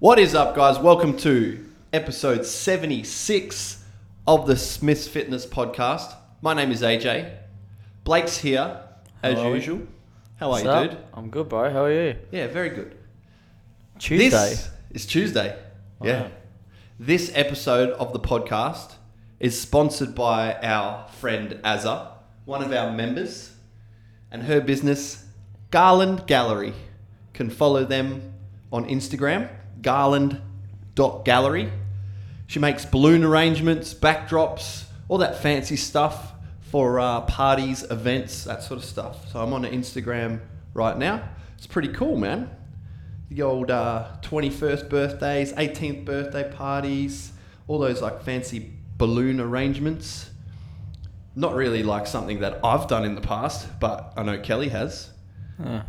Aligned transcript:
What 0.00 0.18
is 0.18 0.34
up, 0.34 0.56
guys? 0.56 0.78
Welcome 0.78 1.14
to 1.18 1.62
episode 1.92 2.46
76 2.46 3.84
of 4.26 4.46
the 4.46 4.56
Smiths 4.56 5.06
Fitness 5.06 5.44
Podcast. 5.44 6.14
My 6.40 6.54
name 6.54 6.72
is 6.72 6.80
AJ. 6.80 7.30
Blake's 8.04 8.38
here, 8.38 8.80
as 9.22 9.34
Hello. 9.34 9.52
usual. 9.52 9.82
How 10.36 10.46
are 10.46 10.50
What's 10.52 10.64
you, 10.64 10.70
up? 10.70 10.90
dude? 10.90 10.98
I'm 11.12 11.28
good, 11.28 11.50
bro. 11.50 11.70
How 11.70 11.84
are 11.84 11.92
you? 11.92 12.16
Yeah, 12.30 12.46
very 12.46 12.70
good. 12.70 12.96
Tuesday. 13.98 14.30
This 14.30 14.70
is 14.92 15.04
Tuesday. 15.04 15.58
Yeah. 16.02 16.22
Wow. 16.22 16.30
This 16.98 17.30
episode 17.34 17.90
of 17.90 18.14
the 18.14 18.20
podcast 18.20 18.94
is 19.38 19.60
sponsored 19.60 20.14
by 20.14 20.54
our 20.62 21.08
friend 21.08 21.60
Azza, 21.62 22.12
one 22.46 22.62
of 22.62 22.72
our 22.72 22.90
members, 22.90 23.52
and 24.30 24.44
her 24.44 24.62
business, 24.62 25.26
Garland 25.70 26.26
Gallery. 26.26 26.72
Can 27.34 27.50
follow 27.50 27.84
them 27.84 28.32
on 28.72 28.86
Instagram, 28.86 29.50
garland.gallery. 29.82 31.72
She 32.46 32.58
makes 32.58 32.84
balloon 32.84 33.24
arrangements, 33.24 33.94
backdrops, 33.94 34.84
all 35.08 35.18
that 35.18 35.40
fancy 35.40 35.76
stuff 35.76 36.32
for 36.60 37.00
uh, 37.00 37.22
parties, 37.22 37.82
events, 37.90 38.44
that 38.44 38.62
sort 38.62 38.78
of 38.78 38.84
stuff. 38.84 39.30
So 39.30 39.40
I'm 39.40 39.52
on 39.52 39.64
her 39.64 39.70
Instagram 39.70 40.40
right 40.74 40.96
now. 40.96 41.28
It's 41.56 41.66
pretty 41.66 41.88
cool, 41.88 42.16
man 42.16 42.50
the 43.30 43.42
old 43.42 43.70
uh, 43.70 44.08
21st 44.22 44.88
birthdays, 44.88 45.52
18th 45.52 46.04
birthday 46.04 46.50
parties, 46.52 47.32
all 47.68 47.78
those 47.78 48.02
like 48.02 48.22
fancy 48.22 48.72
balloon 48.98 49.40
arrangements. 49.40 50.30
Not 51.36 51.54
really 51.54 51.84
like 51.84 52.08
something 52.08 52.40
that 52.40 52.58
I've 52.64 52.88
done 52.88 53.04
in 53.04 53.14
the 53.14 53.20
past, 53.20 53.68
but 53.78 54.12
I 54.16 54.24
know 54.24 54.40
Kelly 54.40 54.68
has. 54.70 55.10
Huh. 55.62 55.82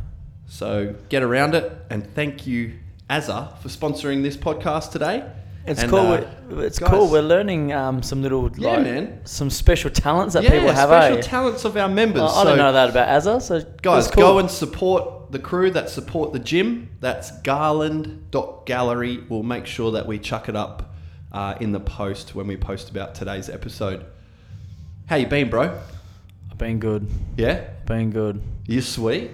So 0.45 0.95
get 1.09 1.23
around 1.23 1.55
it 1.55 1.71
and 1.89 2.05
thank 2.13 2.45
you, 2.45 2.73
Azza, 3.11 3.57
for 3.59 3.67
sponsoring 3.67 4.23
this 4.23 4.37
podcast 4.37 4.91
today. 4.91 5.23
It's 5.67 5.81
And, 5.81 5.91
cool. 5.91 5.99
uh, 5.99 6.23
we- 6.49 6.63
it's 6.65 6.79
guys- 6.79 6.89
cool. 6.89 7.07
We're 7.09 7.21
learning 7.21 7.71
um, 7.73 8.01
some 8.01 8.21
little 8.23 8.49
Yeah, 8.57 8.69
like, 8.71 8.83
man. 8.83 9.19
some 9.25 9.49
special 9.51 9.91
talents 9.91 10.33
that 10.33 10.43
yeah, 10.43 10.51
people 10.51 10.71
have. 10.71 10.89
special 10.89 11.17
eh? 11.17 11.21
talents 11.21 11.65
of 11.65 11.75
our 11.77 11.89
members. 11.89 12.21
I, 12.21 12.25
I 12.25 12.29
So- 12.33 12.43
don't 12.45 12.57
know 12.57 12.71
that 12.73 12.89
about 12.89 13.07
Azza. 13.09 13.41
So 13.41 13.61
Guys, 13.81 14.07
cool. 14.07 14.23
go 14.23 14.39
and 14.39 14.49
support 14.49 15.31
the 15.31 15.39
crew 15.39 15.69
that 15.71 15.89
support 15.89 16.31
the 16.33 16.39
gym. 16.39 16.89
That's 16.99 17.31
garland.gallery. 17.41 19.23
We'll 19.29 19.43
make 19.43 19.65
sure 19.65 19.91
that 19.91 20.07
we 20.07 20.17
chuck 20.19 20.49
it 20.49 20.55
up 20.55 20.93
uh, 21.31 21.55
in 21.59 21.73
the 21.73 21.79
post 21.79 22.33
when 22.33 22.47
we 22.47 22.57
post 22.57 22.89
about 22.89 23.13
today's 23.13 23.49
episode. 23.49 24.05
How 25.07 25.17
you 25.17 25.27
been, 25.27 25.49
bro? 25.49 25.77
I've 26.49 26.57
been 26.57 26.79
good. 26.79 27.07
Yeah? 27.37 27.61
Been 27.85 28.09
good. 28.11 28.41
You 28.67 28.81
sweet? 28.81 29.31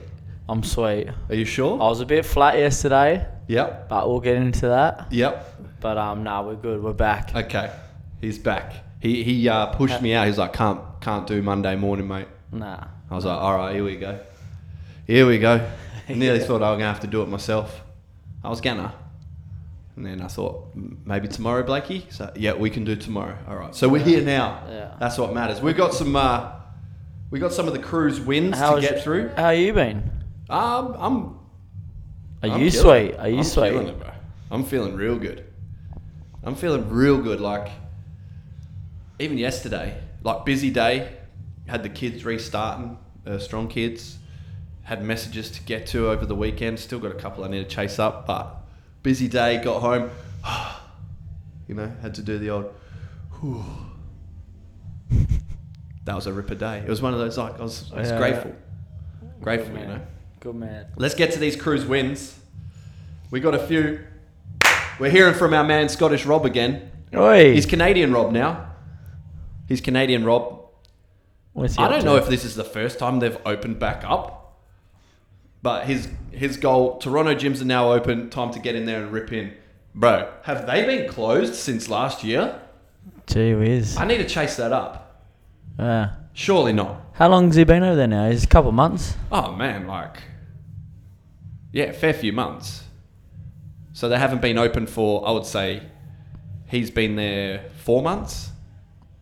I'm 0.50 0.64
sweet. 0.64 1.08
Are 1.30 1.36
you 1.36 1.46
sure? 1.46 1.76
I 1.82 1.86
was 1.88 2.02
a 2.02 2.06
bit 2.06 2.26
flat 2.26 2.58
yesterday, 2.58 3.26
Yep. 3.48 3.90
but 3.90 4.08
we'll 4.08 4.20
get 4.20 4.36
into 4.36 4.68
that. 4.68 5.08
Yep. 5.12 5.80
But 5.80 5.98
um, 5.98 6.24
nah, 6.24 6.42
we're 6.44 6.56
good. 6.56 6.84
We're 6.84 6.94
back. 6.94 7.34
Okay. 7.36 7.72
He's 8.20 8.38
back. 8.38 8.74
He 9.00 9.24
he 9.24 9.48
uh, 9.48 9.68
pushed 9.68 10.02
me 10.02 10.14
out. 10.14 10.28
He's 10.28 10.38
like, 10.38 10.54
can't 10.54 10.82
can't 11.02 11.28
do 11.28 11.42
Monday 11.42 11.76
morning, 11.76 12.08
mate. 12.08 12.28
Nah. 12.52 12.84
I 13.10 13.16
was 13.16 13.26
like, 13.26 13.40
all 13.40 13.56
right, 13.56 13.74
here 13.76 13.84
we 13.84 13.96
go. 13.96 14.20
Here 15.06 15.26
we 15.26 15.38
go. 15.38 15.66
I 16.10 16.14
nearly 16.14 16.40
thought 16.40 16.62
I 16.62 16.72
was 16.72 16.78
gonna 16.78 16.92
have 16.92 17.02
to 17.02 17.08
do 17.08 17.22
it 17.22 17.28
myself. 17.30 17.82
I 18.44 18.50
was 18.50 18.60
gonna, 18.60 18.94
and 19.96 20.06
then 20.06 20.22
I 20.22 20.28
thought 20.28 20.76
maybe 20.76 21.28
tomorrow, 21.28 21.64
Blakey. 21.64 22.08
So 22.10 22.32
yeah, 22.36 22.54
we 22.54 22.70
can 22.70 22.84
do 22.84 22.96
tomorrow. 22.96 23.38
All 23.48 23.56
right. 23.56 23.74
So 23.76 23.88
we're 23.88 24.04
here 24.04 24.22
now. 24.22 24.64
Yeah. 24.68 24.96
That's 25.00 25.18
what 25.18 25.34
matters. 25.34 25.62
We've 25.62 25.78
got 25.78 25.94
some. 25.94 26.16
Uh, 26.16 26.52
we 27.30 27.40
got 27.40 27.52
some 27.52 27.68
of 27.68 27.74
the 27.74 27.80
crew's 27.80 28.20
wins 28.20 28.54
to 28.54 28.58
How's 28.58 28.82
get 28.82 29.04
through. 29.04 29.30
How 29.36 29.50
you 29.50 29.74
been? 29.74 30.12
Um, 30.50 30.96
I'm. 30.98 31.40
Are 32.44 32.50
I'm 32.50 32.62
you 32.62 32.70
sweet? 32.72 33.12
it. 33.12 33.20
Are 33.20 33.30
you 33.30 33.38
I'm 33.40 33.44
sweet? 33.44 33.70
killing 33.72 33.88
it, 33.88 34.00
bro. 34.00 34.12
I'm 34.52 34.64
feeling 34.64 34.96
real 34.96 35.18
good. 35.18 35.46
I'm 36.44 36.56
feeling 36.56 36.88
real 36.90 37.18
good. 37.22 37.42
Like 37.42 37.70
even 39.20 39.38
yesterday, 39.38 39.98
like 40.24 40.46
busy 40.46 40.70
day, 40.70 41.14
had 41.68 41.84
the 41.84 41.90
kids 41.90 42.24
restarting, 42.24 42.98
uh, 43.26 43.38
strong 43.40 43.68
kids. 43.68 44.18
Had 44.84 45.04
messages 45.04 45.52
to 45.52 45.62
get 45.64 45.86
to 45.88 46.08
over 46.10 46.26
the 46.26 46.36
weekend. 46.36 46.80
Still 46.80 47.00
got 47.00 47.12
a 47.12 47.16
couple 47.16 47.44
I 47.44 47.50
need 47.50 47.68
to 47.68 47.76
chase 47.76 48.00
up, 48.00 48.26
but 48.26 48.56
busy 49.04 49.28
day. 49.28 49.62
Got 49.62 49.82
home, 49.82 50.10
you 51.68 51.76
know, 51.76 51.92
had 52.02 52.14
to 52.16 52.22
do 52.22 52.38
the 52.38 52.52
old. 52.52 52.74
whew. 53.42 53.66
that 56.06 56.16
was 56.16 56.26
a 56.28 56.32
ripper 56.32 56.56
day. 56.56 56.78
It 56.80 56.88
was 56.90 57.02
one 57.02 57.14
of 57.14 57.20
those 57.20 57.38
like 57.38 57.60
I 57.60 57.64
was, 57.64 57.92
I 57.94 58.00
was 58.00 58.10
Yeah. 58.12 58.18
grateful, 58.18 58.56
grateful, 59.42 59.74
Good 59.74 59.82
you 59.82 59.88
know. 59.88 60.02
Good 60.40 60.56
man. 60.56 60.88
Let's 60.96 61.16
get 61.16 61.32
to 61.34 61.40
these 61.40 61.56
cruise 61.56 61.86
wins. 61.86 62.38
We 63.32 63.40
got 63.40 63.56
a 63.56 63.60
few. 63.68 64.00
We're 65.00 65.10
hearing 65.12 65.34
from 65.34 65.54
our 65.54 65.64
man 65.64 65.90
Scottish 65.90 66.26
Rob 66.26 66.46
again. 66.46 66.92
Oi. 67.16 67.54
He's 67.54 67.66
Canadian 67.66 68.14
Rob 68.14 68.32
now. 68.32 68.72
He's 69.68 69.82
Canadian 69.82 70.24
Rob. 70.26 70.62
What's 71.54 71.76
he 71.76 71.82
I 71.82 71.86
up 71.86 71.92
don't 71.92 72.00
to? 72.02 72.06
know 72.06 72.16
if 72.18 72.28
this 72.30 72.46
is 72.46 72.56
the 72.56 72.64
first 72.64 73.00
time 73.00 73.20
they've 73.20 73.38
opened 73.46 73.80
back 73.80 74.04
up, 74.06 74.60
but 75.62 75.86
his 75.86 76.08
his 76.32 76.58
goal: 76.58 77.00
Toronto 77.00 77.34
gyms 77.34 77.62
are 77.62 77.66
now 77.66 77.92
open. 77.92 78.30
Time 78.30 78.52
to 78.52 78.60
get 78.60 78.76
in 78.76 78.86
there 78.86 79.02
and 79.02 79.12
rip 79.12 79.34
in, 79.34 79.54
bro. 79.96 80.32
Have 80.44 80.68
they 80.68 80.86
been 80.86 81.10
closed 81.10 81.56
since 81.56 81.90
last 81.90 82.24
year? 82.24 82.62
Gee 83.26 83.56
whiz. 83.56 83.98
I 83.98 84.06
need 84.06 84.18
to 84.20 84.28
chase 84.28 84.56
that 84.58 84.72
up. 84.72 85.26
Yeah. 85.80 86.12
Surely 86.34 86.74
not. 86.74 87.02
How 87.18 87.28
long's 87.30 87.56
he 87.56 87.64
been 87.64 87.84
over 87.84 87.96
there 87.96 88.08
now? 88.08 88.30
He's 88.30 88.44
a 88.44 88.48
couple 88.48 88.70
of 88.70 88.76
months. 88.76 89.16
Oh 89.32 89.52
man, 89.54 89.88
like 89.88 90.18
yeah, 91.72 91.92
fair 91.92 92.14
few 92.14 92.32
months. 92.34 92.84
So 93.94 94.08
they 94.10 94.18
haven't 94.18 94.42
been 94.42 94.58
open 94.58 94.86
for 94.88 95.28
I 95.28 95.32
would 95.32 95.46
say 95.46 95.82
he's 96.68 96.92
been 96.92 97.16
there 97.16 97.64
four 97.84 98.02
months. 98.04 98.52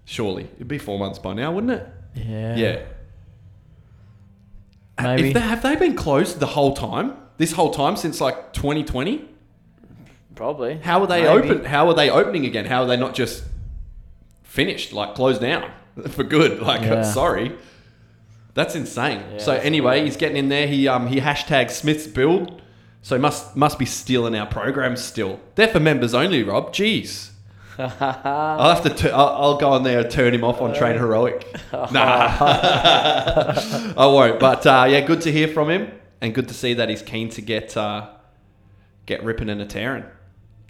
Surely 0.04 0.44
it'd 0.56 0.68
be 0.68 0.78
four 0.78 1.00
months 1.00 1.20
by 1.20 1.34
now, 1.34 1.52
wouldn't 1.54 1.72
it? 1.74 1.88
Yeah. 2.16 2.56
Yeah. 2.56 2.82
Maybe. 5.02 5.34
They, 5.34 5.40
have 5.40 5.62
they 5.62 5.76
been 5.76 5.96
closed 5.96 6.40
the 6.40 6.46
whole 6.46 6.74
time? 6.74 7.14
This 7.38 7.52
whole 7.54 7.72
time 7.72 7.98
since 7.98 8.22
like 8.22 8.54
2020? 8.54 9.26
Probably. 10.36 10.78
How 10.78 11.02
are 11.02 11.08
they 11.08 11.24
Maybe. 11.24 11.50
open? 11.50 11.66
How 11.66 11.88
are 11.90 11.94
they 11.94 12.10
opening 12.10 12.46
again? 12.46 12.66
How 12.66 12.84
are 12.84 12.88
they 12.88 12.96
not 12.98 13.14
just 13.14 13.44
finished, 14.44 14.94
like 14.94 15.16
closed 15.16 15.42
down 15.42 15.70
for 16.10 16.24
good? 16.24 16.62
Like, 16.62 16.82
Yeah. 16.82 17.04
sorry, 17.04 17.58
that's 18.56 18.74
insane. 18.76 19.22
Yeah, 19.34 19.38
so 19.38 19.52
that's 19.52 19.66
anyway, 19.66 20.04
he's 20.04 20.18
getting 20.18 20.38
in 20.38 20.50
there. 20.50 20.66
He 20.68 20.88
um 20.88 21.06
he 21.08 21.20
hashtags 21.22 21.72
Smith's 21.72 22.08
build, 22.08 22.62
so 23.04 23.20
must 23.20 23.56
must 23.56 23.78
be 23.78 23.86
stealing 23.86 24.36
our 24.36 24.48
programs 24.48 25.02
still. 25.04 25.40
They're 25.54 25.68
for 25.68 25.80
members 25.80 26.14
only, 26.16 26.42
Rob. 26.42 26.74
Jeez. 26.74 27.30
I'll 27.78 28.74
have 28.74 28.84
to. 28.84 28.90
T- 28.90 29.10
I'll, 29.12 29.28
I'll 29.28 29.58
go 29.58 29.70
on 29.74 29.84
there 29.84 30.00
and 30.00 30.10
turn 30.10 30.34
him 30.34 30.44
off 30.46 30.62
on 30.62 30.74
Train 30.74 30.98
Heroic. 30.98 31.46
Nah, 31.92 31.92
I 33.98 34.06
won't. 34.06 34.40
But 34.40 34.66
uh, 34.66 34.88
yeah, 34.90 35.02
good 35.02 35.22
to 35.22 35.32
hear 35.32 35.48
from 35.50 35.70
him, 35.70 35.92
and 36.22 36.34
good 36.34 36.48
to 36.48 36.54
see 36.54 36.74
that 36.76 36.88
he's 36.90 37.02
keen 37.02 37.28
to 37.32 37.42
get 37.42 37.76
uh, 37.76 38.10
get 39.06 39.24
ripping 39.24 39.50
and 39.50 39.62
a 39.62 39.66
tearing. 39.66 40.06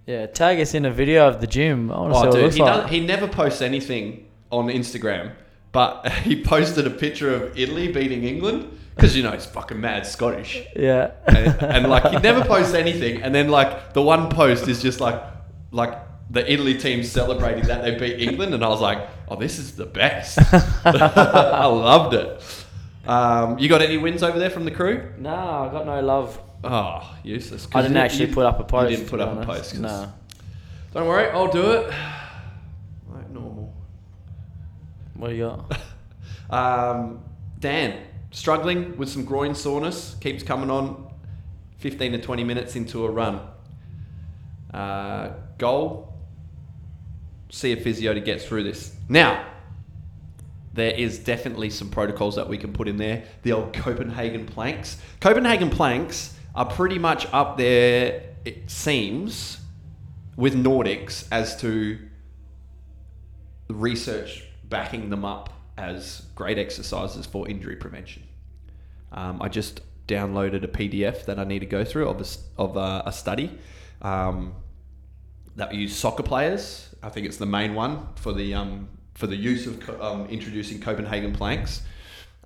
yeah, 0.06 0.26
tag 0.26 0.58
us 0.60 0.74
in 0.74 0.84
a 0.84 0.90
video 0.90 1.28
of 1.28 1.40
the 1.40 1.46
gym. 1.46 1.90
I 1.92 2.00
want 2.00 2.12
to 2.14 2.18
see 2.20 2.26
Oh, 2.26 2.28
it 2.28 2.32
dude, 2.32 2.42
looks 2.42 2.54
he, 2.56 2.62
like. 2.62 2.82
does, 2.82 2.90
he 2.90 3.00
never 3.00 3.28
posts 3.28 3.62
anything 3.62 4.26
on 4.50 4.66
Instagram, 4.66 5.32
but 5.72 6.08
he 6.24 6.42
posted 6.42 6.86
a 6.86 6.90
picture 6.90 7.34
of 7.34 7.58
Italy 7.58 7.92
beating 7.92 8.24
England 8.24 8.78
because 8.94 9.14
you 9.16 9.22
know 9.22 9.32
he's 9.32 9.46
fucking 9.46 9.80
mad 9.80 10.06
Scottish, 10.06 10.62
yeah. 10.74 11.10
and, 11.26 11.62
and 11.62 11.88
like 11.88 12.10
he 12.10 12.18
never 12.18 12.44
posts 12.44 12.74
anything, 12.74 13.22
and 13.22 13.34
then 13.34 13.48
like 13.48 13.92
the 13.92 14.02
one 14.02 14.30
post 14.30 14.68
is 14.68 14.80
just 14.82 15.00
like 15.00 15.22
like 15.70 15.98
the 16.30 16.50
Italy 16.50 16.76
team 16.76 17.04
celebrating 17.04 17.64
that 17.64 17.82
they 17.82 17.94
beat 17.98 18.20
England, 18.20 18.54
and 18.54 18.64
I 18.64 18.68
was 18.68 18.80
like, 18.80 19.06
oh, 19.28 19.36
this 19.36 19.58
is 19.58 19.76
the 19.76 19.86
best. 19.86 20.38
I 20.84 21.66
loved 21.66 22.14
it. 22.14 22.42
Um, 23.06 23.58
you 23.58 23.68
got 23.68 23.82
any 23.82 23.98
wins 23.98 24.22
over 24.22 24.38
there 24.38 24.50
from 24.50 24.64
the 24.64 24.70
crew? 24.72 25.12
no, 25.18 25.34
I 25.34 25.68
got 25.70 25.86
no 25.86 26.00
love. 26.00 26.40
Oh, 26.64 27.16
useless. 27.22 27.68
I 27.72 27.82
didn't 27.82 27.98
actually 27.98 28.28
you- 28.28 28.34
put 28.34 28.46
up 28.46 28.58
a 28.58 28.64
post. 28.64 28.90
You 28.90 28.96
didn't 28.96 29.10
put 29.10 29.20
up 29.20 29.40
a 29.40 29.46
post. 29.46 29.78
No. 29.78 30.12
Don't 30.92 31.06
worry, 31.06 31.28
I'll 31.30 31.52
do 31.52 31.72
it. 31.72 31.92
What 35.16 35.30
do 35.30 35.34
you 35.34 35.44
got? 35.44 35.80
Um, 36.48 37.24
Dan, 37.58 38.04
struggling 38.30 38.96
with 38.96 39.08
some 39.08 39.24
groin 39.24 39.56
soreness, 39.56 40.14
keeps 40.20 40.44
coming 40.44 40.70
on 40.70 41.12
15 41.78 42.12
to 42.12 42.18
20 42.18 42.44
minutes 42.44 42.76
into 42.76 43.04
a 43.04 43.10
run. 43.10 43.40
Uh, 44.72 45.30
goal, 45.58 46.14
see 47.50 47.72
a 47.72 47.76
physio 47.76 48.14
to 48.14 48.20
get 48.20 48.40
through 48.40 48.62
this. 48.62 48.94
Now, 49.08 49.44
there 50.72 50.92
is 50.92 51.18
definitely 51.18 51.70
some 51.70 51.88
protocols 51.88 52.36
that 52.36 52.48
we 52.48 52.58
can 52.58 52.72
put 52.72 52.86
in 52.86 52.96
there. 52.96 53.24
The 53.42 53.52
old 53.52 53.72
Copenhagen 53.72 54.46
planks. 54.46 54.98
Copenhagen 55.20 55.70
planks 55.70 56.36
are 56.54 56.66
pretty 56.66 56.98
much 56.98 57.26
up 57.32 57.56
there, 57.56 58.34
it 58.44 58.70
seems, 58.70 59.58
with 60.36 60.54
Nordics 60.54 61.26
as 61.32 61.58
to 61.62 61.98
research 63.68 64.44
backing 64.68 65.10
them 65.10 65.24
up 65.24 65.52
as 65.78 66.22
great 66.34 66.58
exercises 66.58 67.26
for 67.26 67.48
injury 67.48 67.76
prevention. 67.76 68.22
Um, 69.12 69.40
I 69.42 69.48
just 69.48 69.80
downloaded 70.08 70.62
a 70.64 70.68
PDF 70.68 71.24
that 71.26 71.38
I 71.38 71.44
need 71.44 71.60
to 71.60 71.66
go 71.66 71.84
through 71.84 72.08
of 72.08 72.20
a, 72.20 72.62
of 72.62 72.76
a, 72.76 73.02
a 73.06 73.12
study. 73.12 73.58
Um, 74.02 74.54
that 75.56 75.74
used 75.74 75.96
soccer 75.96 76.22
players. 76.22 76.94
I 77.02 77.08
think 77.08 77.26
it's 77.26 77.38
the 77.38 77.46
main 77.46 77.74
one 77.74 78.08
for 78.16 78.32
the 78.32 78.54
um, 78.54 78.88
for 79.14 79.26
the 79.26 79.36
use 79.36 79.66
of 79.66 79.80
co- 79.80 80.00
um, 80.02 80.26
introducing 80.26 80.80
Copenhagen 80.80 81.32
planks. 81.32 81.82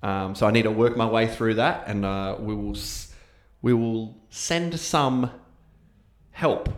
Um, 0.01 0.33
so 0.33 0.47
I 0.47 0.51
need 0.51 0.63
to 0.63 0.71
work 0.71 0.95
my 0.95 1.05
way 1.05 1.27
through 1.27 1.55
that, 1.55 1.83
and 1.87 2.05
uh, 2.05 2.37
we 2.39 2.55
will 2.55 2.75
s- 2.75 3.13
we 3.61 3.73
will 3.73 4.17
send 4.29 4.79
some 4.79 5.29
help 6.31 6.69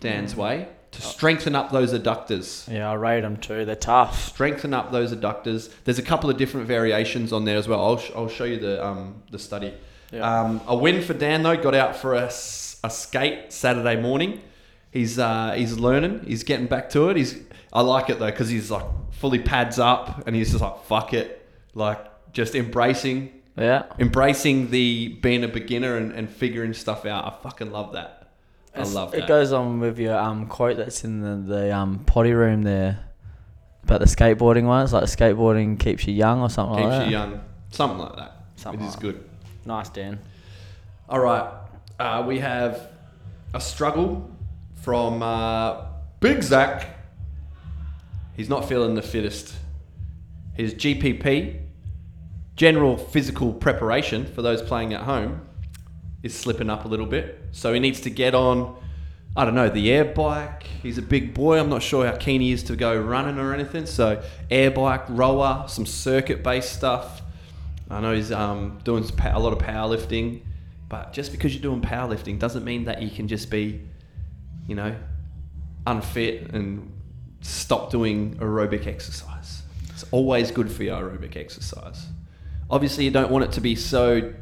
Dan's 0.00 0.36
way 0.36 0.68
to 0.92 1.02
strengthen 1.02 1.54
up 1.54 1.70
those 1.72 1.92
adductors. 1.92 2.70
Yeah, 2.72 2.90
I 2.90 2.94
rate 2.94 3.22
them 3.22 3.36
too. 3.38 3.64
They're 3.64 3.74
tough. 3.76 4.26
Strengthen 4.28 4.72
up 4.74 4.92
those 4.92 5.12
adductors. 5.14 5.70
There's 5.84 5.98
a 5.98 6.02
couple 6.02 6.30
of 6.30 6.36
different 6.36 6.66
variations 6.66 7.32
on 7.32 7.44
there 7.44 7.56
as 7.56 7.66
well. 7.66 7.80
I'll, 7.84 7.98
sh- 7.98 8.10
I'll 8.14 8.28
show 8.28 8.44
you 8.44 8.58
the 8.60 8.84
um, 8.86 9.22
the 9.30 9.38
study. 9.38 9.72
Yeah. 10.12 10.20
Um, 10.40 10.60
a 10.66 10.76
win 10.76 11.02
for 11.02 11.14
Dan 11.14 11.42
though. 11.42 11.56
Got 11.56 11.74
out 11.74 11.96
for 11.96 12.14
a, 12.14 12.26
s- 12.26 12.78
a 12.84 12.90
skate 12.90 13.52
Saturday 13.52 14.00
morning. 14.00 14.40
He's 14.90 15.18
uh, 15.18 15.52
he's 15.56 15.78
learning. 15.78 16.24
He's 16.26 16.44
getting 16.44 16.66
back 16.66 16.90
to 16.90 17.08
it. 17.08 17.16
He's 17.16 17.38
I 17.72 17.80
like 17.80 18.10
it 18.10 18.18
though 18.18 18.30
because 18.30 18.50
he's 18.50 18.70
like 18.70 18.84
fully 19.12 19.38
pads 19.38 19.78
up 19.78 20.26
and 20.26 20.36
he's 20.36 20.50
just 20.50 20.62
like 20.62 20.84
fuck 20.84 21.14
it, 21.14 21.48
like 21.74 21.98
just 22.34 22.54
embracing 22.54 23.32
Yeah. 23.56 23.84
embracing 23.98 24.70
the 24.70 25.08
being 25.22 25.42
a 25.44 25.48
beginner 25.48 25.96
and, 25.96 26.12
and 26.12 26.28
figuring 26.28 26.74
stuff 26.74 27.06
out. 27.06 27.24
I 27.24 27.42
fucking 27.42 27.72
love 27.72 27.92
that. 27.94 28.21
I 28.74 28.82
love 28.84 29.14
It 29.14 29.26
goes 29.26 29.52
on 29.52 29.80
with 29.80 29.98
your 29.98 30.16
um 30.18 30.46
quote 30.46 30.76
that's 30.78 31.04
in 31.04 31.20
the, 31.20 31.54
the 31.54 31.76
um 31.76 32.04
potty 32.06 32.32
room 32.32 32.62
there 32.62 33.00
about 33.84 34.00
the 34.00 34.06
skateboarding 34.06 34.64
one. 34.64 34.84
It's 34.84 34.92
like 34.92 35.04
skateboarding 35.04 35.78
keeps 35.78 36.06
you 36.06 36.14
young 36.14 36.40
or 36.40 36.48
something 36.48 36.76
Keeps 36.76 36.88
like 36.88 36.98
that. 37.00 37.06
you 37.06 37.12
young. 37.12 37.40
Something 37.70 37.98
like 37.98 38.16
that. 38.16 38.36
Something 38.56 38.80
it 38.82 38.88
is 38.88 38.94
like 38.94 39.02
good. 39.02 39.30
Nice, 39.64 39.88
Dan. 39.88 40.18
All 41.08 41.18
right. 41.20 41.50
Uh, 41.98 42.24
we 42.26 42.38
have 42.38 42.88
a 43.54 43.60
struggle 43.60 44.30
from 44.76 45.22
uh, 45.22 45.84
Big 46.20 46.42
Zach. 46.42 46.86
He's 48.34 48.48
not 48.48 48.68
feeling 48.68 48.94
the 48.94 49.02
fittest. 49.02 49.54
His 50.54 50.74
GPP, 50.74 51.60
general 52.56 52.96
physical 52.96 53.52
preparation 53.52 54.26
for 54.26 54.42
those 54.42 54.62
playing 54.62 54.94
at 54.94 55.02
home, 55.02 55.42
is 56.22 56.38
slipping 56.38 56.70
up 56.70 56.84
a 56.84 56.88
little 56.88 57.06
bit. 57.06 57.40
So 57.52 57.72
he 57.72 57.80
needs 57.80 58.00
to 58.02 58.10
get 58.10 58.34
on, 58.34 58.76
I 59.36 59.44
don't 59.44 59.54
know, 59.54 59.68
the 59.68 59.90
air 59.90 60.04
bike. 60.04 60.64
He's 60.82 60.98
a 60.98 61.02
big 61.02 61.34
boy. 61.34 61.58
I'm 61.58 61.68
not 61.68 61.82
sure 61.82 62.06
how 62.06 62.16
keen 62.16 62.40
he 62.40 62.52
is 62.52 62.62
to 62.64 62.76
go 62.76 62.98
running 62.98 63.38
or 63.38 63.52
anything. 63.54 63.86
So 63.86 64.22
air 64.50 64.70
bike, 64.70 65.04
rower, 65.08 65.64
some 65.68 65.86
circuit 65.86 66.42
based 66.42 66.72
stuff. 66.72 67.22
I 67.90 68.00
know 68.00 68.14
he's 68.14 68.32
um, 68.32 68.78
doing 68.84 69.04
a 69.22 69.38
lot 69.38 69.52
of 69.52 69.58
powerlifting, 69.58 70.42
but 70.88 71.12
just 71.12 71.30
because 71.32 71.54
you're 71.54 71.62
doing 71.62 71.82
powerlifting 71.82 72.38
doesn't 72.38 72.64
mean 72.64 72.84
that 72.84 73.02
you 73.02 73.10
can 73.10 73.28
just 73.28 73.50
be, 73.50 73.82
you 74.66 74.74
know, 74.74 74.94
unfit 75.86 76.52
and 76.52 76.90
stop 77.40 77.90
doing 77.90 78.36
aerobic 78.36 78.86
exercise. 78.86 79.62
It's 79.90 80.04
always 80.10 80.50
good 80.50 80.70
for 80.70 80.84
your 80.84 81.02
aerobic 81.02 81.36
exercise. 81.36 82.06
Obviously, 82.70 83.04
you 83.04 83.10
don't 83.10 83.30
want 83.30 83.44
it 83.44 83.52
to 83.52 83.60
be 83.60 83.74
so 83.74 84.32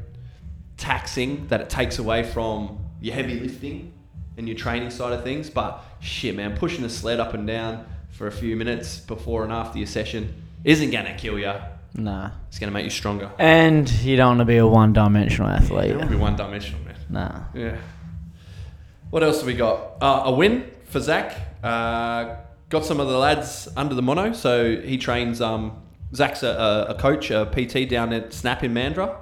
taxing 0.80 1.46
that 1.48 1.60
it 1.60 1.70
takes 1.70 1.98
away 1.98 2.24
from 2.24 2.78
your 3.00 3.14
heavy 3.14 3.38
lifting 3.38 3.92
and 4.36 4.48
your 4.48 4.56
training 4.56 4.90
side 4.90 5.12
of 5.12 5.22
things. 5.22 5.48
But 5.50 5.84
shit, 6.00 6.34
man, 6.34 6.56
pushing 6.56 6.84
a 6.84 6.88
sled 6.88 7.20
up 7.20 7.34
and 7.34 7.46
down 7.46 7.86
for 8.10 8.26
a 8.26 8.32
few 8.32 8.56
minutes 8.56 8.98
before 8.98 9.44
and 9.44 9.52
after 9.52 9.78
your 9.78 9.86
session 9.86 10.42
isn't 10.64 10.90
gonna 10.90 11.14
kill 11.16 11.38
you. 11.38 11.52
Nah. 11.94 12.30
It's 12.48 12.58
gonna 12.58 12.72
make 12.72 12.84
you 12.84 12.90
stronger. 12.90 13.30
And 13.38 13.90
you 14.02 14.16
don't 14.16 14.38
want 14.38 14.38
to 14.40 14.44
be 14.44 14.56
a 14.56 14.66
one 14.66 14.92
dimensional 14.92 15.50
athlete. 15.50 15.88
You 15.88 15.92
don't 15.92 16.00
wanna 16.02 16.10
be 16.10 16.16
one 16.16 16.36
dimensional, 16.36 16.80
man. 16.84 16.96
Nah. 17.08 17.40
Yeah. 17.54 17.76
What 19.10 19.22
else 19.22 19.38
have 19.38 19.46
we 19.46 19.54
got? 19.54 19.96
Uh, 20.00 20.22
a 20.26 20.32
win 20.32 20.70
for 20.84 21.00
Zach. 21.00 21.36
Uh, 21.62 22.36
got 22.68 22.84
some 22.84 23.00
of 23.00 23.08
the 23.08 23.18
lads 23.18 23.68
under 23.76 23.94
the 23.94 24.02
mono. 24.02 24.32
So 24.32 24.80
he 24.80 24.96
trains. 24.98 25.40
Um, 25.40 25.82
Zach's 26.14 26.42
a, 26.42 26.86
a 26.88 26.94
coach, 26.94 27.30
a 27.30 27.46
PT 27.46 27.88
down 27.88 28.12
at 28.12 28.32
Snap 28.32 28.62
in 28.64 28.72
Mandurah. 28.72 29.16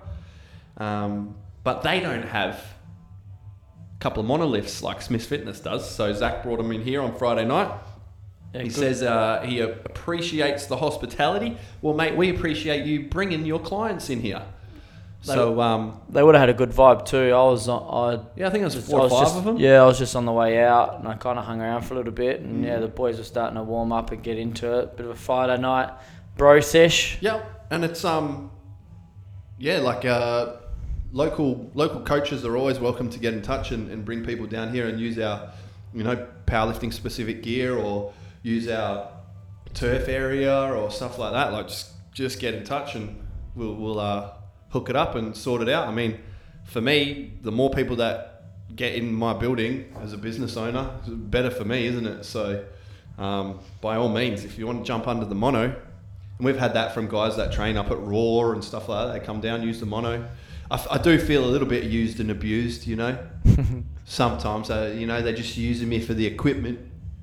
Um, 0.77 1.35
but 1.65 1.83
they 1.83 2.01
don't 2.01 2.23
have 2.25 2.55
a 2.55 3.99
couple 4.01 4.21
of 4.21 4.27
monoliths 4.27 4.83
like 4.83 5.03
Smith 5.03 5.27
Fitness 5.27 5.61
does. 5.61 5.89
So 5.91 6.13
Zach 6.13 6.43
brought 6.43 6.59
them 6.59 6.73
in 6.73 6.83
here 6.83 7.01
on 7.03 7.15
Friday 7.17 7.45
night. 7.45 7.71
Yeah, 8.55 8.63
he 8.63 8.69
good. 8.69 8.75
says 8.77 9.03
uh, 9.03 9.43
he 9.45 9.61
appreciates 9.61 10.67
the 10.67 10.77
hospitality. 10.77 11.59
Well, 11.83 11.95
mate, 11.95 12.17
we 12.17 12.31
appreciate 12.31 12.87
you 12.87 13.09
bringing 13.09 13.45
your 13.45 13.59
clients 13.61 14.09
in 14.09 14.21
here. 14.21 14.43
So, 15.21 15.61
um, 15.61 16.01
They 16.09 16.23
would 16.23 16.37
have 16.37 16.41
had 16.41 16.49
a 16.49 16.55
good 16.55 16.71
vibe 16.71 17.05
too. 17.05 17.33
I 17.35 17.43
was 17.43 17.69
on. 17.69 17.83
I 18.19 18.25
yeah, 18.37 18.47
I 18.47 18.51
think 18.51 18.63
there's 18.63 18.77
just- 18.77 18.89
four 18.89 19.01
I 19.01 19.03
or 19.03 19.05
was 19.07 19.13
five 19.13 19.23
just- 19.25 19.37
of 19.37 19.45
them. 19.45 19.57
Yeah, 19.59 19.83
I 19.83 19.85
was 19.87 19.99
just 19.99 20.15
on 20.15 20.25
the 20.25 20.33
way 20.33 20.63
out, 20.63 21.01
and 21.01 21.09
I 21.09 21.15
kind 21.15 21.41
of 21.41 21.45
hung 21.45 21.61
around 21.61 21.83
for 21.83 21.95
a 21.95 21.97
little 21.97 22.13
bit, 22.13 22.41
and 22.41 22.65
Mm. 22.65 22.69
yeah, 22.69 22.79
the 22.79 22.87
boys 22.87 23.19
were 23.19 23.25
starting 23.25 23.57
to 23.57 23.65
warm 23.65 23.93
up 23.93 24.13
and 24.13 24.23
get 24.23 24.39
into 24.39 24.79
it. 24.79 24.97
Bit 24.97 25.07
of 25.07 25.13
a 25.13 25.17
Friday 25.17 25.61
night 25.61 25.91
bro 26.37 26.61
sesh. 26.61 27.19
Yep, 27.21 27.67
and 27.73 27.85
it's 27.85 28.05
um, 28.05 28.53
yeah, 29.59 29.79
like 29.81 30.05
uh, 30.05 30.53
local 31.13 31.71
local 31.75 32.01
coaches 32.03 32.45
are 32.45 32.57
always 32.57 32.79
welcome 32.79 33.11
to 33.11 33.19
get 33.19 33.35
in 33.35 33.43
touch 33.43 33.71
and, 33.71 33.91
and 33.91 34.05
bring 34.05 34.25
people 34.25 34.47
down 34.47 34.73
here 34.73 34.89
and 34.89 35.01
use 35.01 35.19
our, 35.19 35.51
you 35.95 36.05
know, 36.05 36.27
powerlifting 36.47 36.93
specific 36.93 37.43
gear 37.43 37.77
or 37.77 38.13
use 38.43 38.69
our 38.69 39.11
turf 39.75 40.09
area 40.09 40.73
or 40.75 40.91
stuff 40.91 41.19
like 41.19 41.33
that. 41.33 41.53
Like 41.53 41.69
just 41.69 41.93
just 42.13 42.41
get 42.41 42.55
in 42.55 42.65
touch 42.65 42.95
and 42.95 43.21
we'll 43.55 43.75
we'll 43.75 44.01
uh, 44.01 44.33
hook 44.71 44.91
it 44.91 44.97
up 44.97 45.15
and 45.15 45.37
sort 45.37 45.63
it 45.63 45.69
out. 45.69 45.89
I 45.89 45.93
mean, 45.93 46.21
for 46.65 46.81
me, 46.81 47.33
the 47.43 47.53
more 47.53 47.71
people 47.71 47.97
that 47.97 48.35
get 48.77 48.95
in 48.95 49.13
my 49.13 49.33
building 49.33 49.93
as 50.01 50.13
a 50.13 50.19
business 50.19 50.57
owner, 50.57 50.91
better 51.07 51.51
for 51.51 51.65
me, 51.65 51.87
isn't 51.87 52.07
it? 52.07 52.25
So, 52.25 52.65
um, 53.17 53.61
by 53.81 53.97
all 53.97 54.11
means, 54.11 54.45
if 54.45 54.59
you 54.59 54.67
want 54.67 54.81
to 54.81 54.85
jump 54.85 55.09
under 55.09 55.25
the 55.25 55.35
mono, 55.35 55.65
and 55.65 56.47
we've 56.47 56.59
had 56.59 56.75
that 56.75 56.95
from 56.95 57.09
guys 57.09 57.37
that 57.37 57.53
train 57.53 57.77
up 57.77 57.91
at 57.91 57.99
Raw 57.99 58.53
and 58.53 58.63
stuff 58.63 58.89
like 58.89 59.07
that. 59.09 59.19
They 59.19 59.27
come 59.27 59.41
down, 59.41 59.63
use 59.63 59.81
the 59.81 59.87
mono. 59.87 60.29
I, 60.71 60.75
f- 60.75 60.87
I 60.91 60.99
do 60.99 61.19
feel 61.19 61.45
a 61.45 61.51
little 61.51 61.69
bit 61.69 61.85
used 61.85 62.21
and 62.21 62.31
abused, 62.31 62.87
you 62.87 62.97
know. 62.97 63.19
Sometimes, 64.05 64.71
uh, 64.71 64.95
you 64.97 65.07
know, 65.07 65.23
they're 65.23 65.33
just 65.35 65.57
using 65.57 65.89
me 65.89 66.01
for 66.01 66.15
the 66.15 66.27
equipment. 66.27 66.79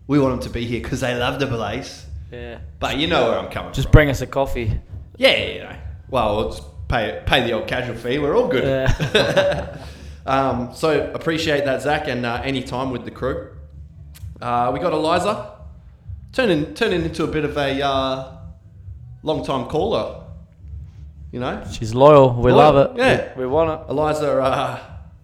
We 0.08 0.20
want 0.20 0.34
them 0.42 0.44
to 0.48 0.50
be 0.54 0.66
here 0.66 0.82
because 0.82 1.02
they 1.02 1.16
love 1.16 1.40
the 1.40 1.48
place. 1.48 2.06
Yeah. 2.32 2.60
But 2.80 2.98
you 2.98 3.08
know 3.08 3.30
where 3.30 3.40
I'm 3.40 3.50
coming 3.52 3.74
Just 3.74 3.88
from. 3.88 3.92
bring 3.92 4.10
us 4.10 4.22
a 4.22 4.28
coffee. 4.28 4.80
Yeah, 5.18 5.36
you 5.46 5.60
know. 5.60 5.76
Well, 6.10 6.36
we'll 6.38 6.50
just 6.52 6.64
pay 6.88 7.22
pay 7.26 7.44
the 7.46 7.54
old 7.54 7.68
casual 7.68 7.96
fee. 7.96 8.20
We're 8.20 8.36
all 8.36 8.48
good. 8.48 8.64
Yeah. 8.64 9.78
Um, 10.28 10.74
so 10.74 11.12
appreciate 11.14 11.66
that, 11.66 11.84
Zach, 11.84 12.08
and 12.08 12.26
uh, 12.26 12.42
any 12.44 12.64
time 12.64 12.90
with 12.90 13.06
the 13.06 13.12
crew. 13.12 13.52
Uh, 14.42 14.72
we 14.74 14.80
got 14.80 14.92
Eliza 14.92 15.52
turning 16.34 16.74
turning 16.74 17.04
into 17.04 17.24
a 17.24 17.28
bit 17.28 17.46
of 17.46 17.56
a 17.58 17.80
uh, 17.86 18.38
long 19.22 19.46
time 19.46 19.68
caller. 19.68 20.24
You 21.36 21.42
know, 21.42 21.62
She's 21.70 21.94
loyal. 21.94 22.34
We 22.34 22.54
Loyal, 22.54 22.56
love 22.74 22.96
it. 22.96 22.98
yeah. 22.98 23.34
We, 23.36 23.42
we 23.46 23.48
want 23.52 23.70
it. 23.82 23.90
Eliza. 23.92 24.42
Uh, 24.42 24.80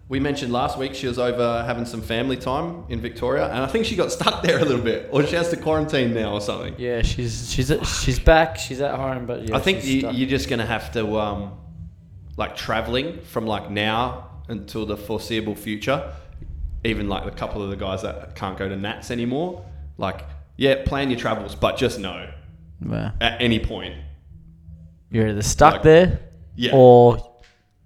we 0.10 0.20
mentioned 0.20 0.52
last 0.52 0.78
week 0.78 0.94
she 0.94 1.08
was 1.08 1.18
over 1.18 1.64
having 1.66 1.86
some 1.86 2.02
family 2.02 2.36
time 2.36 2.84
in 2.90 3.00
Victoria, 3.00 3.46
and 3.46 3.60
I 3.64 3.68
think 3.68 3.86
she 3.86 3.96
got 3.96 4.12
stuck 4.12 4.44
there 4.44 4.60
a 4.60 4.66
little 4.66 4.84
bit, 4.84 5.08
or 5.14 5.26
she 5.26 5.38
has 5.38 5.48
to 5.52 5.56
quarantine 5.56 6.14
now 6.14 6.34
or 6.34 6.42
something. 6.42 6.76
Yeah, 6.78 7.02
she's 7.02 7.50
she's 7.50 7.72
she's 8.04 8.20
back. 8.20 8.58
She's 8.58 8.82
at 8.82 8.94
home, 8.96 9.26
but 9.26 9.48
yeah, 9.48 9.56
I 9.56 9.60
think 9.62 9.80
she's 9.80 9.94
you, 9.94 10.00
stuck. 10.02 10.18
you're 10.18 10.28
just 10.28 10.50
gonna 10.50 10.66
have 10.66 10.92
to 10.92 11.18
um, 11.18 11.54
like 12.36 12.58
traveling 12.58 13.22
from 13.22 13.48
like 13.48 13.72
now 13.72 14.32
until 14.50 14.86
the 14.86 14.98
foreseeable 14.98 15.56
future. 15.56 16.12
Even 16.84 17.08
like 17.08 17.24
the 17.24 17.32
couple 17.32 17.62
of 17.64 17.70
the 17.70 17.78
guys 17.78 18.02
that 18.02 18.36
can't 18.36 18.58
go 18.58 18.68
to 18.68 18.76
Nats 18.76 19.12
anymore, 19.12 19.64
like 19.98 20.26
yeah, 20.58 20.84
plan 20.84 21.10
your 21.10 21.20
travels, 21.20 21.56
but 21.56 21.78
just 21.78 22.00
know 22.02 22.30
Yeah. 22.86 23.12
at 23.22 23.42
any 23.42 23.60
point, 23.60 23.96
You're 25.12 25.28
either 25.30 25.42
stuck 25.44 25.74
Like, 25.74 25.84
there, 25.84 26.20
yeah, 26.56 26.72
or 26.74 27.40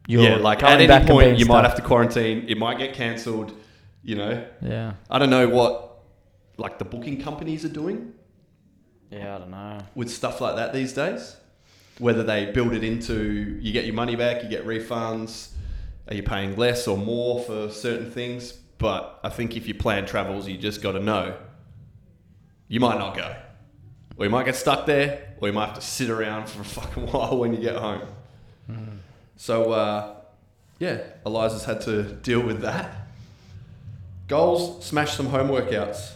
you're 0.07 0.23
yeah, 0.23 0.35
like 0.37 0.59
coming 0.59 0.73
at 0.75 0.79
any 0.79 0.87
back 0.87 1.01
and 1.01 1.09
point 1.09 1.25
being 1.27 1.39
you 1.39 1.45
might 1.47 1.61
stuck. 1.61 1.71
have 1.71 1.75
to 1.75 1.81
quarantine. 1.81 2.45
It 2.47 2.57
might 2.57 2.77
get 2.77 2.93
cancelled. 2.93 3.51
You 4.03 4.15
know, 4.15 4.45
Yeah. 4.61 4.93
I 5.09 5.17
don't 5.17 5.31
know 5.31 5.49
what 5.49 5.97
like 6.57 6.77
the 6.77 6.85
booking 6.85 7.19
companies 7.21 7.65
are 7.65 7.69
doing 7.69 8.13
Yeah, 9.11 9.35
I 9.35 9.39
don't 9.39 9.49
know. 9.49 9.79
with 9.95 10.11
stuff 10.11 10.39
like 10.41 10.55
that 10.57 10.73
these 10.73 10.93
days. 10.93 11.35
Whether 11.97 12.21
they 12.23 12.51
build 12.51 12.73
it 12.73 12.83
into 12.83 13.57
you 13.59 13.73
get 13.73 13.85
your 13.85 13.95
money 13.95 14.15
back, 14.15 14.43
you 14.43 14.49
get 14.49 14.63
refunds, 14.67 15.49
are 16.07 16.13
you 16.13 16.21
paying 16.21 16.55
less 16.55 16.87
or 16.87 16.97
more 16.97 17.41
for 17.41 17.71
certain 17.71 18.11
things? 18.11 18.51
But 18.77 19.19
I 19.23 19.29
think 19.29 19.57
if 19.57 19.67
you 19.67 19.73
plan 19.73 20.05
travels, 20.05 20.47
you 20.47 20.57
just 20.57 20.83
got 20.83 20.91
to 20.91 20.99
know 20.99 21.35
you 22.67 22.79
might 22.79 22.99
not 22.99 23.15
go, 23.15 23.35
or 24.17 24.25
you 24.25 24.29
might 24.29 24.45
get 24.45 24.55
stuck 24.55 24.85
there, 24.85 25.35
or 25.39 25.47
you 25.47 25.53
might 25.53 25.67
have 25.67 25.75
to 25.75 25.81
sit 25.81 26.09
around 26.09 26.47
for 26.47 26.61
a 26.61 26.65
fucking 26.65 27.07
while 27.11 27.37
when 27.37 27.53
you 27.53 27.59
get 27.59 27.75
home. 27.75 28.01
So 29.37 29.71
uh, 29.71 30.15
yeah, 30.79 31.01
Eliza's 31.25 31.65
had 31.65 31.81
to 31.81 32.03
deal 32.03 32.41
with 32.41 32.61
that. 32.61 32.91
Goals, 34.27 34.83
smash 34.85 35.15
some 35.15 35.27
home 35.27 35.49
workouts. 35.49 36.11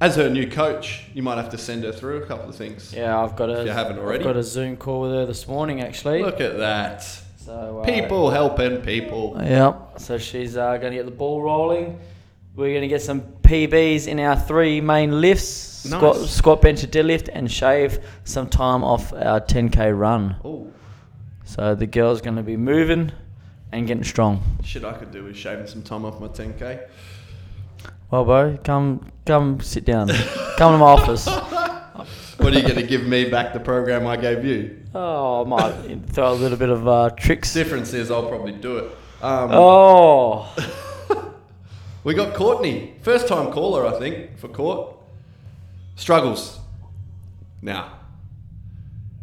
As 0.00 0.16
her 0.16 0.28
new 0.28 0.50
coach, 0.50 1.04
you 1.14 1.22
might 1.22 1.36
have 1.36 1.50
to 1.50 1.58
send 1.58 1.84
her 1.84 1.92
through 1.92 2.24
a 2.24 2.26
couple 2.26 2.48
of 2.48 2.56
things. 2.56 2.92
Yeah, 2.92 3.18
I've 3.18 3.36
got 3.36 3.48
a. 3.48 3.60
If 3.60 3.66
you 3.66 3.72
haven't 3.72 3.98
already. 3.98 4.18
I've 4.18 4.24
got 4.24 4.36
a 4.36 4.42
Zoom 4.42 4.76
call 4.76 5.02
with 5.02 5.12
her 5.12 5.26
this 5.26 5.46
morning 5.46 5.80
actually. 5.80 6.22
Look 6.22 6.40
at 6.40 6.58
that. 6.58 7.02
So 7.36 7.80
uh, 7.80 7.84
People 7.84 8.30
helping 8.30 8.82
people. 8.82 9.36
Yep. 9.40 10.00
So 10.00 10.18
she's 10.18 10.56
uh, 10.56 10.76
going 10.78 10.92
to 10.92 10.98
get 10.98 11.04
the 11.06 11.12
ball 11.12 11.40
rolling. 11.42 11.98
We're 12.54 12.70
going 12.70 12.82
to 12.82 12.88
get 12.88 13.02
some 13.02 13.22
PBs 13.42 14.08
in 14.08 14.20
our 14.20 14.38
three 14.38 14.80
main 14.80 15.20
lifts: 15.20 15.46
squat, 15.90 16.16
Nice. 16.20 16.30
squat, 16.30 16.62
bench, 16.62 16.82
and 16.84 16.92
deadlift, 16.92 17.28
and 17.32 17.50
shave 17.50 17.98
some 18.24 18.48
time 18.48 18.82
off 18.84 19.12
our 19.12 19.40
10k 19.40 19.96
run. 19.98 20.36
Oh, 20.44 20.66
So 21.44 21.74
the 21.74 21.86
girl's 21.86 22.20
going 22.20 22.36
to 22.36 22.42
be 22.42 22.56
moving 22.56 23.12
and 23.72 23.86
getting 23.86 24.04
strong. 24.04 24.42
shit! 24.62 24.84
I 24.84 24.92
could 24.92 25.10
do 25.12 25.26
is 25.28 25.36
shaving 25.36 25.66
some 25.66 25.82
time 25.82 26.04
off 26.04 26.20
my 26.20 26.28
10k. 26.28 26.86
Well, 28.10 28.24
bro, 28.24 28.58
come 28.62 29.10
come 29.24 29.60
sit 29.60 29.84
down. 29.84 30.08
come 30.56 30.72
to 30.74 30.78
my 30.78 30.86
office. 30.92 31.28
What 32.38 32.52
are 32.54 32.56
you 32.56 32.62
going 32.62 32.74
to 32.80 32.82
give 32.86 33.06
me 33.06 33.28
back 33.30 33.52
the 33.52 33.60
program 33.60 34.04
I 34.06 34.16
gave 34.16 34.44
you? 34.44 34.82
Oh, 34.94 35.44
I 35.44 35.48
might 35.48 36.06
throw 36.08 36.32
a 36.32 36.34
little 36.34 36.58
bit 36.58 36.70
of 36.70 36.88
uh, 36.88 37.10
tricks. 37.10 37.52
Difference 37.54 37.92
is 37.92 38.10
I'll 38.10 38.26
probably 38.26 38.50
do 38.52 38.78
it. 38.78 38.84
Um, 39.22 39.50
Oh, 39.52 40.52
We 42.04 42.14
got 42.14 42.34
Courtney, 42.34 42.94
first 43.02 43.28
time 43.28 43.52
caller, 43.52 43.86
I 43.86 43.96
think, 44.00 44.38
for 44.38 44.48
court. 44.48 44.96
Struggles. 45.94 46.58
Now, 47.60 47.98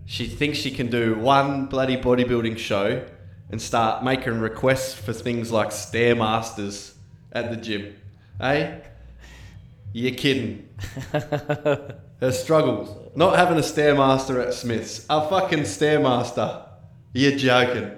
she 0.06 0.28
thinks 0.28 0.58
she 0.58 0.72
can 0.72 0.90
do 0.90 1.16
one 1.16 1.68
bloody 1.68 1.98
bodybuilding 1.98 2.58
show 2.58 3.06
and 3.52 3.62
start 3.62 4.04
making 4.04 4.40
requests 4.40 4.94
for 4.94 5.14
things 5.14 5.52
like 5.52 5.70
Stairmasters 5.70 6.94
at 7.32 7.50
the 7.50 7.58
gym. 7.58 7.96
Hey? 8.40 8.82
You're 9.94 10.16
kidding. 10.16 10.70
Her 11.12 12.32
struggles. 12.32 12.96
Not 13.16 13.38
having 13.38 13.58
a 13.58 13.62
Stairmaster 13.62 14.46
at 14.46 14.54
Smith's. 14.54 15.06
A 15.10 15.28
fucking 15.28 15.60
Stairmaster. 15.60 16.68
You're 17.14 17.38
joking. 17.38 17.92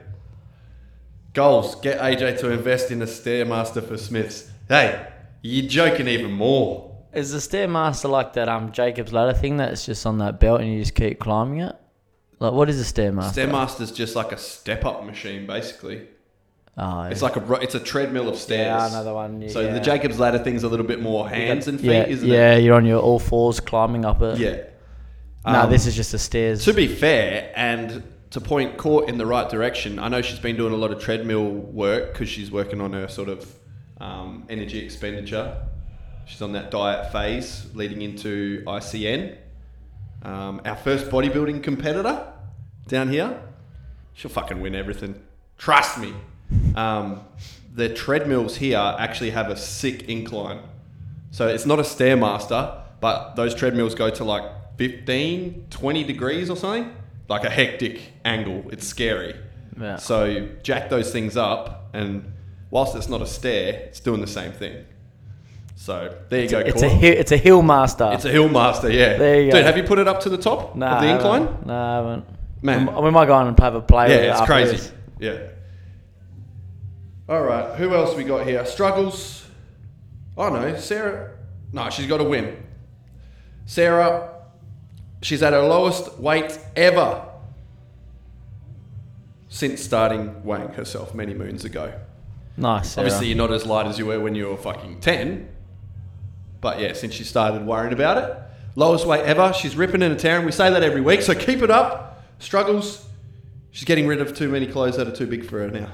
Goals. 1.34 1.76
Get 1.76 2.00
AJ 2.00 2.40
to 2.40 2.52
invest 2.52 2.92
in 2.92 3.02
a 3.02 3.06
Stairmaster 3.06 3.86
for 3.86 3.98
Smiths. 3.98 4.50
Hey, 4.68 5.08
you're 5.42 5.70
joking 5.70 6.08
even 6.08 6.32
more. 6.32 6.91
Is 7.14 7.32
the 7.32 7.38
stairmaster 7.40 8.10
like 8.10 8.34
that 8.34 8.48
um 8.50 8.72
Jacob's 8.72 9.12
ladder 9.14 9.34
thing 9.34 9.58
that's 9.58 9.86
just 9.86 10.06
on 10.06 10.18
that 10.20 10.40
belt 10.40 10.62
and 10.62 10.72
you 10.72 10.80
just 10.80 10.96
keep 10.96 11.20
climbing 11.20 11.60
it? 11.62 11.76
Like, 12.40 12.54
what 12.54 12.70
is 12.70 12.80
a 12.82 12.94
stairmaster? 12.94 13.34
Stairmaster's 13.34 13.92
just 13.92 14.16
like 14.16 14.32
a 14.32 14.38
step 14.38 14.84
up 14.86 15.06
machine, 15.06 15.46
basically. 15.46 16.08
Oh, 16.78 17.04
It's 17.04 17.22
like 17.22 17.36
a 17.36 17.40
ro- 17.42 17.60
it's 17.60 17.76
a 17.76 17.80
treadmill 17.80 18.30
of 18.30 18.38
stairs. 18.38 18.66
yeah, 18.66 18.88
another 18.88 19.14
one. 19.14 19.48
So 19.50 19.60
yeah. 19.60 19.74
the 19.74 19.80
Jacob's 19.80 20.20
ladder 20.20 20.40
thing's 20.40 20.64
a 20.64 20.70
little 20.70 20.86
bit 20.86 21.02
more 21.02 21.30
hands 21.30 21.68
and 21.68 21.80
feet, 21.80 21.88
yeah, 21.92 22.06
isn't 22.08 22.28
it? 22.30 22.34
yeah, 22.34 22.56
you're 22.56 22.76
on 22.76 22.86
your 22.86 23.00
all 23.00 23.20
fours 23.20 23.60
climbing 23.60 24.06
up 24.06 24.22
it. 24.22 24.40
it? 24.40 24.70
Yeah. 25.46 25.52
No, 25.54 25.62
Um, 25.64 25.70
this 25.70 25.86
is 25.86 25.96
just 25.96 26.12
the 26.14 26.20
stairs. 26.20 26.64
To 26.66 26.74
be 26.74 26.88
fair, 26.88 27.52
and 27.56 28.02
to 28.32 28.40
point 28.40 28.78
Court 28.78 29.10
in 29.10 29.18
the 29.18 29.26
right 29.26 29.50
direction, 29.50 30.00
I 30.00 30.08
know 30.08 30.22
she's 30.22 30.40
been 30.40 30.56
doing 30.56 30.72
a 30.74 30.78
lot 30.78 30.92
of 30.92 31.02
treadmill 31.02 31.46
work 31.52 32.14
because 32.14 32.30
she's 32.30 32.50
working 32.52 32.80
on 32.80 32.94
her 32.94 33.08
sort 33.08 33.28
of 33.30 33.54
um, 34.00 34.46
energy 34.50 34.80
expenditure. 34.80 35.58
She's 36.26 36.42
on 36.42 36.54
that 36.54 36.72
diet 36.72 37.12
phase 37.12 37.66
leading 37.74 38.02
into 38.02 38.64
ICN. 38.66 39.38
Um, 40.24 40.62
our 40.66 40.76
first 40.76 41.08
bodybuilding 41.08 41.64
competitor 41.64 42.32
down 42.88 43.10
here, 43.10 43.42
she'll 44.14 44.32
fucking 44.32 44.62
win 44.62 44.76
everything. 44.76 45.22
Trust 45.58 45.98
me. 45.98 46.14
Um, 46.76 47.22
the 47.74 47.90
treadmills 47.90 48.58
here 48.58 48.78
actually 48.78 49.32
have 49.32 49.50
a 49.50 49.58
sick 49.58 50.04
incline. 50.10 50.60
So 51.32 51.48
it's 51.48 51.66
not 51.66 51.80
a 51.80 51.84
Stairmaster, 51.84 52.82
but 53.00 53.36
those 53.36 53.56
treadmills 53.56 53.96
go 53.96 54.10
to 54.10 54.24
like 54.24 54.44
15, 54.78 55.68
20 55.70 56.04
degrees 56.04 56.50
or 56.50 56.56
something. 56.56 56.94
Like 57.30 57.46
a 57.46 57.50
hectic 57.50 58.02
angle. 58.26 58.66
It's 58.72 58.86
scary. 58.86 59.36
Yeah. 59.80 59.96
So 59.96 60.50
jack 60.64 60.90
those 60.90 61.12
things 61.14 61.38
up, 61.38 61.90
and 61.94 62.34
whilst 62.70 62.96
it's 62.96 63.08
not 63.08 63.22
a 63.22 63.28
stair, 63.28 63.86
it's 63.86 64.02
doing 64.02 64.20
the 64.20 64.28
same 64.28 64.52
thing. 64.52 64.86
So 65.82 66.16
there 66.30 66.44
you 66.44 66.48
go. 66.48 66.60
it's 66.60 66.84
a 66.84 66.88
hill, 66.88 67.16
it's 67.18 67.32
a 67.32 67.38
hill 67.38 67.64
master. 67.64 68.12
It's 68.14 68.26
a 68.26 68.30
hill 68.30 68.48
master, 68.48 68.92
yeah. 68.92 69.18
There 69.18 69.42
you 69.42 69.52
go. 69.52 69.58
Dude, 69.58 69.66
have 69.66 69.78
you 69.78 69.84
put 69.84 69.98
it 69.98 70.08
up 70.08 70.20
to 70.22 70.30
the 70.30 70.38
top 70.38 70.76
nah, 70.76 70.98
of 70.98 71.02
the 71.02 71.08
incline? 71.08 71.58
No, 71.66 71.74
I 71.74 71.96
haven't. 71.96 72.26
Man. 72.62 72.96
we, 72.96 73.02
we 73.02 73.10
might 73.10 73.26
go 73.26 73.34
on 73.34 73.48
and 73.48 73.60
have 73.60 73.74
a 73.74 73.82
play. 73.82 74.10
Yeah, 74.10 74.38
it's 74.38 74.46
crazy. 74.46 74.74
this. 74.74 74.94
Yeah. 75.18 75.40
All 77.28 77.42
right, 77.42 77.76
who 77.78 77.96
else 77.96 78.16
we 78.16 78.24
got 78.24 78.46
here? 78.46 78.64
Struggles. 78.68 79.48
Oh 80.38 80.50
no, 80.50 80.78
Sarah. 80.78 81.32
No, 81.74 81.90
she's 81.90 82.06
got 82.06 82.22
a 82.22 82.26
win. 82.26 82.62
Sarah, 83.66 84.36
she's 85.24 85.42
at 85.42 85.54
her 85.54 85.64
lowest 85.64 86.20
weight 86.20 86.60
ever 86.76 87.28
since 89.50 89.82
starting 89.82 90.44
weighing 90.44 90.74
herself 90.74 91.16
many 91.16 91.34
moons 91.34 91.66
ago. 91.66 91.92
Nice. 92.56 92.92
Sarah. 92.92 93.08
Obviously, 93.08 93.30
you're 93.30 93.38
not 93.38 93.52
as 93.52 93.66
light 93.66 93.88
as 93.88 93.98
you 93.98 94.06
were 94.06 94.20
when 94.20 94.36
you 94.36 94.50
were 94.50 94.58
fucking 94.58 95.00
10. 95.00 95.51
But 96.62 96.80
yeah, 96.80 96.94
since 96.94 97.14
she 97.14 97.24
started 97.24 97.66
worrying 97.66 97.92
about 97.94 98.18
it, 98.18 98.38
lowest 98.76 99.06
weight 99.06 99.24
ever. 99.26 99.52
She's 99.54 99.76
ripping 99.76 100.04
and 100.04 100.18
tearing. 100.20 100.46
We 100.46 100.52
say 100.52 100.70
that 100.70 100.84
every 100.84 101.02
week, 101.02 101.22
so 101.24 101.34
keep 101.34 101.62
it 101.62 101.72
up. 101.72 102.24
Struggles. 102.40 103.06
She's 103.72 103.86
getting 103.86 104.06
rid 104.08 104.22
of 104.22 104.36
too 104.36 104.48
many 104.50 104.68
clothes 104.68 104.98
that 104.98 105.08
are 105.08 105.16
too 105.16 105.28
big 105.28 105.46
for 105.46 105.60
her 105.60 105.70
now. 105.70 105.90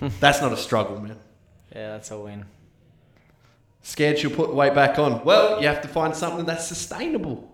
That's 0.20 0.40
not 0.40 0.52
a 0.52 0.56
struggle, 0.56 1.00
man. 1.00 1.16
yeah, 1.74 1.92
that's 1.92 2.10
a 2.10 2.18
win. 2.18 2.44
Scared 3.82 4.18
she'll 4.18 4.30
put 4.32 4.52
weight 4.52 4.74
back 4.74 4.98
on. 4.98 5.24
Well, 5.24 5.60
you 5.62 5.68
have 5.68 5.80
to 5.82 5.88
find 5.88 6.14
something 6.16 6.44
that's 6.44 6.66
sustainable. 6.66 7.48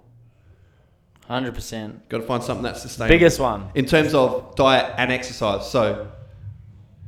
Hundred 1.27 1.55
percent. 1.55 2.09
Got 2.09 2.19
to 2.19 2.23
find 2.25 2.43
something 2.43 2.63
that's 2.63 2.81
sustainable. 2.81 3.15
Biggest 3.15 3.39
one. 3.39 3.69
in 3.75 3.85
terms 3.85 4.15
of 4.15 4.55
diet 4.57 4.95
and 4.97 5.13
exercise. 5.13 5.71
So 5.71 6.11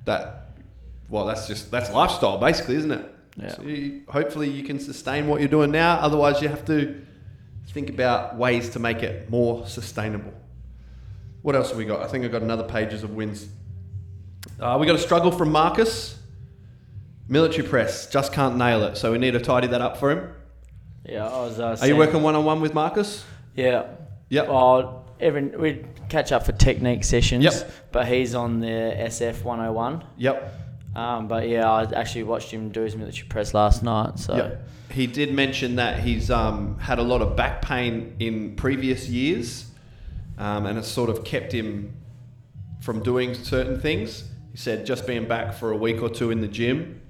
that, 0.04 0.50
well, 1.08 1.24
that's 1.24 1.46
just 1.46 1.70
that's 1.70 1.90
lifestyle 1.90 2.36
basically, 2.38 2.76
isn't 2.76 2.90
it? 2.92 3.09
Yeah. 3.36 3.48
So 3.48 3.62
you, 3.62 4.02
hopefully 4.08 4.48
you 4.50 4.62
can 4.62 4.78
sustain 4.78 5.28
what 5.28 5.40
you're 5.40 5.48
doing 5.48 5.70
now. 5.70 5.94
Otherwise, 5.96 6.42
you 6.42 6.48
have 6.48 6.64
to 6.66 7.00
think 7.68 7.88
about 7.88 8.36
ways 8.36 8.70
to 8.70 8.78
make 8.78 9.02
it 9.02 9.30
more 9.30 9.66
sustainable. 9.66 10.32
What 11.42 11.54
else 11.56 11.68
have 11.68 11.78
we 11.78 11.84
got? 11.84 12.00
I 12.02 12.08
think 12.08 12.24
I've 12.24 12.32
got 12.32 12.42
another 12.42 12.64
pages 12.64 13.02
of 13.02 13.14
wins. 13.14 13.48
Uh, 14.58 14.76
we 14.78 14.86
got 14.86 14.96
a 14.96 15.00
struggle 15.00 15.30
from 15.30 15.52
Marcus. 15.52 16.18
Military 17.28 17.66
press 17.66 18.08
just 18.10 18.32
can't 18.32 18.56
nail 18.56 18.82
it, 18.84 18.96
so 18.96 19.12
we 19.12 19.18
need 19.18 19.32
to 19.32 19.40
tidy 19.40 19.68
that 19.68 19.80
up 19.80 19.96
for 19.96 20.10
him. 20.10 20.32
Yeah, 21.06 21.26
I 21.26 21.40
was. 21.40 21.60
Uh, 21.60 21.76
Are 21.80 21.86
you 21.86 21.96
working 21.96 22.22
one 22.22 22.34
on 22.34 22.44
one 22.44 22.60
with 22.60 22.74
Marcus? 22.74 23.24
Yeah. 23.54 23.86
Yep. 24.28 24.48
Oh, 24.48 25.04
every 25.20 25.44
we 25.44 25.84
catch 26.08 26.32
up 26.32 26.44
for 26.44 26.52
technique 26.52 27.04
sessions. 27.04 27.44
Yep. 27.44 27.72
But 27.92 28.08
he's 28.08 28.34
on 28.34 28.60
the 28.60 28.66
SF 28.66 29.44
101. 29.44 30.04
Yep. 30.18 30.54
Um, 30.94 31.28
but 31.28 31.48
yeah, 31.48 31.70
I 31.70 31.84
actually 31.92 32.24
watched 32.24 32.50
him 32.50 32.70
do 32.70 32.82
his 32.82 32.96
military 32.96 33.28
press 33.28 33.54
last 33.54 33.82
night. 33.82 34.18
So. 34.18 34.58
He 34.90 35.06
did 35.06 35.32
mention 35.32 35.76
that 35.76 36.00
he's 36.00 36.32
um, 36.32 36.76
had 36.78 36.98
a 36.98 37.02
lot 37.02 37.22
of 37.22 37.36
back 37.36 37.62
pain 37.62 38.16
in 38.18 38.56
previous 38.56 39.08
years, 39.08 39.70
um, 40.36 40.66
and 40.66 40.76
it's 40.76 40.88
sort 40.88 41.10
of 41.10 41.22
kept 41.22 41.52
him 41.52 41.94
from 42.80 43.00
doing 43.02 43.34
certain 43.34 43.78
things. 43.80 44.24
He 44.50 44.56
said 44.56 44.84
just 44.84 45.06
being 45.06 45.28
back 45.28 45.54
for 45.54 45.70
a 45.70 45.76
week 45.76 46.02
or 46.02 46.08
two 46.08 46.32
in 46.32 46.40
the 46.40 46.48
gym, 46.48 47.00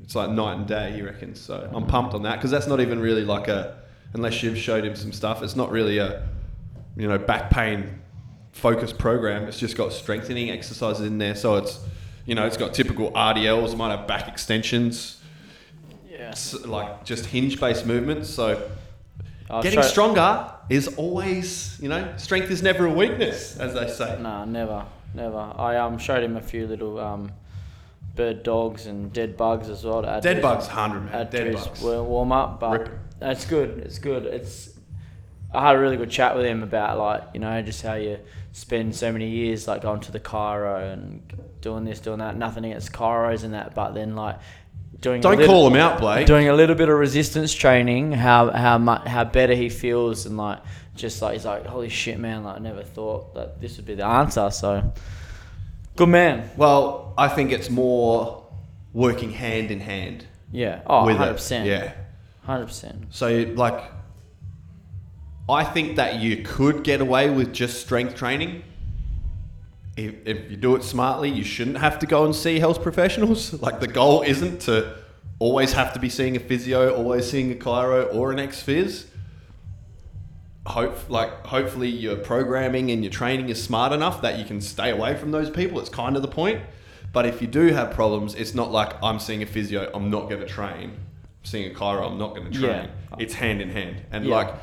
it's 0.00 0.14
like 0.14 0.30
night 0.30 0.58
and 0.58 0.66
day. 0.66 0.92
He 0.92 1.02
reckons. 1.02 1.40
So 1.40 1.68
I'm 1.74 1.86
pumped 1.86 2.14
on 2.14 2.22
that 2.22 2.36
because 2.36 2.52
that's 2.52 2.68
not 2.68 2.80
even 2.80 3.00
really 3.00 3.24
like 3.24 3.48
a, 3.48 3.82
unless 4.12 4.40
you've 4.40 4.58
showed 4.58 4.84
him 4.84 4.94
some 4.94 5.12
stuff. 5.12 5.42
It's 5.42 5.56
not 5.56 5.72
really 5.72 5.98
a, 5.98 6.28
you 6.96 7.08
know, 7.08 7.18
back 7.18 7.50
pain 7.50 8.00
focused 8.52 8.96
program. 8.96 9.48
It's 9.48 9.58
just 9.58 9.76
got 9.76 9.92
strengthening 9.92 10.50
exercises 10.50 11.04
in 11.04 11.18
there. 11.18 11.34
So 11.34 11.56
it's, 11.56 11.80
you 12.30 12.36
know, 12.36 12.46
it's 12.46 12.56
got 12.56 12.72
typical 12.72 13.10
RDLs. 13.10 13.72
It 13.72 13.76
might 13.76 13.90
have 13.96 14.06
back 14.06 14.28
extensions 14.28 15.20
yeah. 16.08 16.32
like 16.64 17.04
just 17.04 17.26
hinge 17.26 17.58
based 17.58 17.84
movements. 17.86 18.30
So 18.30 18.70
I'll 19.50 19.62
getting 19.64 19.80
show- 19.82 19.88
stronger 19.88 20.52
is 20.68 20.94
always, 20.96 21.76
you 21.82 21.88
know, 21.88 22.14
strength 22.18 22.48
is 22.52 22.62
never 22.62 22.86
a 22.86 22.92
weakness, 22.92 23.56
as 23.56 23.74
they 23.74 23.88
say. 23.88 24.16
No, 24.22 24.44
never, 24.44 24.84
never. 25.12 25.52
I 25.56 25.76
um 25.78 25.98
showed 25.98 26.22
him 26.22 26.36
a 26.36 26.40
few 26.40 26.68
little 26.68 27.00
um 27.00 27.32
bird 28.14 28.44
dogs 28.44 28.86
and 28.86 29.12
dead 29.12 29.36
bugs 29.36 29.68
as 29.68 29.84
well. 29.84 30.02
To 30.02 30.08
add 30.08 30.22
to 30.22 30.28
Dead 30.28 30.36
his- 30.36 30.42
bugs, 30.44 30.66
hundred 30.68 31.00
man. 31.06 31.14
add 31.14 31.30
to 31.32 31.36
Dead 31.38 31.46
his 31.54 31.66
bugs. 31.66 31.82
warm 31.82 32.30
up, 32.30 32.60
but 32.60 32.78
Ripping. 32.78 32.98
it's 33.22 33.44
good. 33.44 33.78
It's 33.78 33.98
good. 33.98 34.24
It's. 34.26 34.70
I 35.52 35.66
had 35.66 35.74
a 35.74 35.80
really 35.80 35.96
good 35.96 36.10
chat 36.12 36.36
with 36.36 36.46
him 36.46 36.62
about 36.62 36.96
like 36.96 37.22
you 37.34 37.40
know 37.40 37.60
just 37.62 37.82
how 37.82 37.94
you 37.94 38.20
spend 38.52 38.94
so 38.94 39.12
many 39.12 39.28
years 39.28 39.68
like 39.68 39.82
going 39.82 40.00
to 40.00 40.12
the 40.12 40.20
chiro 40.20 40.92
and 40.92 41.22
doing 41.60 41.84
this, 41.84 42.00
doing 42.00 42.18
that. 42.18 42.36
Nothing 42.36 42.64
against 42.64 42.92
chiros 42.92 43.44
and 43.44 43.54
that, 43.54 43.74
but 43.74 43.92
then 43.94 44.14
like 44.16 44.38
doing 45.00 45.20
Don't 45.20 45.38
little- 45.38 45.52
call 45.54 45.66
him 45.68 45.76
out, 45.76 45.98
Blake. 46.00 46.26
doing 46.26 46.48
a 46.48 46.52
little 46.54 46.74
bit 46.76 46.88
of 46.88 46.98
resistance 46.98 47.52
training, 47.54 48.12
how 48.12 48.50
how 48.50 48.78
much 48.78 49.06
how 49.06 49.24
better 49.24 49.54
he 49.54 49.68
feels, 49.68 50.26
and 50.26 50.36
like 50.36 50.58
just 50.94 51.22
like 51.22 51.34
he's 51.34 51.44
like, 51.46 51.64
holy 51.66 51.88
shit, 51.88 52.18
man! 52.18 52.44
Like 52.44 52.56
I 52.56 52.58
never 52.58 52.82
thought 52.82 53.34
that 53.34 53.60
this 53.60 53.76
would 53.76 53.86
be 53.86 53.94
the 53.94 54.04
answer. 54.04 54.50
So, 54.50 54.92
good 55.96 56.08
man. 56.08 56.50
Well, 56.56 57.14
I 57.16 57.28
think 57.28 57.52
it's 57.52 57.70
more 57.70 58.46
working 58.92 59.30
hand 59.30 59.70
in 59.70 59.78
hand 59.80 60.24
Yeah. 60.50 60.80
Oh, 60.86 61.06
with 61.06 61.14
100 61.14 61.30
it. 61.30 61.34
percent. 61.34 61.66
Yeah. 61.66 61.92
Hundred 62.42 62.66
percent. 62.66 63.04
So 63.10 63.28
like, 63.54 63.80
I 65.50 65.64
think 65.64 65.96
that 65.96 66.20
you 66.20 66.42
could 66.42 66.84
get 66.84 67.00
away 67.00 67.30
with 67.30 67.52
just 67.52 67.80
strength 67.80 68.14
training. 68.14 68.62
If, 69.96 70.14
if 70.24 70.50
you 70.50 70.56
do 70.56 70.76
it 70.76 70.82
smartly, 70.82 71.28
you 71.28 71.44
shouldn't 71.44 71.78
have 71.78 71.98
to 71.98 72.06
go 72.06 72.24
and 72.24 72.34
see 72.34 72.58
health 72.58 72.82
professionals. 72.82 73.52
Like 73.62 73.80
the 73.80 73.88
goal 73.88 74.22
isn't 74.22 74.60
to 74.62 74.96
always 75.38 75.72
have 75.72 75.92
to 75.94 76.00
be 76.00 76.08
seeing 76.08 76.36
a 76.36 76.40
physio, 76.40 76.94
always 76.94 77.28
seeing 77.30 77.50
a 77.52 77.54
chiro 77.54 78.14
or 78.14 78.30
an 78.32 78.38
ex 78.38 78.62
phys. 78.62 79.06
Hope 80.66 81.08
like 81.08 81.46
hopefully 81.46 81.88
your 81.88 82.16
programming 82.16 82.90
and 82.90 83.02
your 83.02 83.10
training 83.10 83.48
is 83.48 83.62
smart 83.62 83.92
enough 83.92 84.20
that 84.22 84.38
you 84.38 84.44
can 84.44 84.60
stay 84.60 84.90
away 84.90 85.16
from 85.16 85.30
those 85.30 85.50
people. 85.50 85.80
It's 85.80 85.88
kind 85.88 86.16
of 86.16 86.22
the 86.22 86.28
point. 86.28 86.60
But 87.12 87.26
if 87.26 87.40
you 87.40 87.48
do 87.48 87.68
have 87.68 87.90
problems, 87.92 88.34
it's 88.34 88.54
not 88.54 88.70
like 88.70 88.92
I'm 89.02 89.18
seeing 89.18 89.42
a 89.42 89.46
physio, 89.46 89.90
I'm 89.92 90.10
not 90.10 90.28
going 90.28 90.40
to 90.40 90.46
train. 90.46 90.92
seeing 91.42 91.70
a 91.70 91.74
chiro, 91.74 92.06
I'm 92.06 92.18
not 92.18 92.36
going 92.36 92.52
to 92.52 92.58
train. 92.58 92.90
Yeah. 92.90 93.16
It's 93.18 93.32
hand 93.34 93.62
in 93.62 93.70
hand, 93.70 94.02
and 94.12 94.26
Yeah. 94.26 94.36
like 94.36 94.54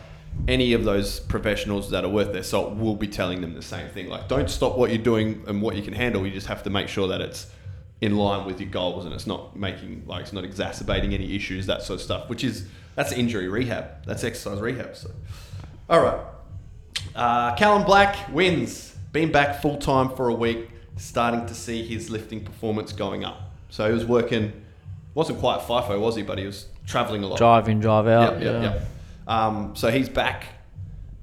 any 0.47 0.73
of 0.73 0.83
those 0.83 1.19
professionals 1.19 1.89
that 1.91 2.05
are 2.05 2.09
worth 2.09 2.31
their 2.31 2.43
salt 2.43 2.75
will 2.75 2.95
be 2.95 3.07
telling 3.07 3.41
them 3.41 3.53
the 3.53 3.61
same 3.61 3.89
thing. 3.89 4.07
Like, 4.07 4.27
don't 4.27 4.49
stop 4.49 4.77
what 4.77 4.89
you're 4.89 4.99
doing 4.99 5.43
and 5.47 5.61
what 5.61 5.75
you 5.75 5.81
can 5.81 5.93
handle. 5.93 6.25
You 6.25 6.31
just 6.31 6.47
have 6.47 6.63
to 6.63 6.69
make 6.69 6.87
sure 6.87 7.07
that 7.09 7.21
it's 7.21 7.47
in 7.99 8.15
line 8.15 8.45
with 8.45 8.61
your 8.61 8.69
goals 8.69 9.05
and 9.05 9.13
it's 9.13 9.25
not 9.25 9.55
making 9.55 10.03
like 10.05 10.21
it's 10.21 10.33
not 10.33 10.43
exacerbating 10.43 11.13
any 11.13 11.35
issues, 11.35 11.65
that 11.65 11.81
sort 11.81 11.99
of 11.99 12.03
stuff. 12.03 12.29
Which 12.29 12.43
is 12.43 12.67
that's 12.95 13.11
injury 13.11 13.47
rehab. 13.47 14.05
That's 14.05 14.23
exercise 14.23 14.59
rehab. 14.59 14.95
So, 14.95 15.11
all 15.89 16.01
right. 16.01 16.19
Uh, 17.15 17.55
Callum 17.55 17.83
Black 17.83 18.31
wins. 18.33 18.95
Been 19.11 19.31
back 19.31 19.61
full 19.61 19.77
time 19.77 20.09
for 20.09 20.29
a 20.29 20.33
week. 20.33 20.69
Starting 20.97 21.45
to 21.45 21.53
see 21.53 21.85
his 21.85 22.09
lifting 22.09 22.43
performance 22.43 22.91
going 22.91 23.23
up. 23.23 23.51
So 23.69 23.87
he 23.87 23.93
was 23.93 24.05
working. 24.05 24.53
Wasn't 25.13 25.39
quite 25.39 25.61
FIFO, 25.61 25.99
was 25.99 26.15
he? 26.15 26.21
But 26.21 26.37
he 26.37 26.45
was 26.45 26.67
traveling 26.85 27.23
a 27.23 27.27
lot. 27.27 27.37
Drive 27.37 27.67
in, 27.69 27.79
drive 27.79 28.07
out. 28.07 28.33
Yep, 28.33 28.43
yep, 28.43 28.53
yeah. 28.53 28.73
yep. 28.73 28.87
Um, 29.27 29.75
so 29.75 29.91
he's 29.91 30.09
back, 30.09 30.45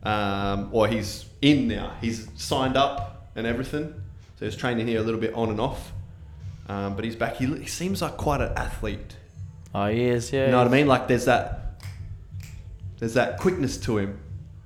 um, 0.03 0.69
or 0.73 0.87
he's 0.89 1.25
in 1.41 1.69
now. 1.69 1.95
He's 2.01 2.29
signed 2.37 2.77
up 2.77 3.31
and 3.35 3.47
everything. 3.47 3.95
So 4.39 4.45
he's 4.45 4.57
training 4.57 4.87
here 4.87 5.01
a 5.01 5.03
little 5.03 5.21
bit 5.21 5.33
on 5.35 5.49
and 5.51 5.61
off. 5.61 5.93
Um, 6.69 6.97
but 6.97 7.05
he's 7.05 7.17
back. 7.17 7.37
He, 7.37 7.47
he 7.47 7.67
seems 7.67 8.03
like 8.03 8.17
quite 8.17 8.41
an 8.41 8.53
athlete. 8.57 9.17
Oh, 9.75 9.87
he 9.87 10.03
is, 10.05 10.33
yeah. 10.33 10.47
You 10.47 10.53
know 10.53 10.59
what 10.59 10.67
I 10.67 10.71
mean? 10.71 10.87
Like 10.87 11.09
there's 11.09 11.25
that, 11.25 11.83
there's 12.99 13.15
that 13.15 13.39
quickness 13.41 13.77
to 13.79 13.99
him. 13.99 14.19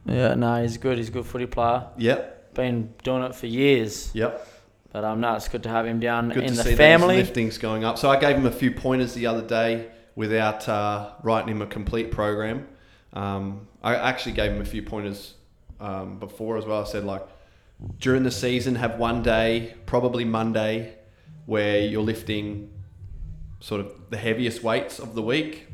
Yeah, 0.07 0.35
no, 0.35 0.63
he's 0.63 0.77
good. 0.79 0.99
He's 0.99 1.09
a 1.09 1.13
good 1.13 1.27
footy 1.27 1.47
player. 1.47 1.87
Yep, 1.99 2.55
Been 2.55 2.93
doing 3.05 3.23
it 3.25 3.35
for 3.35 3.47
years. 3.47 4.11
yep. 4.15 4.47
But 4.91 5.05
um, 5.05 5.21
no, 5.21 5.35
it's 5.35 5.49
good 5.49 5.63
to 5.65 5.69
have 5.69 5.85
him 5.87 6.01
down 6.01 6.31
Good 6.31 6.45
in 6.45 6.51
to 6.51 6.57
the 6.57 6.63
see 6.65 6.75
family. 6.75 7.21
those 7.21 7.31
liftings 7.31 7.61
going 7.61 7.85
up. 7.85 7.99
So 7.99 8.09
I 8.09 8.19
gave 8.19 8.37
him 8.37 8.47
a 8.47 8.51
few 8.51 8.71
pointers 8.71 9.13
the 9.13 9.27
other 9.27 9.43
day 9.43 9.89
without 10.17 10.67
uh, 10.67 11.11
writing 11.23 11.51
him 11.51 11.61
a 11.61 11.67
complete 11.67 12.11
program. 12.11 12.67
Um, 13.13 13.69
I 13.83 13.95
actually 13.95 14.33
gave 14.33 14.53
him 14.53 14.61
a 14.61 14.65
few 14.65 14.83
pointers 14.83 15.35
um, 15.81 16.19
before 16.19 16.59
as 16.59 16.65
well. 16.65 16.83
I 16.83 16.85
said 16.85 17.05
like 17.05 17.27
during 17.99 18.25
the 18.25 18.31
season, 18.31 18.75
have 18.75 18.99
one 18.99 19.23
day, 19.23 19.75
probably 19.87 20.25
Monday, 20.25 20.97
where 21.47 21.81
you're 21.81 22.03
lifting 22.03 22.71
sort 23.61 23.81
of 23.81 24.11
the 24.11 24.17
heaviest 24.17 24.63
weights 24.63 24.99
of 24.99 25.15
the 25.15 25.23
week. 25.23 25.67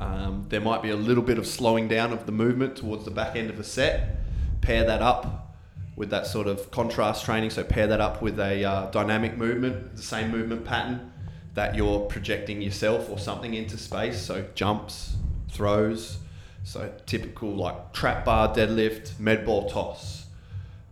Um, 0.00 0.46
there 0.48 0.60
might 0.60 0.82
be 0.82 0.90
a 0.90 0.96
little 0.96 1.22
bit 1.22 1.38
of 1.38 1.46
slowing 1.46 1.88
down 1.88 2.12
of 2.12 2.26
the 2.26 2.32
movement 2.32 2.76
towards 2.76 3.04
the 3.04 3.10
back 3.10 3.36
end 3.36 3.50
of 3.50 3.58
a 3.58 3.64
set. 3.64 4.16
Pair 4.60 4.84
that 4.84 5.02
up 5.02 5.54
with 5.96 6.10
that 6.10 6.26
sort 6.26 6.46
of 6.46 6.70
contrast 6.70 7.24
training. 7.24 7.50
So 7.50 7.64
pair 7.64 7.86
that 7.86 8.00
up 8.00 8.20
with 8.20 8.38
a 8.38 8.64
uh, 8.64 8.90
dynamic 8.90 9.36
movement, 9.36 9.96
the 9.96 10.02
same 10.02 10.30
movement 10.30 10.64
pattern 10.64 11.12
that 11.54 11.74
you're 11.74 12.00
projecting 12.00 12.60
yourself 12.60 13.08
or 13.08 13.18
something 13.18 13.54
into 13.54 13.78
space. 13.78 14.20
So 14.20 14.46
jumps, 14.54 15.16
throws. 15.56 16.18
So 16.64 16.92
typical 17.06 17.54
like 17.54 17.92
trap 17.92 18.24
bar 18.24 18.54
deadlift, 18.54 19.18
med 19.18 19.46
ball 19.46 19.68
toss, 19.70 20.26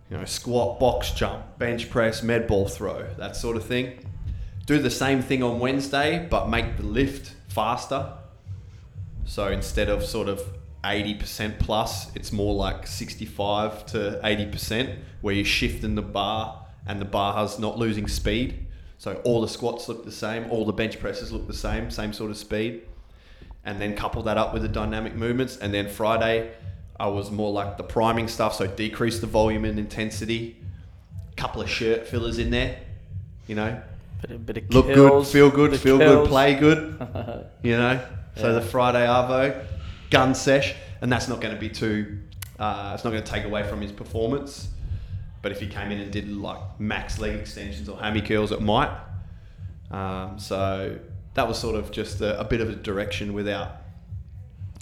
you 0.09 0.17
know, 0.17 0.25
squat, 0.25 0.79
box 0.79 1.11
jump, 1.11 1.57
bench 1.57 1.89
press, 1.89 2.23
med 2.23 2.47
ball 2.47 2.67
throw, 2.67 3.07
that 3.17 3.35
sort 3.35 3.57
of 3.57 3.65
thing. 3.65 3.99
Do 4.65 4.79
the 4.79 4.89
same 4.89 5.21
thing 5.21 5.43
on 5.43 5.59
Wednesday, 5.59 6.27
but 6.29 6.49
make 6.49 6.77
the 6.77 6.83
lift 6.83 7.35
faster. 7.49 8.13
So 9.25 9.47
instead 9.47 9.89
of 9.89 10.03
sort 10.03 10.29
of 10.29 10.41
80% 10.83 11.59
plus, 11.59 12.15
it's 12.15 12.31
more 12.31 12.53
like 12.53 12.87
65 12.87 13.85
to 13.87 14.19
80% 14.23 14.97
where 15.21 15.33
you're 15.33 15.45
shifting 15.45 15.95
the 15.95 16.01
bar 16.01 16.65
and 16.87 17.01
the 17.01 17.05
bar's 17.05 17.59
not 17.59 17.77
losing 17.77 18.07
speed. 18.07 18.65
So 18.97 19.21
all 19.23 19.41
the 19.41 19.47
squats 19.47 19.89
look 19.89 20.05
the 20.05 20.11
same, 20.11 20.49
all 20.49 20.65
the 20.65 20.73
bench 20.73 20.99
presses 20.99 21.31
look 21.31 21.47
the 21.47 21.53
same, 21.53 21.91
same 21.91 22.13
sort 22.13 22.31
of 22.31 22.37
speed. 22.37 22.83
And 23.65 23.81
then 23.81 23.95
couple 23.95 24.21
that 24.23 24.37
up 24.37 24.53
with 24.53 24.61
the 24.61 24.67
dynamic 24.67 25.15
movements. 25.15 25.57
And 25.57 25.73
then 25.73 25.89
Friday, 25.89 26.51
I 26.99 27.07
was 27.07 27.31
more 27.31 27.51
like 27.51 27.77
the 27.77 27.83
priming 27.83 28.27
stuff, 28.27 28.53
so 28.55 28.67
decrease 28.67 29.19
the 29.19 29.27
volume 29.27 29.65
and 29.65 29.79
intensity. 29.79 30.57
Couple 31.35 31.61
of 31.61 31.69
shirt 31.69 32.07
fillers 32.07 32.37
in 32.37 32.49
there, 32.51 32.77
you 33.47 33.55
know, 33.55 33.81
Bit, 34.21 34.45
bit 34.45 34.57
of 34.57 34.69
look 34.73 34.85
kills, 34.85 35.25
good, 35.27 35.31
feel 35.33 35.49
good, 35.51 35.79
feel 35.79 35.97
kills. 35.97 36.15
good, 36.23 36.29
play 36.29 36.55
good. 36.55 36.95
You 37.63 37.77
know, 37.77 37.99
so 38.37 38.47
Yeah. 38.47 38.53
the 38.53 38.61
Friday 38.61 39.05
Arvo, 39.05 39.65
gun 40.11 40.33
sesh, 40.35 40.73
and 41.01 41.11
that's 41.11 41.27
not 41.27 41.41
going 41.41 41.53
to 41.53 41.59
be 41.59 41.67
too. 41.69 42.19
Uh, 42.57 42.91
it's 42.93 43.03
not 43.03 43.09
going 43.11 43.23
to 43.23 43.29
take 43.29 43.43
away 43.43 43.63
from 43.67 43.81
his 43.81 43.91
performance. 43.91 44.69
But 45.41 45.51
if 45.51 45.59
he 45.59 45.67
came 45.67 45.91
in 45.91 45.99
and 45.99 46.11
did 46.11 46.29
like 46.31 46.59
max 46.79 47.19
leg 47.19 47.35
extensions 47.35 47.89
or 47.89 47.97
hammy 47.99 48.21
curls, 48.21 48.51
it 48.51 48.61
might. 48.61 48.89
Um, 49.91 50.39
so 50.39 50.97
that 51.35 51.47
was 51.47 51.59
sort 51.59 51.75
of 51.75 51.91
just 51.91 52.21
a, 52.21 52.39
a 52.39 52.43
bit 52.43 52.61
of 52.61 52.69
a 52.69 52.75
direction 52.75 53.33
without. 53.33 53.77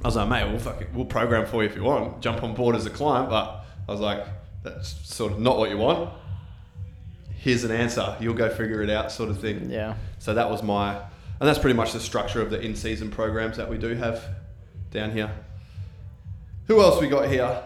I 0.03 0.07
was 0.07 0.15
like, 0.15 0.29
mate, 0.29 0.49
we'll 0.49 0.59
fucking, 0.59 0.87
we'll 0.93 1.05
program 1.05 1.45
for 1.45 1.63
you 1.63 1.69
if 1.69 1.75
you 1.75 1.83
want. 1.83 2.21
Jump 2.21 2.43
on 2.43 2.55
board 2.55 2.75
as 2.75 2.85
a 2.85 2.89
client, 2.89 3.29
but 3.29 3.65
I 3.87 3.91
was 3.91 3.99
like, 3.99 4.25
that's 4.63 4.89
sort 5.07 5.31
of 5.33 5.39
not 5.39 5.57
what 5.57 5.69
you 5.69 5.77
want. 5.77 6.09
Here's 7.35 7.63
an 7.63 7.71
answer. 7.71 8.15
You'll 8.19 8.33
go 8.33 8.49
figure 8.49 8.81
it 8.81 8.89
out, 8.89 9.11
sort 9.11 9.29
of 9.29 9.39
thing. 9.39 9.69
Yeah. 9.69 9.95
So 10.19 10.33
that 10.33 10.49
was 10.49 10.63
my, 10.63 10.95
and 10.95 11.49
that's 11.49 11.59
pretty 11.59 11.75
much 11.75 11.93
the 11.93 11.99
structure 11.99 12.41
of 12.41 12.49
the 12.49 12.61
in-season 12.61 13.11
programs 13.11 13.57
that 13.57 13.69
we 13.69 13.77
do 13.77 13.95
have 13.95 14.23
down 14.91 15.11
here. 15.11 15.31
Who 16.67 16.81
else 16.81 17.01
we 17.01 17.07
got 17.07 17.29
here? 17.29 17.63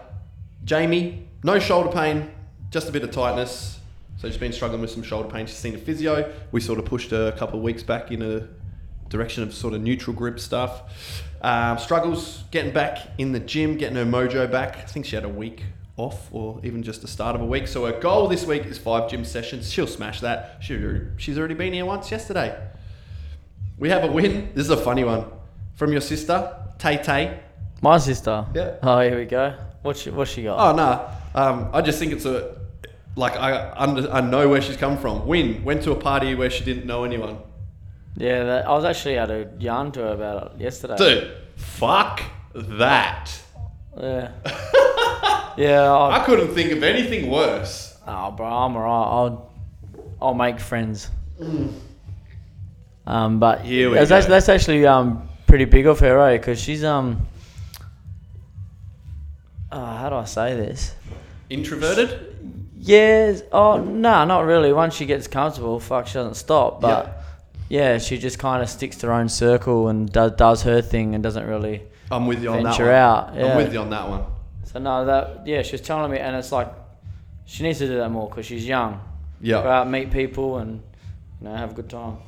Jamie, 0.64 1.28
no 1.44 1.58
shoulder 1.58 1.90
pain, 1.90 2.30
just 2.70 2.88
a 2.88 2.92
bit 2.92 3.04
of 3.04 3.10
tightness. 3.10 3.78
So 4.16 4.28
she's 4.28 4.36
been 4.36 4.52
struggling 4.52 4.80
with 4.80 4.90
some 4.90 5.04
shoulder 5.04 5.28
pain. 5.28 5.46
She's 5.46 5.56
seen 5.56 5.76
a 5.76 5.78
physio. 5.78 6.34
We 6.50 6.60
sort 6.60 6.80
of 6.80 6.84
pushed 6.84 7.12
her 7.12 7.28
a 7.28 7.38
couple 7.38 7.58
of 7.58 7.62
weeks 7.62 7.84
back 7.84 8.10
in 8.10 8.22
a 8.22 8.48
direction 9.08 9.42
of 9.42 9.54
sort 9.54 9.74
of 9.74 9.82
neutral 9.82 10.14
grip 10.14 10.38
stuff. 10.40 11.22
Um, 11.40 11.78
struggles 11.78 12.44
getting 12.50 12.72
back 12.72 12.98
in 13.18 13.32
the 13.32 13.40
gym, 13.40 13.76
getting 13.76 13.96
her 13.96 14.04
mojo 14.04 14.50
back. 14.50 14.76
I 14.76 14.82
think 14.82 15.06
she 15.06 15.14
had 15.14 15.24
a 15.24 15.28
week 15.28 15.62
off 15.96 16.28
or 16.32 16.60
even 16.62 16.82
just 16.82 17.02
the 17.02 17.08
start 17.08 17.34
of 17.34 17.42
a 17.42 17.46
week. 17.46 17.68
So 17.68 17.86
her 17.86 17.98
goal 18.00 18.28
this 18.28 18.44
week 18.44 18.64
is 18.66 18.78
five 18.78 19.10
gym 19.10 19.24
sessions. 19.24 19.72
She'll 19.72 19.86
smash 19.86 20.20
that. 20.20 20.58
She, 20.60 20.78
she's 21.16 21.38
already 21.38 21.54
been 21.54 21.72
here 21.72 21.84
once 21.84 22.10
yesterday. 22.10 22.56
We 23.78 23.90
have 23.90 24.04
a 24.04 24.10
win. 24.10 24.50
This 24.54 24.64
is 24.64 24.70
a 24.70 24.76
funny 24.76 25.04
one. 25.04 25.26
From 25.74 25.92
your 25.92 26.00
sister, 26.00 26.56
Tay 26.78 26.98
Tay. 26.98 27.40
My 27.80 27.98
sister. 27.98 28.46
Yeah. 28.54 28.76
Oh, 28.82 29.00
here 29.00 29.18
we 29.18 29.24
go. 29.24 29.54
What's 29.82 30.00
she, 30.02 30.10
what's 30.10 30.32
she 30.32 30.42
got? 30.42 30.58
Oh 30.58 30.76
no, 30.76 31.08
um, 31.40 31.70
I 31.72 31.80
just 31.82 32.00
think 32.00 32.12
it's 32.12 32.24
a 32.24 32.56
like 33.14 33.36
I 33.36 33.72
under, 33.76 34.10
I 34.10 34.20
know 34.20 34.48
where 34.48 34.60
she's 34.60 34.76
come 34.76 34.98
from. 34.98 35.26
Win 35.26 35.62
went 35.64 35.82
to 35.84 35.92
a 35.92 35.96
party 35.96 36.34
where 36.34 36.50
she 36.50 36.64
didn't 36.64 36.86
know 36.86 37.04
anyone. 37.04 37.38
Yeah, 38.18 38.42
that, 38.44 38.66
I 38.66 38.72
was 38.72 38.84
actually 38.84 39.16
at 39.16 39.30
a 39.30 39.48
yarn 39.60 39.92
to 39.92 40.00
her 40.00 40.08
about 40.12 40.54
it 40.54 40.60
yesterday. 40.60 40.96
Dude, 40.96 41.36
fuck 41.56 42.20
that. 42.52 43.30
Yeah. 43.96 44.32
yeah. 45.56 45.82
I'll, 45.92 46.10
I 46.10 46.24
couldn't 46.24 46.52
think 46.52 46.72
of 46.72 46.82
anything 46.82 47.30
worse. 47.30 47.96
oh, 48.08 48.32
bro, 48.32 48.44
I'm 48.44 48.74
alright. 48.74 48.90
I'll, 48.90 49.52
I'll 50.20 50.34
make 50.34 50.58
friends. 50.58 51.10
Um, 53.06 53.38
but 53.38 53.60
Here 53.60 53.88
we 53.88 53.94
that's, 53.94 54.10
go. 54.10 54.16
actually, 54.16 54.30
that's 54.30 54.48
actually 54.48 54.86
um 54.86 55.28
pretty 55.46 55.64
big 55.64 55.86
of 55.86 56.00
her, 56.00 56.16
right? 56.16 56.40
Because 56.40 56.60
she's 56.60 56.82
um. 56.82 57.26
Uh, 59.70 59.96
how 59.96 60.08
do 60.10 60.16
I 60.16 60.24
say 60.24 60.56
this? 60.56 60.94
Introverted? 61.50 62.36
Yes. 62.76 63.42
Oh 63.52 63.80
no, 63.80 64.24
not 64.24 64.40
really. 64.40 64.72
Once 64.72 64.94
she 64.94 65.06
gets 65.06 65.28
comfortable, 65.28 65.78
fuck, 65.78 66.08
she 66.08 66.14
doesn't 66.14 66.34
stop. 66.34 66.80
But 66.80 67.17
yeah, 67.68 67.98
she 67.98 68.18
just 68.18 68.38
kind 68.38 68.62
of 68.62 68.68
sticks 68.68 68.96
to 68.98 69.06
her 69.08 69.12
own 69.12 69.28
circle 69.28 69.88
and 69.88 70.10
does 70.10 70.32
does 70.32 70.62
her 70.62 70.80
thing 70.82 71.14
and 71.14 71.22
doesn't 71.22 71.46
really. 71.46 71.82
I'm 72.10 72.26
with 72.26 72.42
you 72.42 72.50
on 72.50 72.62
that 72.62 72.70
Venture 72.70 72.86
one. 72.86 72.94
out, 72.94 73.34
yeah. 73.34 73.46
I'm 73.46 73.56
with 73.56 73.72
you 73.72 73.80
on 73.80 73.90
that 73.90 74.08
one. 74.08 74.24
So 74.64 74.78
no, 74.78 75.04
that 75.06 75.46
yeah, 75.46 75.62
she 75.62 75.72
was 75.72 75.80
telling 75.82 76.10
me, 76.10 76.18
and 76.18 76.34
it's 76.36 76.52
like 76.52 76.72
she 77.44 77.62
needs 77.62 77.78
to 77.80 77.86
do 77.86 77.96
that 77.98 78.10
more 78.10 78.28
because 78.28 78.46
she's 78.46 78.66
young. 78.66 78.92
Go 78.94 79.00
Yeah, 79.40 79.58
out, 79.58 79.88
meet 79.88 80.10
people, 80.10 80.58
and 80.58 80.82
you 81.40 81.48
know 81.48 81.54
have 81.54 81.70
a 81.72 81.74
good 81.74 81.88
time. 81.90 82.18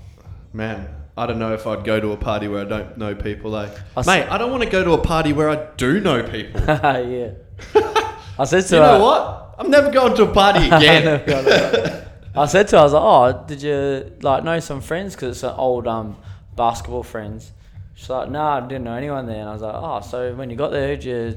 man. 0.53 0.89
I 1.17 1.27
don't 1.27 1.39
know 1.39 1.53
if 1.53 1.67
I'd 1.67 1.85
go 1.85 2.01
to 2.01 2.13
a 2.13 2.17
party 2.17 2.49
where 2.49 2.61
I 2.63 2.65
don't 2.65 2.97
know 2.97 3.15
people. 3.15 3.55
Eh? 3.57 3.69
I 3.97 4.01
s- 4.01 4.07
Mate, 4.07 4.27
I 4.31 4.39
don't 4.39 4.51
want 4.51 4.63
to 4.63 4.71
go 4.71 4.83
to 4.85 4.93
a 4.93 4.99
party 4.99 5.35
where 5.35 5.51
I 5.51 5.67
do 5.77 6.01
know 6.01 6.23
people. 6.23 6.61
yeah. 6.67 7.33
I 8.39 8.45
said 8.45 8.65
to 8.67 8.77
you 8.77 8.81
her, 8.81 8.99
know 8.99 9.05
what? 9.05 9.55
I'm 9.59 9.71
never 9.71 9.91
going 9.91 10.15
to 10.17 10.23
a 10.23 10.33
party 10.33 10.67
again. 10.71 12.00
I 12.35 12.47
said 12.47 12.69
to 12.69 12.77
her, 12.77 12.81
I 12.81 12.85
was 12.85 12.93
like, 12.93 13.03
"Oh, 13.03 13.45
did 13.47 13.63
you 13.63 14.13
like 14.23 14.45
know 14.45 14.61
some 14.61 14.81
friends? 14.81 15.15
Because 15.15 15.37
it's 15.37 15.43
an 15.43 15.55
old 15.57 15.87
um 15.89 16.17
basketball 16.57 17.03
friends." 17.03 17.51
She's 17.95 18.09
like, 18.09 18.31
"No, 18.31 18.41
I 18.43 18.61
didn't 18.61 18.85
know 18.85 18.95
anyone 18.95 19.27
there." 19.27 19.41
And 19.41 19.49
I 19.49 19.53
was 19.53 19.63
like, 19.63 19.75
"Oh, 19.75 20.01
so 20.01 20.35
when 20.35 20.49
you 20.51 20.57
got 20.57 20.71
there, 20.71 20.89
who'd 20.89 21.05
you 21.05 21.37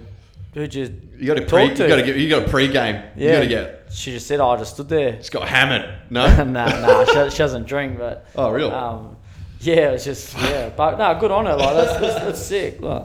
who'd 0.53 0.73
you?" 0.75 0.95
You 1.17 1.27
got 1.27 1.34
to 1.36 1.41
Talk 1.41 1.49
pre. 1.49 1.63
You 1.69 1.75
to. 1.75 1.88
got 1.88 1.95
to 1.95 2.03
get. 2.03 2.15
You 2.17 2.29
got 2.29 2.43
to 2.45 2.49
pre-game. 2.49 3.01
You 3.17 3.27
Yeah. 3.27 3.34
got 3.36 3.39
to 3.41 3.47
get. 3.47 3.86
She 3.91 4.12
just 4.12 4.27
said, 4.27 4.39
"Oh, 4.39 4.49
I 4.51 4.58
just 4.58 4.73
stood 4.75 4.89
there." 4.89 5.13
Just 5.13 5.32
got 5.32 5.47
hammered. 5.47 5.89
No. 6.10 6.25
nah, 6.43 6.67
nah, 6.79 7.06
she, 7.06 7.32
she 7.32 7.38
doesn't 7.39 7.65
drink, 7.67 7.97
but 7.97 8.25
oh, 8.36 8.49
real. 8.51 8.71
um, 8.71 9.17
Yeah, 9.62 9.91
it's 9.91 10.06
just 10.06 10.38
yeah, 10.38 10.69
but 10.77 10.97
no, 10.97 11.19
good 11.19 11.32
on 11.32 11.45
her. 11.47 11.56
Like 11.56 11.75
that's 11.75 11.99
that's, 11.99 12.15
that's 12.25 12.41
sick. 12.41 12.82
Like, 12.82 13.03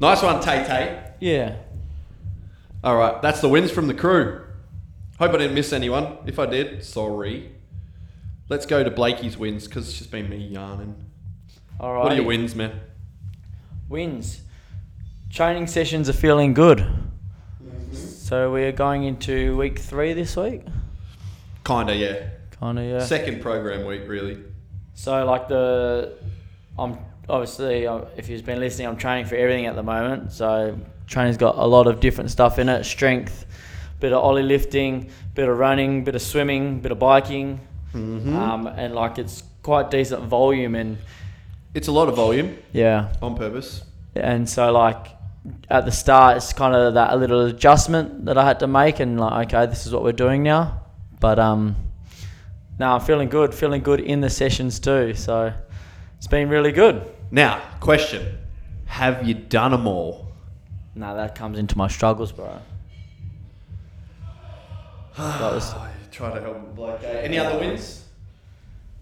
Nice 0.00 0.22
one, 0.22 0.40
Tay 0.40 0.64
Tay. 0.64 0.98
yeah, 1.20 1.56
All 2.82 2.96
right, 2.96 3.20
that's 3.22 3.40
the 3.42 3.48
wins 3.50 3.70
from 3.70 3.86
the 3.86 3.92
crew. 3.94 4.40
Hope 5.20 5.34
I 5.34 5.36
didn't 5.36 5.54
miss 5.54 5.74
anyone. 5.74 6.16
If 6.24 6.38
I 6.38 6.46
did, 6.46 6.82
sorry. 6.82 7.52
Let's 8.48 8.64
go 8.64 8.82
to 8.82 8.90
Blakey's 8.90 9.36
wins 9.36 9.68
because 9.68 9.86
it's 9.86 9.98
just 9.98 10.10
been 10.10 10.30
me 10.30 10.38
yarning. 10.38 10.96
all 11.78 11.92
right. 11.92 12.02
What 12.04 12.12
are 12.12 12.14
your 12.14 12.24
wins, 12.24 12.54
man? 12.54 12.80
Wins. 13.90 14.40
Training 15.28 15.66
sessions 15.66 16.08
are 16.08 16.14
feeling 16.14 16.54
good. 16.54 16.86
So 17.92 18.50
we're 18.50 18.72
going 18.72 19.04
into 19.04 19.54
week 19.58 19.78
three 19.78 20.14
this 20.14 20.36
week. 20.36 20.62
Kinda, 21.66 21.94
yeah. 21.94 22.30
Kind 22.52 22.78
of 22.78 22.86
yeah. 22.86 23.04
Second 23.04 23.42
program 23.42 23.84
week, 23.84 24.08
really. 24.08 24.42
So 24.94 25.26
like 25.26 25.48
the, 25.48 26.16
I'm 26.78 26.96
obviously 27.28 27.86
uh, 27.86 28.06
if 28.16 28.30
you've 28.30 28.46
been 28.46 28.58
listening, 28.58 28.88
I'm 28.88 28.96
training 28.96 29.26
for 29.26 29.34
everything 29.34 29.66
at 29.66 29.76
the 29.76 29.82
moment. 29.82 30.32
So 30.32 30.78
training's 31.06 31.36
got 31.36 31.58
a 31.58 31.66
lot 31.66 31.88
of 31.88 32.00
different 32.00 32.30
stuff 32.30 32.58
in 32.58 32.70
it: 32.70 32.84
strength, 32.84 33.44
bit 34.00 34.12
of 34.12 34.24
oly 34.24 34.42
lifting, 34.42 35.10
bit 35.34 35.48
of 35.48 35.56
running, 35.58 36.04
bit 36.04 36.14
of 36.14 36.22
swimming, 36.22 36.80
bit 36.80 36.92
of 36.92 36.98
biking, 36.98 37.60
Mm-hmm. 37.94 38.36
um, 38.36 38.66
and 38.68 38.94
like 38.94 39.18
it's 39.18 39.42
quite 39.62 39.90
decent 39.90 40.22
volume 40.22 40.76
and 40.76 40.96
It's 41.74 41.88
a 41.88 41.92
lot 41.92 42.08
of 42.08 42.14
volume 42.14 42.56
yeah. 42.72 43.12
on 43.20 43.36
purpose. 43.36 43.82
And 44.14 44.48
so 44.48 44.70
like 44.70 45.08
at 45.68 45.84
the 45.86 45.90
start, 45.92 46.36
it's 46.36 46.52
kind 46.52 46.74
of 46.74 46.94
that 46.94 47.12
a 47.12 47.16
little 47.16 47.46
adjustment 47.46 48.26
that 48.26 48.38
I 48.38 48.44
had 48.44 48.60
to 48.60 48.66
make, 48.66 49.00
and 49.00 49.18
like 49.18 49.48
okay, 49.48 49.66
this 49.66 49.86
is 49.86 49.92
what 49.92 50.02
we're 50.04 50.12
doing 50.26 50.42
now. 50.44 50.82
But 51.18 51.38
um, 51.38 51.74
now 52.78 52.94
I'm 52.94 53.00
feeling 53.00 53.28
good, 53.28 53.54
feeling 53.54 53.82
good 53.82 54.00
in 54.00 54.20
the 54.20 54.30
sessions 54.30 54.78
too. 54.78 55.14
So 55.14 55.52
it's 56.16 56.26
been 56.28 56.48
really 56.48 56.72
good. 56.72 57.02
Now, 57.32 57.60
question: 57.80 58.38
Have 58.86 59.26
you 59.26 59.34
done 59.34 59.72
them 59.72 59.86
all? 59.86 60.28
Now 60.94 61.14
that 61.14 61.34
comes 61.34 61.58
into 61.58 61.76
my 61.76 61.88
struggles, 61.88 62.30
bro. 62.32 62.60
That 65.16 65.52
was- 65.52 65.74
try 66.10 66.32
to 66.34 66.40
help 66.40 66.74
Blake. 66.74 67.02
Any 67.04 67.38
other 67.38 67.58
wins? 67.58 68.04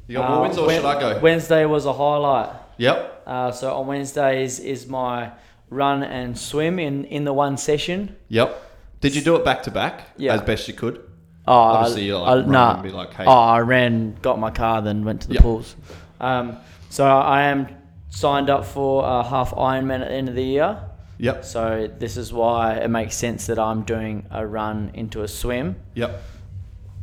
You 0.06 0.16
got 0.18 0.28
more 0.30 0.38
Uh, 0.38 0.42
wins, 0.42 0.58
or 0.58 0.66
Wed- 0.66 0.76
should 0.76 0.84
I 0.84 1.00
go? 1.00 1.18
Wednesday 1.20 1.64
was 1.66 1.84
a 1.86 1.92
highlight. 1.92 2.50
Yep. 2.78 3.22
Uh, 3.26 3.50
so 3.50 3.74
on 3.74 3.86
Wednesdays 3.86 4.58
is 4.60 4.86
my 4.86 5.30
run 5.70 6.02
and 6.02 6.38
swim 6.38 6.78
in, 6.78 7.04
in 7.04 7.24
the 7.24 7.32
one 7.32 7.56
session. 7.56 8.16
Yep. 8.28 8.62
Did 9.00 9.14
you 9.14 9.20
do 9.22 9.36
it 9.36 9.44
back 9.44 9.62
to 9.64 9.70
back? 9.70 10.02
Yeah. 10.16 10.34
As 10.34 10.40
best 10.42 10.66
you 10.68 10.74
could. 10.74 10.98
Oh, 11.46 11.52
Obviously, 11.52 12.02
I, 12.02 12.04
you're 12.06 12.18
like 12.18 12.28
I, 12.28 12.34
running 12.36 12.50
nah. 12.52 12.74
and 12.74 12.82
be 12.82 12.90
like, 12.90 13.14
hey. 13.14 13.24
Oh, 13.26 13.30
I 13.32 13.60
ran, 13.60 14.16
got 14.22 14.38
my 14.38 14.50
car, 14.50 14.82
then 14.82 15.04
went 15.04 15.22
to 15.22 15.28
the 15.28 15.34
Yep. 15.34 15.42
pools. 15.42 15.76
Um, 16.20 16.56
so 16.90 17.06
I 17.06 17.42
am 17.44 17.68
signed 18.10 18.50
up 18.50 18.64
for 18.64 19.04
a 19.04 19.22
half 19.22 19.52
Ironman 19.52 20.00
at 20.02 20.08
the 20.08 20.14
end 20.14 20.28
of 20.28 20.34
the 20.34 20.44
year. 20.44 20.78
Yep. 21.18 21.44
So 21.44 21.90
this 21.98 22.16
is 22.16 22.32
why 22.32 22.74
it 22.74 22.88
makes 22.88 23.16
sense 23.16 23.46
that 23.46 23.58
I'm 23.58 23.82
doing 23.82 24.26
a 24.30 24.46
run 24.46 24.92
into 24.94 25.22
a 25.22 25.28
swim. 25.28 25.76
Yep. 25.94 26.22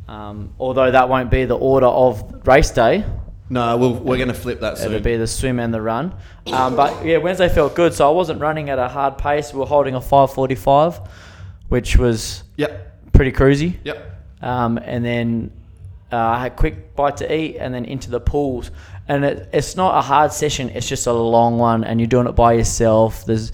Um, 0.08 0.54
although 0.60 0.92
that 0.92 1.10
won't 1.10 1.32
be 1.32 1.46
the 1.46 1.58
order 1.58 1.88
of 1.88 2.48
race 2.48 2.72
day. 2.72 3.04
No, 3.50 3.78
we'll, 3.78 3.94
we're 3.94 4.18
going 4.18 4.30
to 4.30 4.34
flip 4.34 4.60
that 4.62 4.80
It'll 4.80 5.00
be 5.00 5.18
the 5.18 5.28
swim 5.28 5.60
and 5.60 5.74
the 5.74 5.82
run. 5.82 6.16
Um, 6.52 6.76
but 6.76 7.06
yeah, 7.06 7.18
Wednesday 7.18 7.48
felt 7.50 7.76
good. 7.76 7.94
So 7.94 8.08
I 8.08 8.12
wasn't 8.12 8.42
running 8.42 8.70
at 8.70 8.80
a 8.80 8.88
hard 8.88 9.18
pace. 9.18 9.54
We 9.54 9.60
were 9.60 9.66
holding 9.68 9.94
a 9.96 10.00
5:45, 10.00 11.08
which 11.70 11.96
was 11.98 12.44
Yep. 12.58 13.12
pretty 13.14 13.32
cruisy. 13.32 13.76
Yep. 13.84 14.12
Um, 14.42 14.78
and 14.80 15.06
then 15.06 15.52
uh, 16.12 16.18
I 16.18 16.40
had 16.40 16.52
a 16.54 16.56
quick 16.56 16.96
bite 16.96 17.18
to 17.18 17.36
eat, 17.36 17.58
and 17.58 17.74
then 17.74 17.86
into 17.86 18.10
the 18.10 18.20
pools. 18.20 18.72
And 19.08 19.24
it, 19.26 19.50
it's 19.54 19.76
not 19.76 19.98
a 19.98 20.02
hard 20.02 20.32
session; 20.32 20.70
it's 20.70 20.88
just 20.88 21.06
a 21.06 21.14
long 21.14 21.58
one, 21.60 21.84
and 21.84 22.00
you're 22.00 22.08
doing 22.08 22.28
it 22.28 22.34
by 22.34 22.54
yourself. 22.54 23.26
There's 23.26 23.52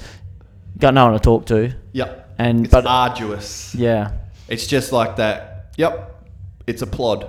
got 0.82 0.94
no 0.94 1.06
one 1.06 1.14
to 1.14 1.20
talk 1.20 1.46
to, 1.48 1.74
Yep. 1.94 2.34
and 2.38 2.66
It's 2.66 2.72
but 2.72 2.86
arduous. 2.86 3.74
yeah, 3.76 4.12
It's 4.50 4.68
just 4.68 4.92
like 4.92 5.16
that. 5.16 5.74
Yep. 5.78 6.26
It's 6.68 6.82
a 6.82 6.88
plod, 6.88 7.28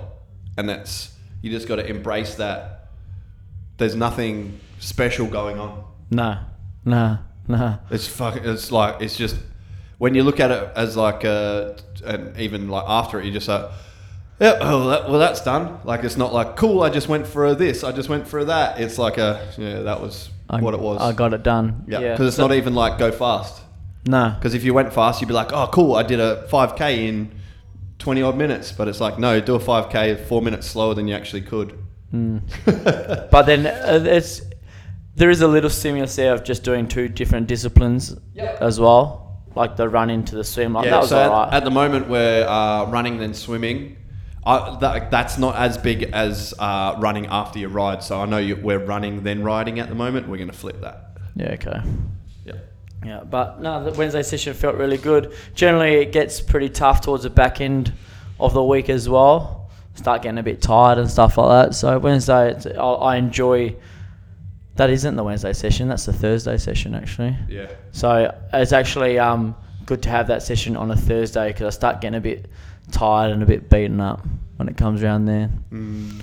and 0.57 0.67
that's 0.67 1.11
you 1.41 1.49
just 1.51 1.67
got 1.67 1.77
to 1.77 1.85
embrace 1.85 2.35
that. 2.35 2.89
There's 3.77 3.95
nothing 3.95 4.59
special 4.79 5.25
going 5.27 5.59
on. 5.59 5.83
no, 6.11 6.37
no, 6.85 7.17
no. 7.47 7.77
It's 7.89 8.07
fucking. 8.07 8.43
It's 8.45 8.71
like 8.71 9.01
it's 9.01 9.15
just 9.17 9.37
when 9.97 10.15
you 10.15 10.23
look 10.23 10.39
at 10.39 10.51
it 10.51 10.69
as 10.75 10.95
like 10.97 11.23
a, 11.23 11.75
and 12.05 12.37
even 12.37 12.67
like 12.69 12.83
after 12.87 13.19
it, 13.19 13.25
you 13.25 13.31
just 13.31 13.47
like, 13.47 13.69
yeah, 14.39 14.57
oh, 14.61 14.89
that, 14.89 15.09
well, 15.09 15.19
that's 15.19 15.41
done. 15.41 15.79
Like 15.83 16.03
it's 16.03 16.17
not 16.17 16.33
like 16.33 16.55
cool. 16.55 16.83
I 16.83 16.89
just 16.89 17.07
went 17.07 17.25
for 17.27 17.45
a 17.47 17.55
this. 17.55 17.83
I 17.83 17.91
just 17.91 18.09
went 18.09 18.27
for 18.27 18.45
that. 18.45 18.79
It's 18.79 18.97
like 18.97 19.17
a 19.17 19.47
yeah, 19.57 19.79
that 19.81 19.99
was 20.01 20.29
I, 20.53 20.61
what 20.61 20.73
it 20.73 20.79
was. 20.79 21.01
I 21.01 21.11
got 21.13 21.33
it 21.33 21.43
done. 21.43 21.85
yeah, 21.87 21.99
Yeah, 21.99 22.11
because 22.11 22.27
it's 22.27 22.37
So- 22.37 22.47
not 22.47 22.55
even 22.55 22.73
like 22.75 22.97
go 22.97 23.11
fast. 23.11 23.61
no. 24.05 24.33
Because 24.37 24.53
if 24.53 24.63
you 24.63 24.73
went 24.73 24.93
fast, 24.93 25.21
you'd 25.21 25.27
be 25.27 25.33
like, 25.33 25.51
oh, 25.53 25.67
cool, 25.71 25.95
I 25.95 26.03
did 26.03 26.19
a 26.19 26.45
5K 26.49 27.07
in 27.07 27.31
20 27.99 28.21
odd 28.21 28.35
minutes. 28.37 28.71
But 28.71 28.87
it's 28.87 28.99
like, 29.01 29.17
no, 29.19 29.39
do 29.39 29.55
a 29.55 29.59
5K 29.59 30.25
four 30.27 30.41
minutes 30.41 30.67
slower 30.67 30.93
than 30.93 31.07
you 31.07 31.15
actually 31.15 31.41
could. 31.41 31.77
But 32.65 33.43
then 33.43 33.65
uh, 33.67 34.03
it's 34.05 34.41
there 35.15 35.29
is 35.29 35.41
a 35.41 35.47
little 35.47 35.69
stimulus 35.69 36.15
there 36.15 36.33
of 36.33 36.43
just 36.43 36.63
doing 36.63 36.87
two 36.87 37.07
different 37.07 37.47
disciplines 37.47 38.15
Yep. 38.33 38.61
as 38.61 38.79
well, 38.79 39.41
like 39.55 39.75
the 39.75 39.87
run 39.89 40.09
into 40.09 40.35
the 40.35 40.43
swim. 40.43 40.73
Like 40.73 40.85
yeah, 40.85 40.91
that 40.91 41.01
was 41.01 41.09
so 41.09 41.19
at, 41.19 41.29
alright. 41.31 41.53
at 41.53 41.63
the 41.63 41.71
moment 41.71 42.07
we're 42.09 42.45
uh, 42.47 42.85
running 42.85 43.17
then 43.19 43.33
swimming. 43.33 43.97
I, 44.45 44.77
that, 44.79 45.11
that's 45.11 45.37
not 45.37 45.55
as 45.55 45.77
big 45.77 46.03
as 46.13 46.53
uh, 46.59 46.95
running 46.99 47.27
after 47.27 47.59
your 47.59 47.69
ride. 47.69 48.03
So 48.03 48.19
I 48.19 48.25
know 48.25 48.37
you, 48.37 48.55
we're 48.55 48.83
running 48.83 49.23
then 49.23 49.43
riding 49.43 49.79
at 49.79 49.89
the 49.89 49.95
moment. 49.95 50.27
We're 50.27 50.37
going 50.37 50.49
to 50.51 50.57
flip 50.57 50.81
that. 50.81 51.17
yeah, 51.35 51.51
okay. 51.53 51.81
Yeah. 52.45 52.53
Yeah, 53.05 53.23
but 53.23 53.61
no, 53.61 53.83
the 53.83 53.97
Wednesday 53.97 54.23
session 54.23 54.53
felt 54.53 54.75
really 54.75 54.97
good. 54.97 55.33
Generally, 55.55 55.95
it 55.95 56.11
gets 56.11 56.41
pretty 56.41 56.69
tough 56.69 57.01
towards 57.01 57.23
the 57.23 57.29
back 57.29 57.61
end 57.61 57.93
of 58.39 58.53
the 58.53 58.63
week 58.63 58.89
as 58.89 59.07
well. 59.07 59.69
Start 59.95 60.23
getting 60.23 60.39
a 60.39 60.43
bit 60.43 60.61
tired 60.61 60.97
and 60.97 61.09
stuff 61.09 61.37
like 61.37 61.67
that. 61.67 61.75
So 61.75 61.97
Wednesday, 61.99 62.51
it's, 62.51 62.65
I, 62.65 62.71
I 62.71 63.15
enjoy. 63.17 63.75
That 64.75 64.89
isn't 64.89 65.15
the 65.15 65.23
Wednesday 65.23 65.53
session. 65.53 65.87
That's 65.87 66.05
the 66.05 66.13
Thursday 66.13 66.57
session 66.57 66.95
actually. 66.95 67.37
Yeah. 67.47 67.71
So 67.91 68.35
it's 68.53 68.71
actually 68.71 69.19
um, 69.19 69.55
good 69.85 70.01
to 70.03 70.09
have 70.09 70.27
that 70.27 70.41
session 70.41 70.75
on 70.75 70.89
a 70.89 70.95
Thursday 70.95 71.49
because 71.49 71.75
I 71.75 71.77
start 71.77 72.01
getting 72.01 72.17
a 72.17 72.21
bit 72.21 72.47
tired 72.91 73.31
and 73.31 73.41
a 73.43 73.45
bit 73.45 73.69
beaten 73.69 73.99
up 73.99 74.25
when 74.57 74.67
it 74.67 74.77
comes 74.77 75.03
around 75.03 75.25
there. 75.25 75.49
Mm, 75.71 76.21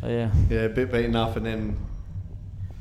But 0.00 0.10
yeah. 0.10 0.30
yeah, 0.48 0.60
a 0.60 0.68
bit 0.68 0.90
beaten 0.92 1.16
up 1.16 1.36
and 1.36 1.44
then 1.44 1.76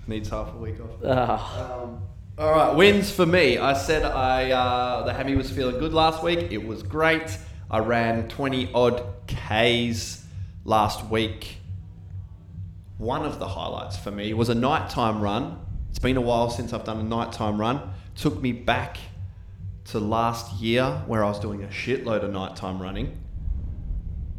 needs 0.07 0.29
half 0.29 0.53
a 0.53 0.57
week 0.57 0.75
off. 0.79 0.99
Ah, 1.05 1.83
Um, 1.83 2.01
all 2.37 2.51
right, 2.51 2.75
wins 2.75 3.11
for 3.11 3.25
me. 3.25 3.57
I 3.57 3.73
said 3.73 4.03
I 4.03 4.51
uh, 4.51 5.03
the 5.05 5.13
hammy 5.13 5.35
was 5.35 5.49
feeling 5.51 5.79
good 5.79 5.93
last 5.93 6.23
week. 6.23 6.51
It 6.51 6.65
was 6.65 6.83
great. 6.83 7.37
I 7.69 7.79
ran 7.79 8.27
twenty 8.29 8.71
odd 8.73 9.03
k's 9.27 10.23
last 10.63 11.05
week. 11.09 11.57
One 12.97 13.25
of 13.25 13.39
the 13.39 13.47
highlights 13.47 13.97
for 13.97 14.11
me 14.11 14.33
was 14.33 14.49
a 14.49 14.55
nighttime 14.55 15.19
run. 15.21 15.59
It's 15.89 15.99
been 15.99 16.17
a 16.17 16.21
while 16.21 16.49
since 16.49 16.73
I've 16.73 16.83
done 16.83 16.99
a 16.99 17.03
nighttime 17.03 17.59
run. 17.59 17.91
Took 18.15 18.41
me 18.41 18.51
back 18.51 18.97
to 19.87 19.99
last 19.99 20.53
year 20.55 21.01
where 21.07 21.23
I 21.23 21.29
was 21.29 21.39
doing 21.39 21.63
a 21.63 21.67
shitload 21.67 22.23
of 22.23 22.31
nighttime 22.31 22.81
running. 22.81 23.17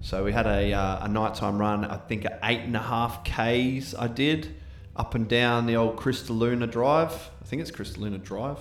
So 0.00 0.22
we 0.22 0.32
had 0.32 0.46
a, 0.46 0.72
uh, 0.72 1.06
a 1.06 1.08
nighttime 1.08 1.58
run, 1.58 1.84
I 1.84 1.96
think 1.96 2.24
at 2.26 2.38
eight 2.44 2.60
and 2.60 2.76
a 2.76 2.80
half 2.80 3.24
Ks 3.24 3.94
I 3.94 4.08
did, 4.08 4.54
up 4.94 5.14
and 5.14 5.26
down 5.26 5.66
the 5.66 5.76
old 5.76 5.96
Crystaluna 5.96 6.70
Drive. 6.70 7.30
I 7.40 7.44
think 7.46 7.62
it's 7.62 7.70
Crystaluna 7.70 8.22
Drive. 8.22 8.58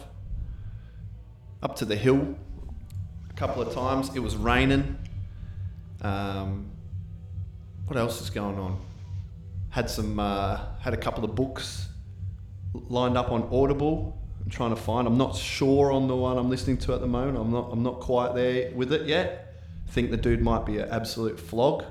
Up 1.61 1.75
to 1.77 1.85
the 1.85 1.95
hill 1.95 2.35
a 3.29 3.33
couple 3.33 3.61
of 3.61 3.73
times. 3.73 4.15
It 4.15 4.19
was 4.19 4.35
raining. 4.35 4.97
Um, 6.01 6.71
what 7.85 7.97
else 7.97 8.21
is 8.21 8.29
going 8.29 8.57
on? 8.57 8.79
Had 9.69 9.89
some, 9.89 10.19
uh, 10.19 10.59
had 10.79 10.93
a 10.93 10.97
couple 10.97 11.25
of 11.25 11.35
books 11.35 11.89
lined 12.73 13.17
up 13.17 13.31
on 13.31 13.43
Audible. 13.51 14.16
Trying 14.49 14.69
to 14.69 14.81
find. 14.81 15.07
I'm 15.07 15.17
not 15.17 15.35
sure 15.35 15.91
on 15.91 16.07
the 16.07 16.15
one 16.15 16.37
I'm 16.37 16.49
listening 16.49 16.77
to 16.79 16.93
at 16.93 17.01
the 17.01 17.07
moment. 17.07 17.37
I'm 17.37 17.51
not. 17.51 17.69
I'm 17.71 17.83
not 17.83 17.99
quite 17.99 18.33
there 18.35 18.71
with 18.73 18.93
it 18.93 19.07
yet. 19.07 19.55
I 19.87 19.91
think 19.91 20.11
the 20.11 20.17
dude 20.17 20.41
might 20.41 20.65
be 20.65 20.79
an 20.79 20.89
absolute 20.89 21.39
flog, 21.39 21.83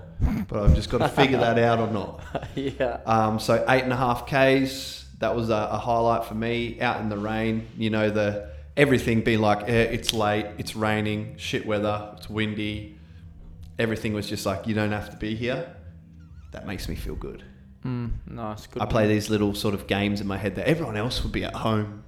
but 0.49 0.62
I've 0.62 0.75
just 0.75 0.90
got 0.90 0.99
to 0.99 1.09
figure 1.09 1.38
that 1.38 1.59
out 1.59 1.79
or 1.79 1.90
not. 1.90 2.21
yeah. 2.55 3.01
Um, 3.07 3.38
so 3.38 3.64
eight 3.69 3.83
and 3.83 3.92
a 3.92 3.97
half 3.97 4.27
k's. 4.27 5.05
That 5.19 5.35
was 5.35 5.49
a, 5.49 5.69
a 5.73 5.79
highlight 5.79 6.27
for 6.27 6.35
me. 6.35 6.81
Out 6.81 7.01
in 7.01 7.09
the 7.09 7.16
rain, 7.16 7.66
you 7.77 7.90
know 7.90 8.11
the 8.11 8.51
everything 8.77 9.23
being 9.23 9.40
like 9.40 9.69
eh, 9.69 9.88
it's 9.90 10.12
late, 10.12 10.47
it's 10.59 10.77
raining, 10.77 11.37
shit 11.38 11.66
weather, 11.66 12.12
it's 12.16 12.29
windy. 12.29 12.99
Everything 13.79 14.12
was 14.12 14.29
just 14.29 14.47
like 14.47 14.66
you 14.66 14.75
don't 14.75 14.92
have 14.92 15.11
to 15.11 15.16
be 15.16 15.35
here. 15.35 15.75
That 16.53 16.66
makes 16.66 16.88
me 16.88 16.95
feel 16.95 17.14
good. 17.14 17.45
Mm, 17.85 18.12
nice. 18.27 18.66
Good. 18.66 18.83
I 18.83 18.87
play 18.87 19.07
these 19.07 19.31
little 19.31 19.55
sort 19.55 19.75
of 19.75 19.87
games 19.87 20.21
in 20.21 20.27
my 20.27 20.37
head 20.37 20.57
that 20.57 20.66
everyone 20.66 20.97
else 20.97 21.23
would 21.23 21.33
be 21.33 21.45
at 21.45 21.55
home. 21.55 22.05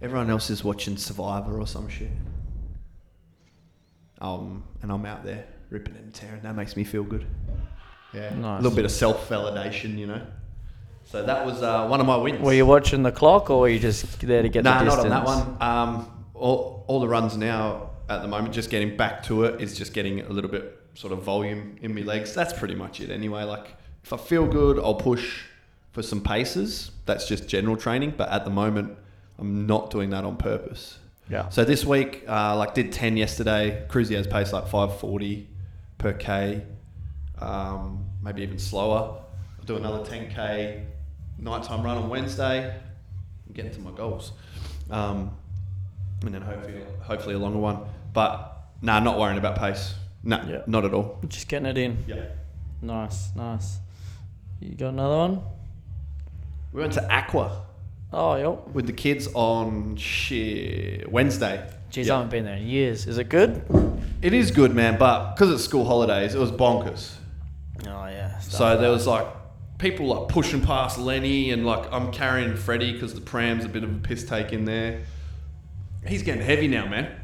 Everyone 0.00 0.30
else 0.30 0.50
is 0.50 0.62
watching 0.62 0.96
Survivor 0.96 1.60
or 1.60 1.66
some 1.66 1.88
shit. 1.88 2.10
Um, 4.20 4.64
and 4.82 4.90
I'm 4.92 5.04
out 5.06 5.24
there 5.24 5.44
ripping 5.70 5.96
and 5.96 6.12
tearing. 6.12 6.42
That 6.42 6.54
makes 6.56 6.76
me 6.76 6.84
feel 6.84 7.02
good. 7.04 7.26
Yeah, 8.12 8.30
Nice. 8.34 8.60
a 8.60 8.62
little 8.62 8.76
bit 8.76 8.84
of 8.84 8.90
self 8.90 9.28
validation, 9.28 9.98
you 9.98 10.06
know. 10.06 10.22
So 11.04 11.24
that 11.24 11.44
was 11.44 11.62
uh, 11.62 11.86
one 11.86 12.00
of 12.00 12.06
my 12.06 12.16
wins. 12.16 12.40
Were 12.40 12.52
you 12.52 12.66
watching 12.66 13.02
the 13.02 13.12
clock, 13.12 13.50
or 13.50 13.60
were 13.60 13.68
you 13.68 13.78
just 13.78 14.20
there 14.20 14.42
to 14.42 14.48
get 14.48 14.64
Nah, 14.64 14.78
the 14.80 14.84
not 14.84 14.98
on 14.98 15.08
that 15.08 15.24
one. 15.24 15.56
Um, 15.60 16.26
all, 16.34 16.84
all 16.86 17.00
the 17.00 17.08
runs 17.08 17.36
now 17.36 17.90
at 18.08 18.22
the 18.22 18.28
moment, 18.28 18.54
just 18.54 18.70
getting 18.70 18.96
back 18.96 19.22
to 19.24 19.44
it 19.44 19.60
is 19.60 19.76
just 19.76 19.92
getting 19.94 20.20
a 20.20 20.28
little 20.28 20.50
bit 20.50 20.78
sort 20.94 21.12
of 21.12 21.22
volume 21.22 21.76
in 21.82 21.94
my 21.94 22.02
legs. 22.02 22.34
That's 22.34 22.52
pretty 22.52 22.74
much 22.74 23.00
it 23.00 23.10
anyway. 23.10 23.44
Like 23.44 23.74
if 24.04 24.12
I 24.12 24.16
feel 24.16 24.46
good, 24.46 24.78
I'll 24.78 24.94
push 24.94 25.44
for 25.92 26.02
some 26.02 26.22
paces. 26.22 26.90
That's 27.06 27.26
just 27.28 27.48
general 27.48 27.76
training. 27.76 28.14
But 28.16 28.28
at 28.30 28.44
the 28.44 28.50
moment, 28.50 28.96
I'm 29.38 29.66
not 29.66 29.90
doing 29.90 30.10
that 30.10 30.24
on 30.24 30.36
purpose. 30.36 30.98
Yeah. 31.30 31.48
So 31.50 31.64
this 31.64 31.84
week, 31.84 32.24
uh, 32.26 32.56
like 32.56 32.74
did 32.74 32.92
10 32.92 33.16
yesterday. 33.16 33.84
Cruzia's 33.88 34.26
pace 34.26 34.52
like 34.52 34.64
540 34.64 35.46
per 35.98 36.12
K, 36.14 36.62
um, 37.40 38.06
maybe 38.22 38.42
even 38.42 38.58
slower. 38.58 39.20
I'll 39.58 39.64
do 39.64 39.76
another 39.76 39.98
10K 40.04 40.84
nighttime 41.38 41.82
run 41.82 41.98
on 41.98 42.08
Wednesday. 42.08 42.68
I'm 42.74 43.52
getting 43.52 43.72
to 43.72 43.80
my 43.80 43.90
goals. 43.92 44.32
Um, 44.90 45.36
and 46.24 46.34
then 46.34 46.42
hopefully, 46.42 46.82
hopefully 47.02 47.34
a 47.34 47.38
longer 47.38 47.58
one. 47.58 47.80
But 48.12 48.70
nah, 48.82 48.98
not 49.00 49.18
worrying 49.18 49.38
about 49.38 49.58
pace. 49.58 49.94
No, 50.24 50.42
Yeah. 50.48 50.62
not 50.66 50.84
at 50.84 50.94
all. 50.94 51.18
Just 51.28 51.46
getting 51.48 51.66
it 51.66 51.78
in. 51.78 52.04
Yeah. 52.08 52.24
Nice, 52.82 53.34
nice. 53.36 53.78
You 54.60 54.74
got 54.74 54.88
another 54.88 55.16
one? 55.16 55.42
We 56.72 56.80
went 56.80 56.92
to 56.94 57.00
AQWA 57.02 57.50
Oh, 58.12 58.36
yep. 58.36 58.68
with 58.74 58.86
the 58.86 58.92
kids 58.92 59.28
on 59.34 59.96
shit, 59.96 61.10
Wednesday. 61.10 61.68
Geez, 61.90 62.06
Yeah. 62.06 62.14
I 62.14 62.16
haven't 62.18 62.30
been 62.30 62.44
there 62.44 62.56
in 62.56 62.66
years. 62.66 63.06
Is 63.06 63.18
it 63.18 63.28
good? 63.28 63.62
It 64.22 64.32
is 64.32 64.50
good, 64.50 64.74
man, 64.74 64.98
but 64.98 65.34
because 65.34 65.50
it's 65.52 65.64
school 65.64 65.84
holidays, 65.84 66.34
it 66.34 66.38
was 66.38 66.50
bonkers. 66.50 67.14
Oh 67.86 68.06
yeah. 68.06 68.38
So 68.40 68.76
there 68.76 68.90
was 68.90 69.06
like 69.06 69.26
people 69.78 70.06
like 70.06 70.28
pushing 70.28 70.60
past 70.60 70.98
Lenny, 70.98 71.50
and 71.50 71.64
like 71.66 71.90
I'm 71.92 72.10
carrying 72.12 72.56
Freddie 72.56 72.92
because 72.92 73.14
the 73.14 73.20
pram's 73.20 73.64
a 73.64 73.68
bit 73.68 73.84
of 73.84 73.90
a 73.90 73.98
piss 73.98 74.24
take 74.24 74.52
in 74.52 74.64
there. 74.64 75.02
He's 76.06 76.22
getting 76.22 76.42
heavy 76.42 76.68
now, 76.68 76.86
man. 76.86 77.14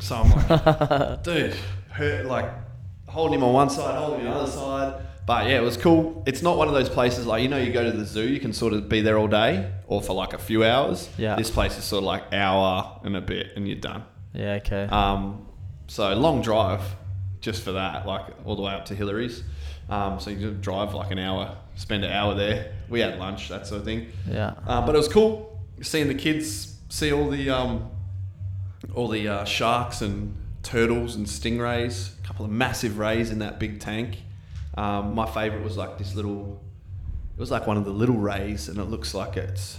So 0.00 0.16
I'm 0.16 0.30
like, 0.30 1.22
dude, 1.22 1.54
hurt, 1.90 2.26
like 2.26 2.50
holding 3.08 3.38
him 3.38 3.44
on 3.44 3.52
one 3.52 3.70
side, 3.70 3.96
holding 3.98 4.20
him 4.20 4.28
on 4.28 4.34
the 4.34 4.40
other 4.42 4.50
side. 4.52 5.02
But 5.26 5.48
yeah, 5.48 5.58
it 5.58 5.62
was 5.62 5.76
cool. 5.76 6.22
It's 6.26 6.40
not 6.40 6.56
one 6.56 6.68
of 6.68 6.74
those 6.74 6.88
places 6.88 7.26
like 7.26 7.42
you 7.42 7.48
know 7.48 7.58
you 7.58 7.72
go 7.72 7.84
to 7.90 7.96
the 7.96 8.04
zoo, 8.04 8.26
you 8.28 8.38
can 8.40 8.52
sort 8.52 8.72
of 8.72 8.88
be 8.88 9.00
there 9.00 9.18
all 9.18 9.26
day 9.28 9.72
or 9.88 10.00
for 10.00 10.12
like 10.14 10.32
a 10.32 10.38
few 10.38 10.64
hours. 10.64 11.08
Yeah. 11.18 11.34
This 11.36 11.50
place 11.50 11.76
is 11.76 11.84
sort 11.84 12.02
of 12.02 12.06
like 12.06 12.32
hour 12.32 13.00
and 13.04 13.16
a 13.16 13.20
bit, 13.20 13.52
and 13.56 13.66
you're 13.66 13.76
done. 13.78 14.04
Yeah. 14.32 14.54
Okay. 14.54 14.84
Um, 14.84 15.46
so 15.88 16.14
long 16.14 16.42
drive, 16.42 16.82
just 17.40 17.62
for 17.64 17.72
that, 17.72 18.06
like 18.06 18.24
all 18.44 18.54
the 18.56 18.62
way 18.62 18.72
up 18.72 18.84
to 18.86 18.94
Hillarys. 18.94 19.42
Um, 19.88 20.18
so 20.20 20.30
you 20.30 20.50
just 20.50 20.60
drive 20.60 20.94
like 20.94 21.10
an 21.10 21.18
hour, 21.18 21.56
spend 21.74 22.04
an 22.04 22.12
hour 22.12 22.34
there. 22.34 22.72
We 22.88 23.00
had 23.00 23.18
lunch, 23.18 23.48
that 23.48 23.66
sort 23.66 23.80
of 23.80 23.84
thing. 23.84 24.08
yeah. 24.30 24.54
Uh, 24.66 24.84
but 24.86 24.94
it 24.94 24.98
was 24.98 25.08
cool 25.08 25.52
seeing 25.82 26.08
the 26.08 26.14
kids 26.14 26.76
see 26.88 27.12
all 27.12 27.28
the 27.28 27.50
um, 27.50 27.90
all 28.94 29.08
the 29.08 29.28
uh, 29.28 29.44
sharks 29.44 30.00
and 30.00 30.34
turtles 30.62 31.16
and 31.16 31.26
stingrays. 31.26 32.18
A 32.22 32.26
couple 32.26 32.44
of 32.44 32.50
massive 32.50 32.98
rays 32.98 33.30
in 33.30 33.38
that 33.40 33.58
big 33.58 33.80
tank. 33.80 34.18
Um, 34.76 35.14
my 35.14 35.26
favorite 35.26 35.62
was 35.64 35.76
like 35.76 35.98
this 35.98 36.14
little. 36.14 36.62
It 37.36 37.40
was 37.40 37.50
like 37.50 37.66
one 37.66 37.76
of 37.76 37.84
the 37.84 37.90
little 37.90 38.16
rays, 38.16 38.68
and 38.68 38.78
it 38.78 38.84
looks 38.84 39.14
like 39.14 39.36
it's 39.36 39.78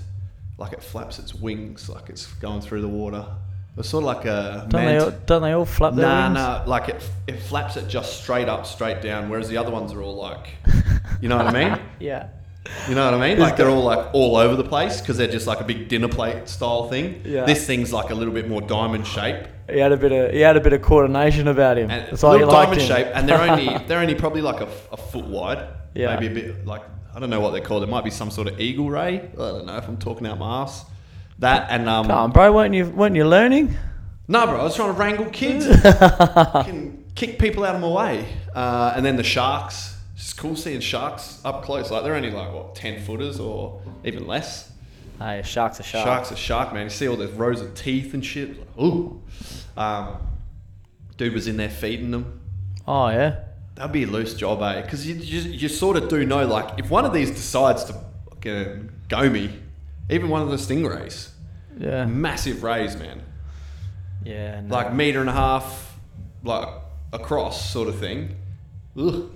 like 0.58 0.74
it 0.74 0.82
flaps 0.84 1.20
its 1.20 1.34
wings, 1.36 1.90
like 1.90 2.10
it's 2.10 2.26
going 2.36 2.62
through 2.62 2.82
the 2.82 2.88
water. 2.88 3.26
It 3.72 3.78
was 3.78 3.90
sort 3.90 4.04
of 4.04 4.08
like 4.08 4.26
a 4.26 4.66
Don't 4.70 4.86
they? 4.86 4.98
All, 4.98 5.12
don't 5.12 5.42
they 5.44 5.52
all 5.52 5.66
flap 5.66 5.94
their 5.94 6.06
Nah, 6.08 6.24
wings? 6.26 6.34
nah. 6.36 6.64
Like 6.66 6.90
it, 6.90 7.10
it 7.28 7.40
flaps 7.40 7.78
it 7.78 7.88
just 7.88 8.22
straight 8.24 8.50
up, 8.50 8.66
straight 8.66 9.02
down. 9.02 9.30
Whereas 9.30 9.50
the 9.50 9.58
other 9.58 9.70
ones 9.72 9.94
are 9.94 10.02
all 10.02 10.16
like, 10.16 10.48
you 11.22 11.30
know 11.30 11.38
what 11.38 11.48
I 11.48 11.52
mean? 11.70 11.80
Yeah. 12.00 12.30
You 12.88 12.96
know 12.96 13.06
what 13.12 13.14
I 13.22 13.30
mean? 13.30 13.40
Like 13.40 13.58
they're 13.58 13.70
all 13.70 13.84
like 13.84 14.14
all 14.14 14.38
over 14.38 14.56
the 14.56 14.64
place 14.64 15.02
because 15.02 15.18
they're 15.18 15.28
just 15.28 15.48
like 15.48 15.60
a 15.60 15.64
big 15.64 15.88
dinner 15.90 16.08
plate 16.08 16.48
style 16.48 16.88
thing. 16.90 17.22
Yeah. 17.26 17.46
This 17.46 17.66
thing's 17.68 17.92
like 17.92 18.10
a 18.10 18.16
little 18.16 18.34
bit 18.34 18.48
more 18.48 18.62
diamond 18.62 19.06
shape, 19.06 19.46
He 19.70 19.80
had 19.80 19.92
a 19.92 19.98
bit 19.98 20.12
of 20.12 20.32
he 20.34 20.40
had 20.40 20.56
a 20.58 20.62
bit 20.62 20.74
of 20.74 20.82
coordination 20.82 21.48
about 21.48 21.78
him. 21.78 21.90
and 21.92 22.08
That's 22.12 22.24
why 22.24 22.34
little 22.34 22.50
diamond 22.52 22.82
him. 22.82 22.88
shape, 22.88 23.08
and 23.14 23.28
they're 23.28 23.42
only 23.42 23.78
they're 23.88 24.00
only 24.00 24.16
probably 24.16 24.42
like 24.42 24.62
a, 24.62 24.70
a 24.92 24.98
foot 24.98 25.26
wide. 25.26 25.68
Yeah. 25.94 26.16
Maybe 26.16 26.28
a 26.28 26.30
bit 26.54 26.66
like 26.66 26.84
I 27.14 27.20
don't 27.20 27.30
know 27.30 27.40
what 27.40 27.52
they're 27.52 27.62
called. 27.62 27.84
It 27.84 27.90
might 27.90 28.04
be 28.04 28.12
some 28.12 28.32
sort 28.32 28.48
of 28.48 28.60
eagle 28.60 28.90
ray. 28.90 29.20
I 29.34 29.36
don't 29.36 29.66
know 29.66 29.78
if 29.78 29.88
I'm 29.88 29.98
talking 29.98 30.28
out 30.28 30.38
my 30.40 30.62
ass. 30.64 30.86
That 31.40 31.68
and 31.70 31.90
um. 31.90 32.08
Come 32.08 32.18
on, 32.18 32.32
bro. 32.32 32.54
weren't 32.54 32.74
you 32.74 32.86
weren't 32.90 33.16
you 33.16 33.26
learning? 33.28 33.76
No, 34.30 34.46
bro, 34.46 34.60
I 34.60 34.64
was 34.64 34.76
trying 34.76 34.94
to 34.94 35.00
wrangle 35.00 35.26
kids. 35.30 35.66
Fucking 35.82 37.12
kick 37.16 37.40
people 37.40 37.64
out 37.64 37.76
of 37.76 37.82
my 37.82 37.88
way. 37.88 38.26
Uh, 38.54 38.94
and 38.96 39.06
then 39.06 39.16
the 39.16 39.24
sharks. 39.24 39.97
It's 40.18 40.34
cool 40.34 40.56
seeing 40.56 40.80
sharks 40.82 41.40
up 41.46 41.64
close. 41.64 41.92
Like 41.92 42.04
they're 42.04 42.16
only 42.16 42.32
like 42.32 42.52
what 42.52 42.74
ten 42.76 43.02
footers 43.04 43.40
or 43.40 43.82
even 44.04 44.26
less. 44.26 44.72
Hey, 45.20 45.42
sharks 45.46 45.80
are 45.80 45.84
sharks. 45.84 46.06
Sharks 46.06 46.32
are 46.32 46.36
shark, 46.36 46.74
man. 46.74 46.86
You 46.86 46.90
see 46.90 47.08
all 47.08 47.16
those 47.16 47.32
rows 47.32 47.62
of 47.62 47.76
teeth 47.76 48.14
and 48.16 48.26
shit. 48.26 48.58
Like, 48.60 48.68
ooh. 48.80 49.22
Um, 49.76 50.18
dude 51.18 51.34
was 51.34 51.48
in 51.48 51.58
there 51.58 51.70
feeding 51.70 52.10
them. 52.12 52.42
Oh 52.88 53.10
yeah. 53.10 53.42
That'd 53.76 53.92
be 53.92 54.04
a 54.04 54.08
loose 54.08 54.34
job, 54.34 54.62
eh? 54.64 54.82
Because 54.82 55.08
you, 55.08 55.14
you, 55.14 55.52
you 55.52 55.70
sort 55.70 55.98
of 55.98 56.10
do 56.10 56.26
know, 56.26 56.48
like, 56.48 56.80
if 56.80 56.90
one 56.90 57.06
of 57.06 57.14
these 57.14 57.30
decides 57.30 57.84
to 57.86 57.94
fucking 58.30 58.90
go 59.08 59.30
me, 59.30 59.54
even 60.10 60.30
one 60.30 60.42
of 60.42 60.50
the 60.50 60.56
stingrays, 60.56 61.30
Yeah. 61.78 62.06
massive 62.06 62.64
rays, 62.64 62.96
man. 62.98 63.22
Yeah. 64.26 64.62
no. 64.62 64.74
like 64.74 64.94
meter 64.96 65.20
and 65.22 65.30
a 65.30 65.34
half, 65.34 65.96
like 66.44 66.68
across 67.14 67.70
sort 67.72 67.88
of 67.88 68.00
thing. 68.00 68.36
Ugh. 68.98 69.30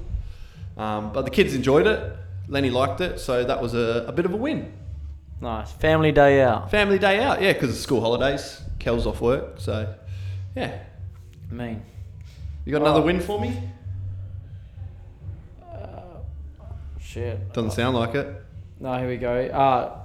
Um, 0.77 1.11
but 1.13 1.23
the 1.25 1.31
kids 1.31 1.53
enjoyed 1.53 1.87
it. 1.87 2.15
Lenny 2.47 2.69
liked 2.69 3.01
it, 3.01 3.19
so 3.19 3.43
that 3.43 3.61
was 3.61 3.73
a, 3.73 4.05
a 4.07 4.11
bit 4.11 4.25
of 4.25 4.33
a 4.33 4.37
win. 4.37 4.71
nice 5.39 5.71
family 5.71 6.11
day 6.11 6.41
out. 6.41 6.69
Family 6.71 6.99
day 6.99 7.21
out, 7.23 7.41
yeah, 7.41 7.53
because 7.53 7.69
it's 7.71 7.79
school 7.79 8.01
holidays. 8.01 8.61
Kel's 8.79 9.05
off 9.07 9.21
work, 9.21 9.55
so 9.59 9.93
yeah. 10.55 10.79
I 11.49 11.53
mean. 11.53 11.83
You 12.65 12.71
got 12.73 12.81
another 12.81 12.99
Oh. 13.01 13.05
win 13.05 13.19
for 13.19 13.39
me? 13.39 13.57
Shit. 16.99 17.51
Doesn't 17.53 17.71
sound 17.71 17.95
like 17.95 18.15
it. 18.15 18.27
No, 18.79 18.97
here 18.97 19.07
we 19.07 19.17
go. 19.17 19.45
Uh, 19.47 19.99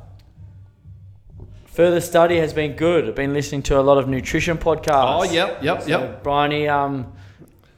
further 1.66 2.00
study 2.00 2.38
has 2.38 2.52
been 2.52 2.72
good. 2.74 3.08
I've 3.08 3.14
been 3.14 3.32
listening 3.32 3.62
to 3.64 3.78
a 3.78 3.82
lot 3.82 3.98
of 3.98 4.08
nutrition 4.08 4.58
podcasts. 4.58 5.18
Oh, 5.18 5.22
yep, 5.22 5.62
yep, 5.62 5.82
So 5.82 5.88
yep. 5.88 6.22
Bryony, 6.22 6.68
um, 6.68 7.12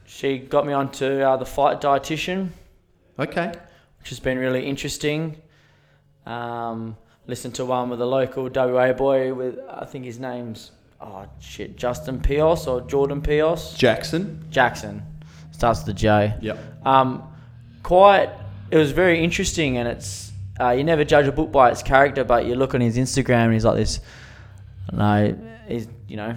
she 0.05 0.39
got 0.39 0.65
me 0.65 0.73
onto 0.73 1.05
uh, 1.05 1.37
the 1.37 1.45
fight 1.45 1.79
dietitian, 1.81 2.49
Okay. 3.19 3.51
which 3.99 4.09
has 4.09 4.19
been 4.19 4.37
really 4.37 4.65
interesting. 4.65 5.41
Um, 6.25 6.95
listened 7.27 7.55
to 7.55 7.65
one 7.65 7.89
with 7.89 8.01
a 8.01 8.05
local 8.05 8.49
WA 8.49 8.93
boy 8.93 9.33
with 9.33 9.59
I 9.69 9.85
think 9.85 10.05
his 10.05 10.19
name's 10.19 10.71
oh 11.01 11.25
shit 11.39 11.75
Justin 11.75 12.19
Pios 12.19 12.67
or 12.67 12.81
Jordan 12.81 13.21
Pios 13.21 13.75
Jackson. 13.77 14.45
Jackson 14.49 15.03
starts 15.51 15.79
with 15.79 15.87
the 15.87 15.93
J. 15.93 16.33
Yep. 16.41 16.57
Um, 16.85 17.23
quite. 17.83 18.29
It 18.71 18.77
was 18.77 18.91
very 18.91 19.23
interesting, 19.23 19.77
and 19.77 19.87
it's 19.87 20.31
uh, 20.59 20.69
you 20.71 20.83
never 20.83 21.03
judge 21.03 21.25
a 21.27 21.31
book 21.31 21.51
by 21.51 21.69
its 21.71 21.81
character, 21.81 22.23
but 22.23 22.45
you 22.45 22.55
look 22.55 22.75
on 22.75 22.81
his 22.81 22.97
Instagram 22.97 23.45
and 23.45 23.53
he's 23.53 23.65
like 23.65 23.77
this. 23.77 23.99
No, 24.93 25.35
he's 25.67 25.87
you 26.07 26.17
know, 26.17 26.35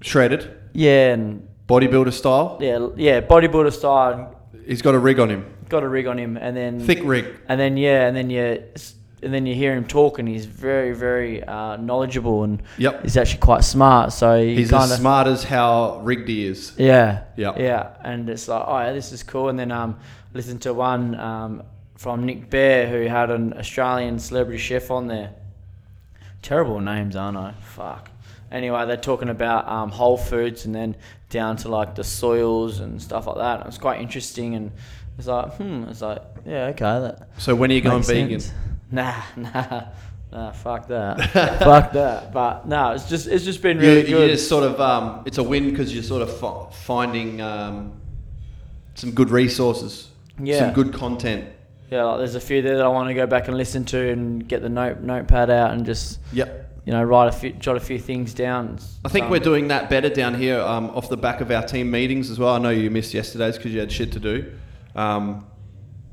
Shredded. 0.00 0.50
yeah, 0.72 1.12
and 1.12 1.46
Bodybuilder 1.68 2.12
style. 2.12 2.58
yeah, 2.60 2.88
yeah, 2.96 3.20
bodybuilder 3.20 3.72
style. 3.72 4.40
He's 4.66 4.82
got 4.82 4.94
a 4.94 4.98
rig 4.98 5.20
on 5.20 5.28
him. 5.30 5.53
Got 5.74 5.82
a 5.82 5.88
rig 5.88 6.06
on 6.06 6.18
him, 6.18 6.36
and 6.36 6.56
then 6.56 6.78
Thick 6.78 7.00
rig. 7.02 7.26
and 7.48 7.58
then 7.58 7.76
yeah, 7.76 8.06
and 8.06 8.16
then 8.16 8.30
you 8.30 8.62
and 9.24 9.34
then 9.34 9.44
you 9.44 9.56
hear 9.56 9.74
him 9.74 9.84
talk, 9.84 10.20
and 10.20 10.28
he's 10.28 10.46
very 10.46 10.92
very 10.94 11.42
uh, 11.42 11.76
knowledgeable, 11.78 12.44
and 12.44 12.62
Yep. 12.78 13.02
he's 13.02 13.16
actually 13.16 13.40
quite 13.40 13.64
smart. 13.64 14.12
So 14.12 14.40
He's 14.40 14.70
kind 14.70 14.88
as 14.92 15.00
smart 15.00 15.26
as 15.26 15.42
how 15.42 15.98
rigged 16.04 16.28
he 16.28 16.46
is. 16.46 16.74
Yeah. 16.78 17.24
Yep. 17.36 17.58
Yeah. 17.58 17.88
And 18.04 18.30
it's 18.30 18.46
like, 18.46 18.62
oh 18.64 18.78
yeah, 18.78 18.92
this 18.92 19.10
is 19.10 19.24
cool. 19.24 19.48
And 19.48 19.58
then 19.58 19.72
um, 19.72 19.98
listen 20.32 20.58
to 20.60 20.72
one 20.72 21.16
um, 21.18 21.64
from 21.96 22.24
Nick 22.24 22.50
Bare 22.50 22.86
who 22.86 23.08
had 23.08 23.30
an 23.32 23.54
Australian 23.58 24.20
celebrity 24.20 24.58
chef 24.58 24.92
on 24.92 25.08
there. 25.08 25.30
Terrible 26.42 26.78
names, 26.80 27.16
aren't 27.16 27.36
I? 27.36 27.54
Fuck. 27.62 28.10
Anyway, 28.52 28.86
they're 28.86 28.96
talking 28.96 29.30
about 29.30 29.66
um, 29.66 29.90
whole 29.90 30.16
foods 30.18 30.66
and 30.66 30.72
then 30.74 30.94
down 31.30 31.56
to 31.56 31.68
like 31.68 31.96
the 31.96 32.04
soils 32.04 32.78
and 32.78 33.02
stuff 33.02 33.26
like 33.26 33.38
that. 33.38 33.60
It 33.60 33.66
was 33.66 33.78
quite 33.78 34.00
interesting 34.00 34.54
and 34.54 34.70
it's 35.18 35.26
like, 35.26 35.54
hmm. 35.54 35.84
It's 35.88 36.00
like, 36.02 36.22
yeah, 36.46 36.66
okay. 36.66 36.84
That 36.84 37.28
So 37.38 37.54
when 37.54 37.70
are 37.70 37.74
you 37.74 37.80
going 37.80 37.96
makes 37.96 38.08
vegan? 38.08 38.40
sense. 38.40 38.54
Nah, 38.90 39.14
nah. 39.36 39.84
Nah, 40.30 40.52
fuck 40.52 40.86
that. 40.88 41.30
fuck 41.60 41.92
that. 41.92 42.32
But 42.32 42.66
no, 42.68 42.92
it's 42.92 43.08
just 43.08 43.26
it's 43.26 43.44
just 43.44 43.62
been 43.62 43.78
really 43.78 44.00
you, 44.08 44.16
good. 44.16 44.30
just 44.30 44.48
sort 44.48 44.62
of 44.64 44.80
um, 44.80 45.22
it's 45.26 45.38
a 45.38 45.42
win 45.42 45.70
because 45.70 45.92
you're 45.94 46.02
sort 46.04 46.22
of 46.22 46.36
fi- 46.38 46.66
finding 46.72 47.40
um, 47.40 47.92
some 48.94 49.10
good 49.12 49.30
resources, 49.30 50.08
Yeah. 50.40 50.58
some 50.60 50.72
good 50.74 50.92
content. 50.92 51.48
Yeah, 51.90 52.04
like 52.04 52.18
there's 52.18 52.34
a 52.34 52.40
few 52.40 52.62
there 52.62 52.76
that 52.76 52.84
I 52.84 52.88
want 52.88 53.08
to 53.08 53.14
go 53.14 53.26
back 53.26 53.48
and 53.48 53.56
listen 53.56 53.84
to 53.86 54.08
and 54.10 54.46
get 54.48 54.62
the 54.62 54.68
note 54.68 55.00
notepad 55.00 55.50
out 55.50 55.72
and 55.72 55.84
just 55.86 56.18
Yep. 56.32 56.80
you 56.86 56.92
know 56.92 57.02
write 57.02 57.28
a 57.28 57.32
few 57.32 57.52
jot 57.52 57.76
a 57.76 57.80
few 57.80 57.98
things 57.98 58.34
down. 58.34 58.78
I 59.04 59.08
think 59.08 59.26
Um, 59.26 59.30
we're 59.30 59.38
doing 59.40 59.68
that 59.68 59.88
better 59.90 60.08
down 60.08 60.34
here 60.34 60.60
um, 60.60 60.90
off 60.90 61.08
the 61.08 61.16
back 61.16 61.40
of 61.40 61.50
our 61.50 61.62
team 61.62 61.90
meetings 61.90 62.30
as 62.30 62.38
well. 62.38 62.54
I 62.54 62.58
know 62.58 62.70
you 62.70 62.90
missed 62.90 63.14
yesterday's 63.14 63.56
because 63.56 63.72
you 63.72 63.80
had 63.80 63.92
shit 63.92 64.12
to 64.12 64.20
do, 64.20 64.52
um, 64.94 65.46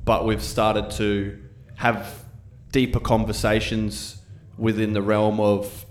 but 0.04 0.24
we've 0.24 0.42
started 0.42 0.90
to 0.92 1.38
have 1.76 2.24
deeper 2.70 3.00
conversations 3.00 4.20
within 4.56 4.92
the 4.92 5.02
realm 5.02 5.40
of 5.40 5.86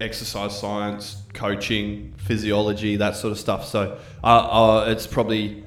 exercise 0.00 0.58
science, 0.58 1.22
coaching, 1.32 2.14
physiology, 2.16 2.96
that 2.96 3.16
sort 3.16 3.32
of 3.32 3.38
stuff. 3.38 3.66
So 3.66 3.98
uh, 4.22 4.26
uh, 4.26 4.84
it's 4.88 5.06
probably 5.06 5.64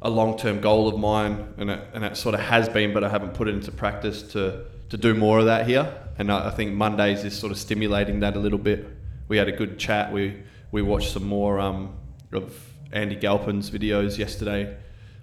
a 0.00 0.10
long-term 0.10 0.60
goal 0.60 0.88
of 0.88 0.98
mine, 0.98 1.54
and 1.58 1.70
it, 1.70 1.80
and 1.94 2.04
it 2.04 2.16
sort 2.16 2.34
of 2.34 2.40
has 2.40 2.68
been, 2.68 2.92
but 2.92 3.04
I 3.04 3.08
haven't 3.08 3.34
put 3.34 3.48
it 3.48 3.54
into 3.54 3.70
practice 3.70 4.22
to 4.32 4.64
to 4.90 4.98
do 4.98 5.14
more 5.14 5.38
of 5.38 5.46
that 5.46 5.66
here. 5.66 5.90
And 6.18 6.30
I, 6.30 6.48
I 6.48 6.50
think 6.50 6.74
Mondays 6.74 7.24
is 7.24 7.38
sort 7.38 7.50
of 7.50 7.56
stimulating 7.56 8.20
that 8.20 8.36
a 8.36 8.38
little 8.38 8.58
bit. 8.58 8.86
We 9.26 9.38
had 9.38 9.48
a 9.48 9.52
good 9.52 9.78
chat. 9.78 10.12
We 10.12 10.42
we 10.70 10.82
watched 10.82 11.12
some 11.12 11.24
more 11.24 11.58
um, 11.60 11.96
of 12.32 12.54
Andy 12.92 13.16
Galpin's 13.16 13.70
videos 13.70 14.18
yesterday, 14.18 14.76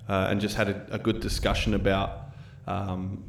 uh, 0.10 0.28
and 0.30 0.42
just 0.42 0.56
had 0.56 0.70
a, 0.70 0.96
a 0.96 1.00
good 1.00 1.22
discussion 1.22 1.74
about. 1.74 2.32
Um, 2.68 3.24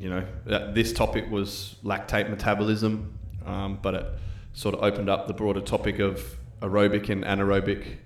you 0.00 0.08
know, 0.08 0.24
that 0.46 0.74
this 0.74 0.92
topic 0.92 1.28
was 1.30 1.76
lactate 1.82 2.30
metabolism, 2.30 3.18
um, 3.44 3.78
but 3.82 3.94
it 3.94 4.06
sort 4.52 4.74
of 4.74 4.82
opened 4.82 5.08
up 5.08 5.26
the 5.26 5.34
broader 5.34 5.60
topic 5.60 5.98
of 5.98 6.36
aerobic 6.60 7.08
and 7.08 7.24
anaerobic 7.24 7.96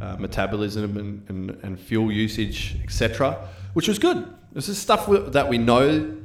uh, 0.00 0.16
metabolism 0.16 0.96
and, 0.96 1.28
and, 1.28 1.50
and 1.62 1.80
fuel 1.80 2.10
usage, 2.10 2.76
etc., 2.82 3.48
which 3.74 3.86
was 3.86 3.98
good. 3.98 4.28
This 4.52 4.68
is 4.68 4.78
stuff 4.78 5.06
that 5.08 5.48
we 5.48 5.58
know 5.58 6.16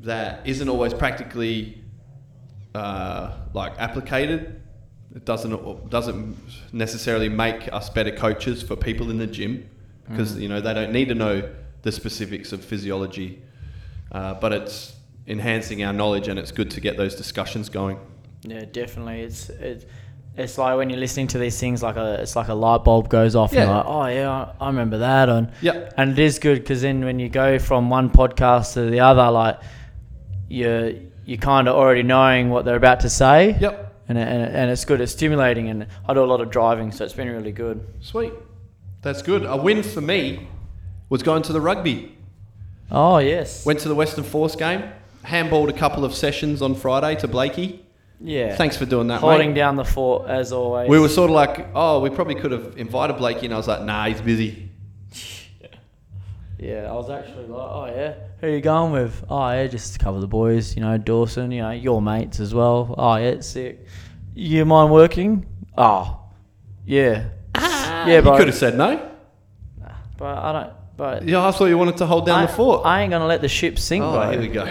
that 0.00 0.46
isn't 0.46 0.68
always 0.68 0.94
practically 0.94 1.82
uh, 2.74 3.32
like 3.52 3.76
applicated. 3.76 4.60
It 5.14 5.26
doesn't 5.26 5.90
doesn't 5.90 6.36
necessarily 6.72 7.28
make 7.28 7.70
us 7.72 7.90
better 7.90 8.12
coaches 8.12 8.62
for 8.62 8.76
people 8.76 9.10
in 9.10 9.18
the 9.18 9.26
gym 9.26 9.68
because 10.08 10.38
you 10.38 10.48
know 10.48 10.60
they 10.60 10.74
don't 10.74 10.92
need 10.92 11.08
to 11.08 11.14
know 11.14 11.48
the 11.82 11.92
specifics 11.92 12.52
of 12.52 12.64
physiology, 12.64 13.42
uh, 14.12 14.34
but 14.34 14.52
it's 14.52 14.94
enhancing 15.26 15.82
our 15.84 15.92
knowledge 15.92 16.28
and 16.28 16.38
it's 16.38 16.52
good 16.52 16.70
to 16.72 16.80
get 16.80 16.96
those 16.96 17.14
discussions 17.14 17.68
going. 17.68 17.98
Yeah, 18.42 18.64
definitely. 18.70 19.20
It's 19.20 19.48
it, 19.50 19.88
it's 20.36 20.56
like 20.58 20.76
when 20.76 20.88
you're 20.90 20.98
listening 20.98 21.26
to 21.28 21.38
these 21.38 21.58
things, 21.60 21.82
like 21.82 21.96
a 21.96 22.20
it's 22.22 22.34
like 22.36 22.48
a 22.48 22.54
light 22.54 22.84
bulb 22.84 23.08
goes 23.08 23.36
off. 23.36 23.50
And 23.52 23.58
Yeah. 23.58 23.66
you're 23.66 23.74
like, 23.76 23.86
oh 23.86 24.06
yeah, 24.06 24.52
I, 24.60 24.66
remember 24.68 24.98
that. 24.98 25.28
And 25.28 25.52
Yep. 25.60 25.94
and 25.96 26.12
it 26.12 26.18
is 26.18 26.38
good 26.38 26.58
because 26.58 26.82
then 26.82 27.04
when 27.04 27.18
you 27.18 27.28
go 27.28 27.58
from 27.58 27.90
one 27.90 28.10
podcast 28.10 28.74
to 28.74 28.90
the 28.90 29.00
other, 29.00 29.30
like 29.30 29.60
you're 30.48 30.92
you 31.24 31.38
kind 31.38 31.68
of 31.68 31.76
already 31.76 32.02
knowing 32.02 32.50
what 32.50 32.64
they're 32.64 32.76
about 32.76 33.00
to 33.00 33.10
say. 33.10 33.56
Yep. 33.60 33.90
And, 34.08 34.18
and, 34.18 34.42
and 34.56 34.70
it's 34.70 34.84
good. 34.84 35.00
It's 35.00 35.12
stimulating, 35.12 35.68
and 35.68 35.86
I 36.06 36.12
do 36.12 36.20
a 36.20 36.26
lot 36.26 36.40
of 36.40 36.50
driving, 36.50 36.90
so 36.90 37.04
it's 37.04 37.14
been 37.14 37.28
really 37.30 37.52
good. 37.52 37.86
Sweet. 38.00 38.32
That's 39.02 39.22
good. 39.22 39.44
A 39.44 39.56
win 39.56 39.82
for 39.82 40.00
me 40.00 40.48
was 41.08 41.22
going 41.22 41.42
to 41.42 41.52
the 41.52 41.60
rugby. 41.60 42.16
Oh 42.90 43.18
yes. 43.18 43.64
Went 43.66 43.80
to 43.80 43.88
the 43.88 43.94
Western 43.94 44.24
Force 44.24 44.54
game. 44.56 44.84
Handballed 45.24 45.68
a 45.68 45.72
couple 45.72 46.04
of 46.04 46.14
sessions 46.14 46.62
on 46.62 46.74
Friday 46.74 47.14
to 47.20 47.28
Blakey. 47.28 47.84
yeah. 48.20 48.56
Thanks 48.56 48.76
for 48.76 48.86
doing 48.86 49.06
that, 49.08 49.20
Holding 49.20 49.50
mate. 49.50 49.54
down 49.56 49.76
the 49.76 49.84
fort 49.84 50.28
as 50.28 50.52
always. 50.52 50.88
We 50.88 50.98
were 50.98 51.08
sort 51.08 51.30
of 51.30 51.34
like, 51.34 51.68
oh, 51.74 52.00
we 52.00 52.10
probably 52.10 52.34
could 52.34 52.50
have 52.52 52.76
invited 52.76 53.16
Blakey, 53.18 53.46
and 53.46 53.54
I 53.54 53.56
was 53.56 53.68
like, 53.68 53.82
nah, 53.82 54.06
he's 54.06 54.20
busy. 54.20 54.68
Yeah, 56.58 56.88
I 56.88 56.92
was 56.92 57.10
actually 57.10 57.46
like, 57.46 57.68
oh 57.72 57.86
yeah, 57.86 58.14
who 58.40 58.46
are 58.46 58.50
you 58.50 58.60
going 58.60 58.92
with? 58.92 59.24
Oh 59.28 59.50
yeah, 59.50 59.66
just 59.66 59.96
a 59.96 59.98
couple 59.98 60.14
of 60.16 60.20
the 60.20 60.28
boys, 60.28 60.76
you 60.76 60.80
know, 60.82 60.96
Dawson, 60.96 61.50
you 61.50 61.60
know, 61.60 61.72
your 61.72 62.00
mates 62.00 62.38
as 62.38 62.54
well. 62.54 62.94
Oh 62.96 63.16
yeah, 63.16 63.30
it's 63.30 63.48
sick. 63.48 63.84
You 64.36 64.64
mind 64.64 64.92
working? 64.92 65.44
Oh, 65.76 66.20
yeah, 66.86 67.30
yeah, 68.08 68.16
you 68.16 68.22
but 68.22 68.36
could 68.36 68.48
have 68.48 68.56
said 68.56 68.76
no. 68.76 69.10
but 70.16 70.38
I 70.38 70.52
don't. 70.52 70.72
But 70.96 71.28
Yeah, 71.28 71.46
I 71.46 71.50
thought 71.50 71.66
you 71.66 71.78
wanted 71.78 71.96
to 71.98 72.06
hold 72.06 72.26
down 72.26 72.42
I, 72.42 72.46
the 72.46 72.52
fort. 72.52 72.86
I 72.86 73.02
ain't 73.02 73.10
gonna 73.10 73.26
let 73.26 73.40
the 73.40 73.48
ship 73.48 73.78
sink, 73.78 74.04
oh, 74.04 74.12
bro. 74.12 74.30
here 74.30 74.40
we 74.40 74.48
go. 74.48 74.64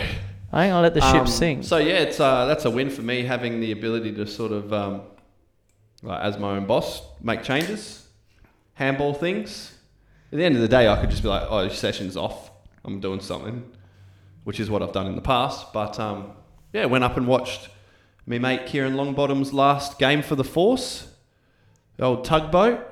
I 0.53 0.65
ain't 0.65 0.71
gonna 0.71 0.81
let 0.81 0.93
the 0.93 1.01
ship 1.01 1.21
Um, 1.21 1.27
sink. 1.27 1.63
So 1.63 1.77
yeah, 1.77 1.99
it's 1.99 2.19
uh, 2.19 2.45
that's 2.45 2.65
a 2.65 2.69
win 2.69 2.89
for 2.89 3.01
me 3.01 3.23
having 3.23 3.59
the 3.59 3.71
ability 3.71 4.13
to 4.13 4.27
sort 4.27 4.51
of, 4.51 4.71
um, 4.73 5.01
like, 6.03 6.21
as 6.21 6.37
my 6.37 6.51
own 6.51 6.65
boss, 6.65 7.01
make 7.21 7.43
changes, 7.43 8.07
handball 8.73 9.13
things. 9.13 9.77
At 10.31 10.37
the 10.37 10.45
end 10.45 10.55
of 10.55 10.61
the 10.61 10.67
day, 10.67 10.87
I 10.87 10.99
could 10.99 11.09
just 11.09 11.23
be 11.23 11.29
like, 11.29 11.43
"Oh, 11.49 11.67
session's 11.69 12.15
off. 12.15 12.51
I'm 12.85 12.99
doing 12.99 13.19
something," 13.19 13.63
which 14.43 14.59
is 14.59 14.69
what 14.69 14.81
I've 14.81 14.93
done 14.93 15.07
in 15.07 15.15
the 15.15 15.21
past. 15.21 15.73
But 15.73 15.99
um, 15.99 16.31
yeah, 16.73 16.85
went 16.85 17.03
up 17.03 17.17
and 17.17 17.27
watched 17.27 17.69
me 18.25 18.37
mate 18.39 18.65
Kieran 18.65 18.93
Longbottom's 18.93 19.53
last 19.53 19.99
game 19.99 20.21
for 20.21 20.35
the 20.35 20.43
Force, 20.43 21.07
the 21.97 22.05
old 22.05 22.25
tugboat. 22.25 22.90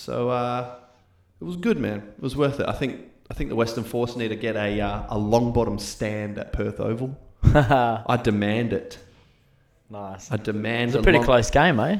So 0.00 0.30
uh, 0.30 0.76
it 1.40 1.44
was 1.44 1.56
good, 1.56 1.78
man. 1.78 1.98
It 2.16 2.22
was 2.22 2.34
worth 2.34 2.58
it. 2.58 2.66
I 2.66 2.72
think 2.72 3.02
I 3.30 3.34
think 3.34 3.50
the 3.50 3.56
Western 3.56 3.84
Force 3.84 4.16
need 4.16 4.28
to 4.28 4.36
get 4.36 4.56
a 4.56 4.80
uh, 4.80 5.02
a 5.10 5.16
Longbottom 5.16 5.78
stand 5.78 6.38
at 6.38 6.54
Perth 6.54 6.80
Oval. 6.80 7.18
I 7.44 8.18
demand 8.22 8.72
it. 8.72 8.98
nice. 9.90 10.32
I 10.32 10.36
demand 10.38 10.90
It's 10.92 10.96
a 10.98 11.02
pretty 11.02 11.18
long- 11.18 11.26
close 11.26 11.50
game, 11.50 11.78
eh? 11.80 11.98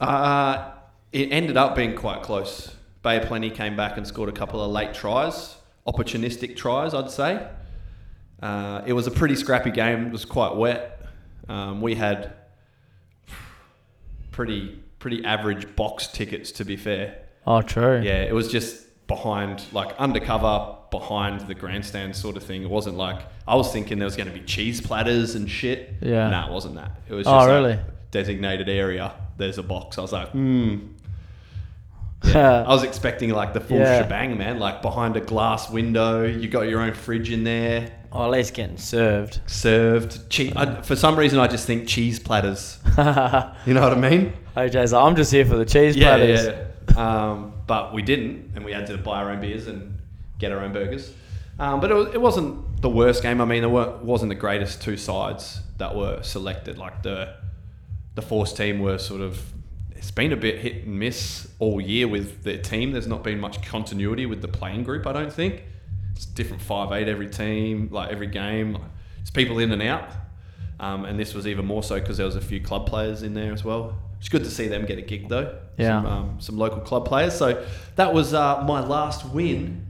Uh, 0.00 0.70
it 1.12 1.30
ended 1.30 1.58
up 1.58 1.76
being 1.76 1.94
quite 1.94 2.22
close. 2.22 2.74
Bay 3.02 3.18
of 3.18 3.24
Plenty 3.28 3.50
came 3.50 3.76
back 3.76 3.98
and 3.98 4.06
scored 4.06 4.30
a 4.30 4.32
couple 4.32 4.62
of 4.62 4.70
late 4.72 4.94
tries, 4.94 5.56
opportunistic 5.86 6.56
tries, 6.56 6.94
I'd 6.94 7.10
say. 7.10 7.46
Uh, 8.40 8.80
it 8.86 8.92
was 8.94 9.06
a 9.06 9.10
pretty 9.10 9.36
scrappy 9.36 9.70
game. 9.70 10.06
It 10.06 10.12
was 10.12 10.24
quite 10.24 10.56
wet. 10.56 11.00
Um, 11.48 11.80
we 11.82 11.96
had 11.96 12.32
pretty 14.30 14.78
pretty 14.98 15.22
average 15.24 15.76
box 15.76 16.06
tickets, 16.06 16.50
to 16.52 16.64
be 16.64 16.76
fair. 16.76 17.18
Oh, 17.46 17.60
true. 17.62 18.00
Yeah, 18.02 18.22
it 18.22 18.34
was 18.34 18.50
just 18.50 19.06
behind, 19.06 19.62
like 19.72 19.94
undercover 19.98 20.76
behind 20.90 21.40
the 21.48 21.54
grandstand 21.54 22.14
sort 22.14 22.36
of 22.36 22.42
thing. 22.44 22.62
It 22.62 22.70
wasn't 22.70 22.96
like 22.96 23.20
I 23.48 23.56
was 23.56 23.72
thinking 23.72 23.98
there 23.98 24.06
was 24.06 24.16
going 24.16 24.28
to 24.28 24.34
be 24.34 24.44
cheese 24.44 24.80
platters 24.80 25.34
and 25.34 25.50
shit. 25.50 25.94
Yeah. 26.00 26.28
no, 26.30 26.46
it 26.48 26.52
wasn't 26.52 26.74
that. 26.76 26.92
It 27.08 27.14
was 27.14 27.26
Oh, 27.26 27.30
just 27.30 27.48
like, 27.48 27.48
really? 27.48 27.78
designated 28.10 28.68
area. 28.68 29.12
There's 29.38 29.58
a 29.58 29.62
box. 29.62 29.98
I 29.98 30.02
was 30.02 30.12
like, 30.12 30.28
hmm. 30.28 30.76
Yeah. 32.24 32.62
I 32.66 32.68
was 32.68 32.84
expecting 32.84 33.30
like 33.30 33.52
the 33.52 33.60
full 33.60 33.78
Yeah. 33.78 34.02
shebang, 34.02 34.38
man. 34.38 34.58
Like 34.58 34.82
behind 34.82 35.16
a 35.16 35.20
glass 35.20 35.68
window, 35.70 36.24
you 36.24 36.48
got 36.48 36.62
your 36.68 36.80
own 36.80 36.92
fridge 36.94 37.30
in 37.30 37.42
there, 37.42 37.90
Or 38.12 38.26
at 38.26 38.30
least 38.30 38.54
getting 38.54 38.76
served. 38.76 39.40
served. 39.46 40.30
Che- 40.30 40.52
I, 40.54 40.80
for 40.82 40.94
some 40.94 41.18
reason, 41.18 41.38
I 41.40 41.48
just 41.48 41.66
think 41.66 41.88
cheese 41.88 42.18
platters. 42.20 42.78
You 43.66 43.74
know 43.74 43.80
what 43.82 43.92
I 43.92 43.96
mean? 44.10 44.32
OJ's 44.56 44.92
like, 44.92 45.02
I'm 45.04 45.16
just 45.16 45.32
here 45.32 45.44
for 45.46 45.56
the 45.56 45.64
cheese 45.64 45.96
yeah, 45.96 46.08
platters. 46.16 46.44
yeah. 46.46 46.64
Um, 46.96 47.54
but 47.66 47.92
we 47.92 48.02
didn't, 48.02 48.52
and 48.54 48.64
we 48.64 48.72
had 48.72 48.86
to 48.88 48.98
buy 48.98 49.22
our 49.22 49.30
own 49.30 49.40
beers 49.40 49.66
and 49.66 49.98
get 50.38 50.52
our 50.52 50.60
own 50.60 50.72
burgers. 50.72 51.12
Um, 51.58 51.80
but 51.80 51.90
it, 51.90 51.94
was, 51.94 52.08
it 52.14 52.20
wasn't 52.20 52.80
the 52.82 52.88
worst 52.88 53.22
game. 53.22 53.40
I 53.40 53.44
mean, 53.44 53.70
wa- 53.70 53.96
wasn't 53.98 54.30
the 54.30 54.34
greatest 54.36 54.82
two 54.82 54.96
sides 54.96 55.60
that 55.78 55.94
were 55.94 56.22
selected. 56.22 56.78
Like 56.78 57.02
the 57.02 57.34
the 58.14 58.22
Force 58.22 58.52
team 58.52 58.80
were 58.80 58.98
sort 58.98 59.20
of. 59.20 59.40
It's 59.92 60.10
been 60.10 60.32
a 60.32 60.36
bit 60.36 60.58
hit 60.58 60.84
and 60.84 60.98
miss 60.98 61.48
all 61.60 61.80
year 61.80 62.08
with 62.08 62.42
their 62.42 62.58
team. 62.58 62.90
There's 62.90 63.06
not 63.06 63.22
been 63.22 63.38
much 63.38 63.62
continuity 63.62 64.26
with 64.26 64.42
the 64.42 64.48
playing 64.48 64.82
group. 64.82 65.06
I 65.06 65.12
don't 65.12 65.32
think 65.32 65.62
it's 66.14 66.26
different 66.26 66.62
five 66.62 66.90
eight 66.92 67.08
every 67.08 67.28
team, 67.28 67.88
like 67.92 68.10
every 68.10 68.26
game. 68.26 68.78
It's 69.20 69.30
people 69.30 69.58
in 69.58 69.70
and 69.70 69.82
out. 69.82 70.10
Um, 70.82 71.04
and 71.04 71.18
this 71.18 71.32
was 71.32 71.46
even 71.46 71.64
more 71.64 71.82
so 71.84 72.00
because 72.00 72.16
there 72.16 72.26
was 72.26 72.34
a 72.36 72.40
few 72.40 72.60
club 72.60 72.86
players 72.86 73.22
in 73.22 73.34
there 73.34 73.52
as 73.52 73.62
well. 73.64 73.96
It's 74.18 74.28
good 74.28 74.42
to 74.44 74.50
see 74.50 74.66
them 74.66 74.84
get 74.84 74.98
a 74.98 75.02
gig 75.02 75.28
though. 75.28 75.58
Yeah. 75.78 76.02
Some, 76.02 76.06
um, 76.06 76.40
some 76.40 76.58
local 76.58 76.80
club 76.80 77.06
players. 77.06 77.34
So 77.34 77.64
that 77.96 78.12
was 78.12 78.34
uh, 78.34 78.62
my 78.64 78.80
last 78.84 79.24
win 79.30 79.86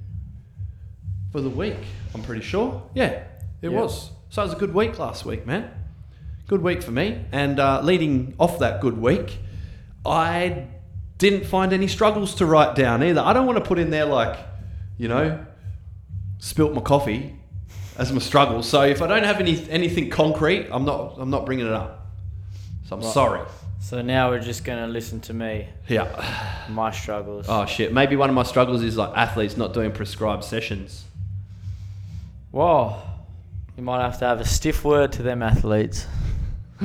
for 1.33 1.41
the 1.41 1.49
week. 1.51 1.79
I'm 2.15 2.23
pretty 2.23 2.43
sure. 2.43 2.83
Yeah, 2.95 3.07
it 3.07 3.25
Yeah. 3.63 3.71
was. 3.71 4.11
So 4.29 4.43
it 4.43 4.47
was 4.47 4.55
a 4.55 4.59
good 4.59 4.75
week 4.75 4.99
last 4.99 5.25
week, 5.25 5.47
man. 5.47 5.71
Good 6.47 6.63
week 6.63 6.83
for 6.83 6.91
me. 6.91 7.25
And 7.33 7.59
uh, 7.59 7.81
leading 7.83 8.35
off 8.39 8.59
that 8.59 8.81
good 8.83 8.99
week, 9.01 9.39
I 10.05 10.67
didn't 11.17 11.47
find 11.47 11.73
any 11.73 11.89
struggles 11.89 12.35
to 12.37 12.47
write 12.47 12.75
down 12.75 13.03
either. 13.03 13.21
I 13.23 13.33
don't 13.33 13.47
want 13.47 13.59
to 13.59 13.65
put 13.65 13.79
in 13.79 13.91
there 13.91 14.05
like, 14.05 14.39
you 14.99 15.09
know, 15.09 15.45
spilt 16.39 16.75
my 16.75 16.81
coffee 16.83 17.37
as 18.03 18.13
my 18.13 18.19
struggle. 18.19 18.63
So 18.65 18.83
if 18.83 19.01
I 19.01 19.07
don't 19.07 19.23
have 19.25 19.39
any 19.41 19.69
anything 19.71 20.11
concrete, 20.11 20.67
I'm 20.71 20.85
not 20.85 21.15
I'm 21.19 21.31
not 21.31 21.47
bringing 21.47 21.67
it 21.67 21.73
up. 21.73 22.07
So 22.89 22.97
I'm 22.97 23.03
Right. 23.03 23.13
sorry. 23.13 23.41
So 23.81 24.03
now 24.03 24.31
we're 24.31 24.41
just 24.41 24.65
gonna 24.65 24.87
listen 24.89 25.21
to 25.23 25.33
me, 25.35 25.69
Yeah. 25.89 26.07
my 26.69 26.91
struggles. 26.91 27.47
Oh 27.49 27.65
shit. 27.67 27.93
Maybe 27.93 28.17
one 28.17 28.29
of 28.29 28.35
my 28.35 28.43
struggles 28.43 28.83
is 28.83 28.97
like 28.97 29.13
athletes 29.17 29.57
not 29.57 29.73
doing 29.73 29.93
prescribed 29.93 30.45
sessions. 30.45 31.05
Whoa, 32.51 32.97
you 33.77 33.83
might 33.83 34.03
have 34.03 34.19
to 34.19 34.25
have 34.27 34.41
a 34.41 34.45
stiff 34.45 34.85
word 34.85 35.13
to 35.13 35.23
them 35.23 35.43
athletes. 35.43 36.07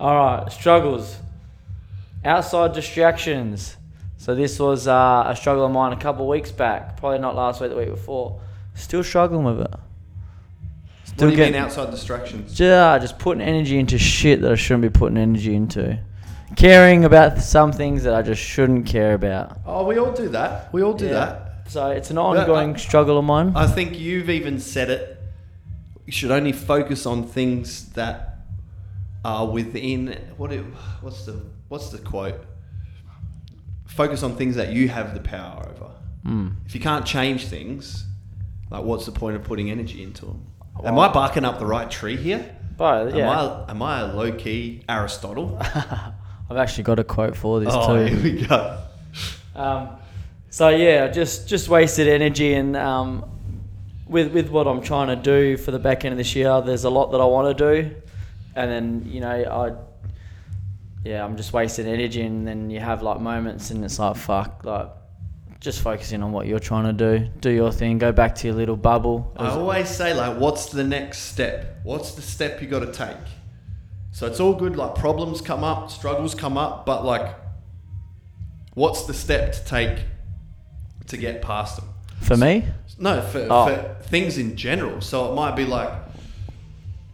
All 0.00 0.14
right, 0.14 0.46
struggles. 0.52 1.16
Outside 2.24 2.72
distractions. 2.72 3.76
So 4.18 4.34
this 4.34 4.58
was 4.58 4.86
uh, 4.88 5.24
a 5.26 5.36
struggle 5.36 5.64
of 5.64 5.72
mine 5.72 5.92
a 5.92 5.96
couple 5.96 6.22
of 6.24 6.28
weeks 6.28 6.50
back. 6.52 6.96
Probably 6.96 7.18
not 7.18 7.34
last 7.36 7.60
week, 7.60 7.70
the 7.70 7.76
week 7.76 7.88
before. 7.90 8.40
Still 8.78 9.02
struggling 9.02 9.44
with 9.44 9.60
it. 9.60 9.70
What 11.16 11.30
do 11.30 11.30
you 11.30 11.36
mean 11.36 11.56
outside 11.56 11.90
distractions? 11.90 12.58
Yeah, 12.60 12.96
just 12.98 13.18
putting 13.18 13.42
energy 13.42 13.76
into 13.78 13.98
shit 13.98 14.40
that 14.42 14.52
I 14.52 14.54
shouldn't 14.54 14.82
be 14.82 14.88
putting 14.88 15.18
energy 15.18 15.54
into. 15.54 15.98
Caring 16.54 17.04
about 17.04 17.38
some 17.38 17.72
things 17.72 18.04
that 18.04 18.14
I 18.14 18.22
just 18.22 18.40
shouldn't 18.40 18.86
care 18.86 19.14
about. 19.14 19.58
Oh, 19.66 19.84
we 19.84 19.98
all 19.98 20.12
do 20.12 20.28
that. 20.28 20.72
We 20.72 20.82
all 20.82 20.94
do 20.94 21.06
Yeah. 21.06 21.12
that. 21.12 21.44
So 21.66 21.88
it's 21.90 22.10
an 22.10 22.18
ongoing 22.18 22.76
struggle 22.76 23.18
of 23.18 23.24
mine. 23.24 23.52
I 23.56 23.66
think 23.66 23.98
you've 23.98 24.30
even 24.30 24.60
said 24.60 24.90
it. 24.90 25.20
You 26.06 26.12
should 26.12 26.30
only 26.30 26.52
focus 26.52 27.04
on 27.04 27.24
things 27.24 27.90
that 27.90 28.38
are 29.24 29.46
within 29.46 30.16
what 30.36 30.52
it, 30.52 30.64
what's 31.00 31.26
the 31.26 31.42
what's 31.68 31.90
the 31.90 31.98
quote? 31.98 32.40
Focus 33.86 34.22
on 34.22 34.36
things 34.36 34.54
that 34.56 34.72
you 34.72 34.88
have 34.88 35.12
the 35.14 35.20
power 35.20 35.68
over. 35.68 35.90
Mm. 36.24 36.54
If 36.64 36.74
you 36.74 36.80
can't 36.80 37.04
change 37.04 37.46
things, 37.46 38.04
like 38.70 38.84
what's 38.84 39.06
the 39.06 39.12
point 39.12 39.36
of 39.36 39.44
putting 39.44 39.70
energy 39.70 40.02
into 40.02 40.26
them? 40.26 40.46
Am 40.84 40.98
I 40.98 41.08
barking 41.08 41.44
up 41.44 41.58
the 41.58 41.66
right 41.66 41.90
tree 41.90 42.16
here? 42.16 42.54
Yeah, 43.16 43.30
Am 43.30 43.38
I 43.68 43.70
am 43.70 43.82
I 43.82 44.00
a 44.00 44.12
low 44.14 44.32
key 44.32 44.82
Aristotle? 44.88 45.58
I've 46.50 46.56
actually 46.56 46.84
got 46.84 46.98
a 46.98 47.04
quote 47.04 47.36
for 47.36 47.60
this 47.60 47.72
too. 47.74 47.80
oh, 47.80 48.08
too. 48.08 48.14
here 48.14 48.22
we 48.22 48.46
go. 48.46 48.78
Um, 49.54 49.88
so 50.50 50.68
yeah, 50.68 51.08
just 51.08 51.48
just 51.48 51.68
wasted 51.68 52.08
energy 52.08 52.54
and 52.54 52.76
um, 52.76 53.24
with 54.08 54.32
with 54.32 54.48
what 54.48 54.66
I'm 54.66 54.80
trying 54.80 55.08
to 55.08 55.16
do 55.16 55.56
for 55.56 55.70
the 55.70 55.78
back 55.78 56.04
end 56.04 56.12
of 56.12 56.18
this 56.18 56.34
year, 56.34 56.60
there's 56.62 56.84
a 56.84 56.90
lot 56.90 57.12
that 57.12 57.20
I 57.20 57.24
want 57.24 57.56
to 57.56 57.74
do, 57.74 57.94
and 58.54 58.70
then 58.70 59.02
you 59.06 59.20
know 59.20 59.28
I, 59.28 59.72
yeah, 61.04 61.24
I'm 61.24 61.36
just 61.36 61.52
wasting 61.52 61.86
energy, 61.86 62.22
and 62.22 62.46
then 62.46 62.70
you 62.70 62.80
have 62.80 63.02
like 63.02 63.20
moments, 63.20 63.70
and 63.70 63.84
it's 63.84 63.98
like 63.98 64.16
fuck, 64.16 64.64
like 64.64 64.88
just 65.60 65.82
focusing 65.82 66.22
on 66.22 66.30
what 66.32 66.46
you're 66.46 66.60
trying 66.60 66.84
to 66.84 66.92
do, 66.92 67.28
do 67.40 67.50
your 67.50 67.72
thing, 67.72 67.98
go 67.98 68.12
back 68.12 68.34
to 68.36 68.46
your 68.46 68.56
little 68.56 68.76
bubble. 68.76 69.32
I 69.36 69.48
always 69.50 69.88
say 69.88 70.14
like, 70.14 70.38
what's 70.38 70.66
the 70.66 70.84
next 70.84 71.18
step? 71.22 71.80
What's 71.82 72.12
the 72.12 72.22
step 72.22 72.62
you 72.62 72.68
got 72.68 72.80
to 72.80 72.92
take? 72.92 73.16
So 74.12 74.26
it's 74.26 74.38
all 74.40 74.54
good. 74.54 74.76
Like 74.76 74.94
problems 74.94 75.40
come 75.40 75.64
up, 75.64 75.90
struggles 75.90 76.34
come 76.34 76.56
up, 76.56 76.86
but 76.86 77.04
like, 77.04 77.34
what's 78.74 79.06
the 79.06 79.14
step 79.14 79.52
to 79.52 79.64
take 79.64 79.98
to 81.08 81.16
get 81.16 81.42
past 81.42 81.76
them? 81.76 81.88
For 82.20 82.36
me, 82.36 82.64
No, 82.98 83.20
for, 83.22 83.46
Oh. 83.50 83.66
for 83.66 83.96
things 84.04 84.38
in 84.38 84.56
general. 84.56 85.00
So 85.00 85.30
it 85.30 85.34
might 85.34 85.54
be 85.56 85.64
like, 85.64 85.90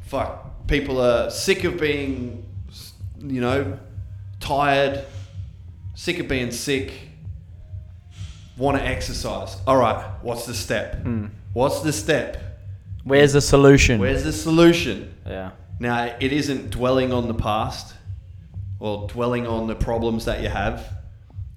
fuck, 0.07 0.67
people 0.67 1.01
are 1.01 1.31
sick 1.31 1.65
of 1.65 1.79
being, 1.79 2.45
you 3.21 3.41
know, 3.41 3.79
tired, 4.41 5.05
sick 5.95 6.19
of 6.19 6.29
being 6.29 6.51
sick, 6.51 6.93
want 8.57 8.77
to 8.79 8.85
exercise. 8.85 9.57
All 9.67 9.77
right, 9.77 10.05
what's 10.23 10.47
the 10.47 10.55
step? 10.55 11.03
Hmm. 11.03 11.27
What's 11.53 11.81
the 11.81 11.93
step? 11.93 12.41
where's 13.05 13.35
the 13.35 13.41
solution? 13.41 14.01
Where's 14.01 14.25
the 14.25 14.33
solution? 14.33 15.15
yeah, 15.27 15.51
Now, 15.79 16.17
it 16.21 16.33
isn't 16.33 16.71
dwelling 16.71 17.13
on 17.13 17.29
the 17.29 17.35
past 17.35 17.95
or 18.81 19.07
dwelling 19.09 19.47
on 19.47 19.67
the 19.67 19.75
problems 19.75 20.25
that 20.25 20.43
you 20.43 20.49
have. 20.49 20.89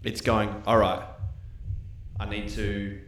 It's 0.03 0.21
going, 0.21 0.61
all 0.67 0.77
right, 0.77 1.01
I 2.19 2.29
need 2.29 2.49
to 2.49 2.99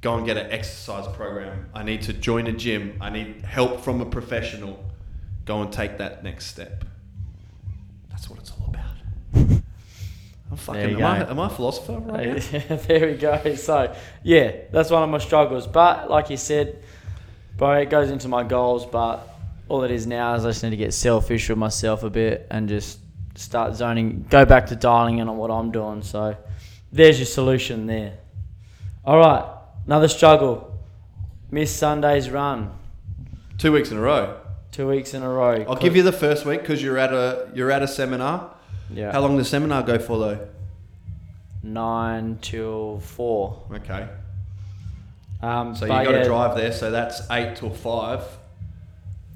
go 0.00 0.16
and 0.16 0.26
get 0.26 0.36
an 0.36 0.50
exercise 0.50 1.06
program. 1.16 1.68
I 1.74 1.82
need 1.82 2.02
to 2.02 2.12
join 2.12 2.46
a 2.46 2.52
gym. 2.52 2.98
I 3.00 3.10
need 3.10 3.44
help 3.44 3.80
from 3.82 4.00
a 4.00 4.06
professional. 4.06 4.84
Go 5.44 5.62
and 5.62 5.72
take 5.72 5.98
that 5.98 6.22
next 6.22 6.46
step. 6.46 6.84
That's 8.10 8.28
what 8.28 8.38
it's 8.38 8.50
all 8.50 8.55
about. 8.55 8.55
I'm 10.56 10.74
fucking, 10.74 11.02
am 11.02 11.04
I, 11.04 11.30
am 11.30 11.38
I 11.40 11.46
a 11.46 11.50
philosopher 11.50 11.98
right 11.98 12.52
now? 12.70 12.76
there 12.88 13.06
we 13.08 13.14
go. 13.16 13.54
So 13.56 13.94
yeah, 14.22 14.52
that's 14.72 14.90
one 14.90 15.02
of 15.02 15.10
my 15.10 15.18
struggles. 15.18 15.66
But 15.66 16.08
like 16.10 16.30
you 16.30 16.36
said, 16.38 16.82
bro, 17.58 17.72
it 17.74 17.90
goes 17.90 18.10
into 18.10 18.28
my 18.28 18.42
goals. 18.42 18.86
But 18.86 19.28
all 19.68 19.82
it 19.82 19.90
is 19.90 20.06
now 20.06 20.34
is 20.34 20.44
I 20.46 20.50
just 20.50 20.62
need 20.62 20.70
to 20.70 20.76
get 20.76 20.94
selfish 20.94 21.48
with 21.48 21.58
myself 21.58 22.02
a 22.04 22.10
bit 22.10 22.46
and 22.50 22.68
just 22.68 23.00
start 23.34 23.74
zoning, 23.74 24.24
go 24.30 24.46
back 24.46 24.66
to 24.68 24.76
dialing 24.76 25.18
in 25.18 25.28
on 25.28 25.36
what 25.36 25.50
I'm 25.50 25.70
doing. 25.70 26.02
So 26.02 26.36
there's 26.90 27.18
your 27.18 27.26
solution 27.26 27.86
there. 27.86 28.14
All 29.04 29.18
right, 29.18 29.44
another 29.86 30.08
struggle. 30.08 30.72
Miss 31.50 31.70
Sunday's 31.70 32.30
run, 32.30 32.72
Two 33.58 33.72
weeks 33.72 33.90
in 33.90 33.98
a 33.98 34.00
row. 34.00 34.40
two 34.72 34.88
weeks 34.88 35.14
in 35.14 35.22
a 35.22 35.28
row. 35.28 35.64
I'll 35.68 35.76
give 35.76 35.94
you 35.96 36.02
the 36.02 36.12
first 36.12 36.44
week 36.46 36.60
because 36.60 36.82
you're 36.82 36.98
at 36.98 37.12
a 37.12 37.48
you're 37.54 37.70
at 37.70 37.82
a 37.82 37.88
seminar. 37.88 38.55
Yeah 38.90 39.12
How 39.12 39.20
long 39.20 39.36
does 39.36 39.46
the 39.46 39.50
seminar 39.50 39.82
go 39.82 39.98
for 39.98 40.18
though? 40.18 40.48
nine 41.66 42.38
till 42.40 43.00
four. 43.00 43.62
Okay. 43.72 44.08
Um, 45.42 45.74
So 45.74 45.84
you 45.84 45.90
got 45.90 46.04
to 46.04 46.18
yeah, 46.18 46.24
drive 46.24 46.56
there. 46.56 46.72
So 46.72 46.90
that's 46.90 47.28
eight 47.30 47.56
till 47.56 47.70
five. 47.70 48.22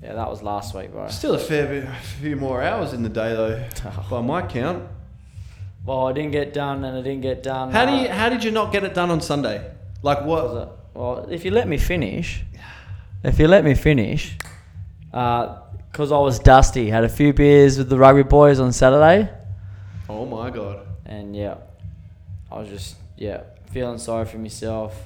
Yeah, 0.03 0.14
that 0.14 0.30
was 0.30 0.42
last 0.42 0.74
week, 0.74 0.92
bro. 0.92 1.09
Still 1.09 1.34
a 1.34 1.38
fair 1.38 1.66
bit, 1.66 1.84
a 1.84 1.94
few 2.20 2.36
more 2.36 2.62
hours 2.62 2.94
in 2.94 3.03
the 3.03 3.11
day 3.11 3.34
though, 3.34 3.62
by 4.11 4.22
my 4.22 4.40
count. 4.42 4.88
Well, 5.84 6.07
I 6.07 6.12
didn't 6.12 6.30
get 6.30 6.55
done, 6.55 6.84
and 6.84 6.96
I 6.96 7.03
didn't 7.03 7.22
get 7.22 7.42
done. 7.42 7.70
How 7.70 7.84
do 7.84 7.92
uh, 7.92 8.03
you? 8.03 8.09
How 8.09 8.28
did 8.28 8.44
you 8.44 8.51
not 8.51 8.72
get 8.72 8.84
it 8.84 8.94
done 8.94 9.11
on 9.11 9.20
Sunday? 9.20 9.70
Like 10.03 10.24
what 10.24 10.44
was 10.44 10.62
it? 10.62 10.68
Well, 10.94 11.26
if 11.30 11.44
you 11.44 11.51
let 11.51 11.68
me 11.68 11.76
finish, 11.76 12.42
if 13.22 13.38
you 13.38 13.46
let 13.46 13.64
me 13.64 13.74
finish, 13.74 14.36
because 15.11 16.12
I 16.12 16.18
was 16.18 16.38
dusty, 16.38 16.88
had 16.88 17.05
a 17.05 17.09
few 17.09 17.32
beers 17.34 17.76
with 17.78 17.90
the 17.90 17.98
rugby 17.98 18.22
boys 18.22 18.59
on 18.59 18.72
Saturday, 18.72 19.30
Oh 20.12 20.26
my 20.26 20.50
god. 20.50 20.86
and 21.06 21.36
yeah, 21.36 21.56
I 22.50 22.58
was 22.58 22.68
just 22.68 22.96
yeah 23.16 23.42
feeling 23.72 23.98
sorry 23.98 24.24
for 24.26 24.38
myself. 24.38 25.00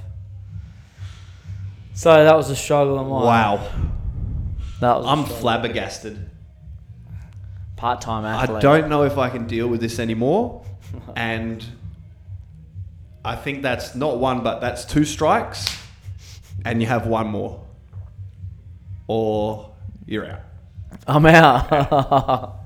So 1.93 2.13
that 2.25 2.35
was 2.37 2.49
a 2.51 2.57
struggle 2.57 2.99
of 2.99 3.07
mine. 3.07 3.25
Wow. 3.25 3.69
that 4.81 4.97
was. 4.97 5.07
I'm 5.07 5.25
flabbergasted. 5.25 6.31
Part-time 7.77 8.25
athlete. 8.25 8.57
I 8.59 8.61
don't 8.61 8.89
know 8.89 9.03
if 9.05 9.19
I 9.19 9.29
can 9.29 9.47
deal 9.47 9.69
with 9.69 9.81
this 9.81 9.99
anymore, 9.99 10.65
and 11.17 11.65
I 13.25 13.37
think 13.37 13.63
that's 13.63 13.95
not 13.95 14.19
one, 14.19 14.43
but 14.43 14.61
that's 14.61 14.85
two 14.85 15.05
strikes, 15.05 15.77
and 16.65 16.81
you 16.81 16.89
have 16.89 17.07
one 17.07 17.27
more, 17.29 17.63
or 19.07 19.71
you're 20.07 20.27
out. 20.31 20.41
I'm 21.07 21.27
out. 21.27 22.61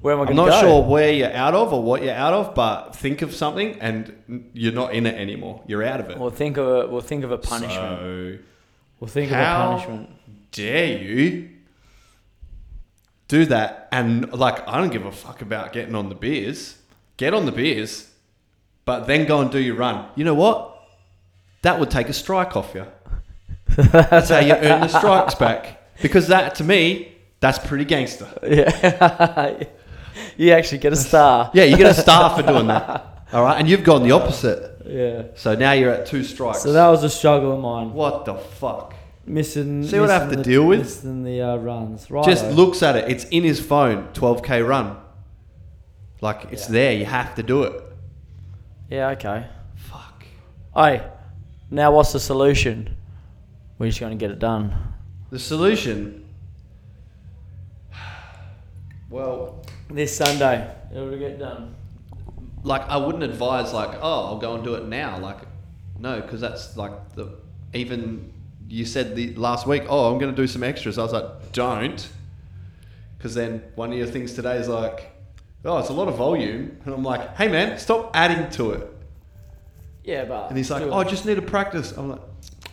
Where 0.00 0.14
am 0.14 0.20
I 0.22 0.30
I'm 0.30 0.36
not 0.36 0.48
go? 0.48 0.60
sure 0.60 0.82
where 0.82 1.12
you're 1.12 1.32
out 1.32 1.54
of 1.54 1.72
or 1.72 1.82
what 1.82 2.02
you're 2.02 2.14
out 2.14 2.32
of, 2.32 2.54
but 2.54 2.96
think 2.96 3.20
of 3.22 3.34
something 3.34 3.78
and 3.80 4.50
you're 4.54 4.72
not 4.72 4.94
in 4.94 5.06
it 5.06 5.14
anymore. 5.14 5.62
You're 5.66 5.82
out 5.84 6.00
of 6.00 6.08
it. 6.10 6.18
We'll 6.18 6.30
think 6.30 6.56
of 6.56 6.66
a. 6.66 6.86
We'll 6.88 7.02
think 7.02 7.22
of 7.24 7.32
a 7.32 7.38
punishment. 7.38 7.98
So, 8.00 8.38
we'll 8.98 9.08
think 9.08 9.30
of 9.30 9.38
a 9.38 9.44
punishment. 9.44 10.10
dare 10.52 10.98
you 10.98 11.50
do 13.28 13.44
that? 13.46 13.88
And 13.92 14.32
like, 14.32 14.66
I 14.66 14.78
don't 14.78 14.90
give 14.90 15.04
a 15.04 15.12
fuck 15.12 15.42
about 15.42 15.72
getting 15.72 15.94
on 15.94 16.08
the 16.08 16.14
beers. 16.14 16.78
Get 17.18 17.34
on 17.34 17.44
the 17.44 17.52
beers, 17.52 18.10
but 18.86 19.06
then 19.06 19.26
go 19.26 19.40
and 19.40 19.50
do 19.50 19.58
your 19.58 19.74
run. 19.76 20.06
You 20.16 20.24
know 20.24 20.34
what? 20.34 20.78
That 21.62 21.78
would 21.78 21.90
take 21.90 22.08
a 22.08 22.14
strike 22.14 22.56
off 22.56 22.74
you. 22.74 22.86
That's 23.76 24.30
how 24.30 24.38
you 24.38 24.54
earn 24.54 24.80
the 24.80 24.88
strikes 24.88 25.34
back. 25.34 25.82
Because 26.00 26.28
that, 26.28 26.54
to 26.56 26.64
me, 26.64 27.12
that's 27.40 27.58
pretty 27.58 27.84
gangster. 27.84 28.26
Yeah. 28.42 29.64
You 30.40 30.52
actually 30.52 30.78
get 30.78 30.92
a 30.92 30.96
star. 30.96 31.50
Yeah, 31.54 31.64
you 31.64 31.76
get 31.76 31.86
a 31.86 31.94
star 31.94 32.34
for 32.34 32.42
doing 32.42 32.66
that. 32.68 33.24
All 33.32 33.42
right, 33.44 33.58
and 33.58 33.68
you've 33.68 33.84
gone 33.84 34.02
the 34.02 34.12
opposite. 34.12 34.82
Yeah. 34.86 35.22
So 35.36 35.54
now 35.54 35.72
you're 35.72 35.92
at 35.92 36.06
two 36.06 36.24
strikes. 36.24 36.62
So 36.62 36.72
that 36.72 36.88
was 36.88 37.04
a 37.04 37.10
struggle 37.10 37.52
of 37.52 37.60
mine. 37.60 37.92
what 37.92 38.24
the 38.24 38.34
fuck? 38.34 38.94
Missing. 39.26 39.86
See 39.86 40.00
what 40.00 40.10
I 40.10 40.18
have 40.18 40.30
to 40.30 40.36
the- 40.36 40.42
deal 40.42 40.64
with? 40.66 40.80
Missing 40.80 41.22
the 41.24 41.42
uh, 41.42 41.56
runs. 41.56 42.10
Right. 42.10 42.24
Just 42.24 42.46
looks 42.46 42.82
at 42.82 42.96
it. 42.96 43.10
It's 43.10 43.24
in 43.24 43.44
his 43.44 43.60
phone. 43.60 44.08
12k 44.14 44.66
run. 44.66 44.96
Like 46.20 46.46
it's 46.50 46.66
Yeah. 46.68 46.72
there. 46.72 46.92
You 46.94 47.04
have 47.04 47.34
to 47.36 47.42
do 47.42 47.62
it. 47.64 47.82
Yeah. 48.88 49.10
Okay. 49.10 49.46
Fuck. 49.76 50.24
Hey, 50.74 51.06
now 51.70 51.92
what's 51.92 52.12
the 52.12 52.20
solution? 52.20 52.96
We're 53.78 53.88
just 53.88 54.00
going 54.00 54.18
to 54.18 54.22
get 54.22 54.30
it 54.32 54.38
done. 54.38 54.74
The 55.30 55.38
solution. 55.38 56.24
Well, 59.10 59.59
This 59.90 60.16
Sunday, 60.16 60.72
it'll 60.92 61.16
get 61.18 61.38
done. 61.38 61.74
like 62.62 62.82
I 62.88 62.96
wouldn't 62.96 63.24
advise 63.24 63.72
like, 63.72 63.98
oh, 64.00 64.24
I'll 64.26 64.38
go 64.38 64.54
and 64.54 64.62
do 64.64 64.74
it 64.74 64.86
now. 64.86 65.18
Like, 65.18 65.38
no, 65.98 66.20
because 66.20 66.40
that's 66.40 66.76
like 66.76 67.14
the 67.14 67.34
even 67.74 68.32
you 68.68 68.84
said 68.84 69.16
the 69.16 69.34
last 69.34 69.66
week. 69.66 69.82
Oh, 69.88 70.12
I'm 70.12 70.18
going 70.18 70.32
to 70.34 70.40
do 70.42 70.46
some 70.46 70.62
extras. 70.62 70.96
I 70.98 71.02
was 71.02 71.12
like, 71.12 71.52
don't, 71.52 72.08
because 73.18 73.34
then 73.34 73.64
one 73.74 73.90
of 73.92 73.98
your 73.98 74.06
things 74.06 74.32
today 74.32 74.58
is 74.58 74.68
like, 74.68 75.10
oh, 75.64 75.78
it's 75.78 75.88
a 75.88 75.92
lot 75.92 76.06
of 76.08 76.14
volume, 76.16 76.78
and 76.84 76.94
I'm 76.94 77.02
like, 77.02 77.36
hey 77.36 77.48
man, 77.48 77.76
stop 77.78 78.12
adding 78.14 78.48
to 78.52 78.72
it. 78.72 78.86
Yeah, 80.04 80.24
but. 80.24 80.48
And 80.48 80.56
he's 80.56 80.70
like, 80.70 80.82
oh, 80.84 80.94
I 80.94 81.04
just 81.04 81.26
need 81.26 81.34
to 81.34 81.42
practice. 81.42 81.92
I'm 81.92 82.10
like, 82.10 82.20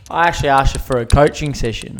I 0.09 0.27
actually 0.27 0.49
asked 0.49 0.75
you 0.75 0.81
for 0.81 0.97
a 0.97 1.05
coaching 1.05 1.53
session. 1.55 1.97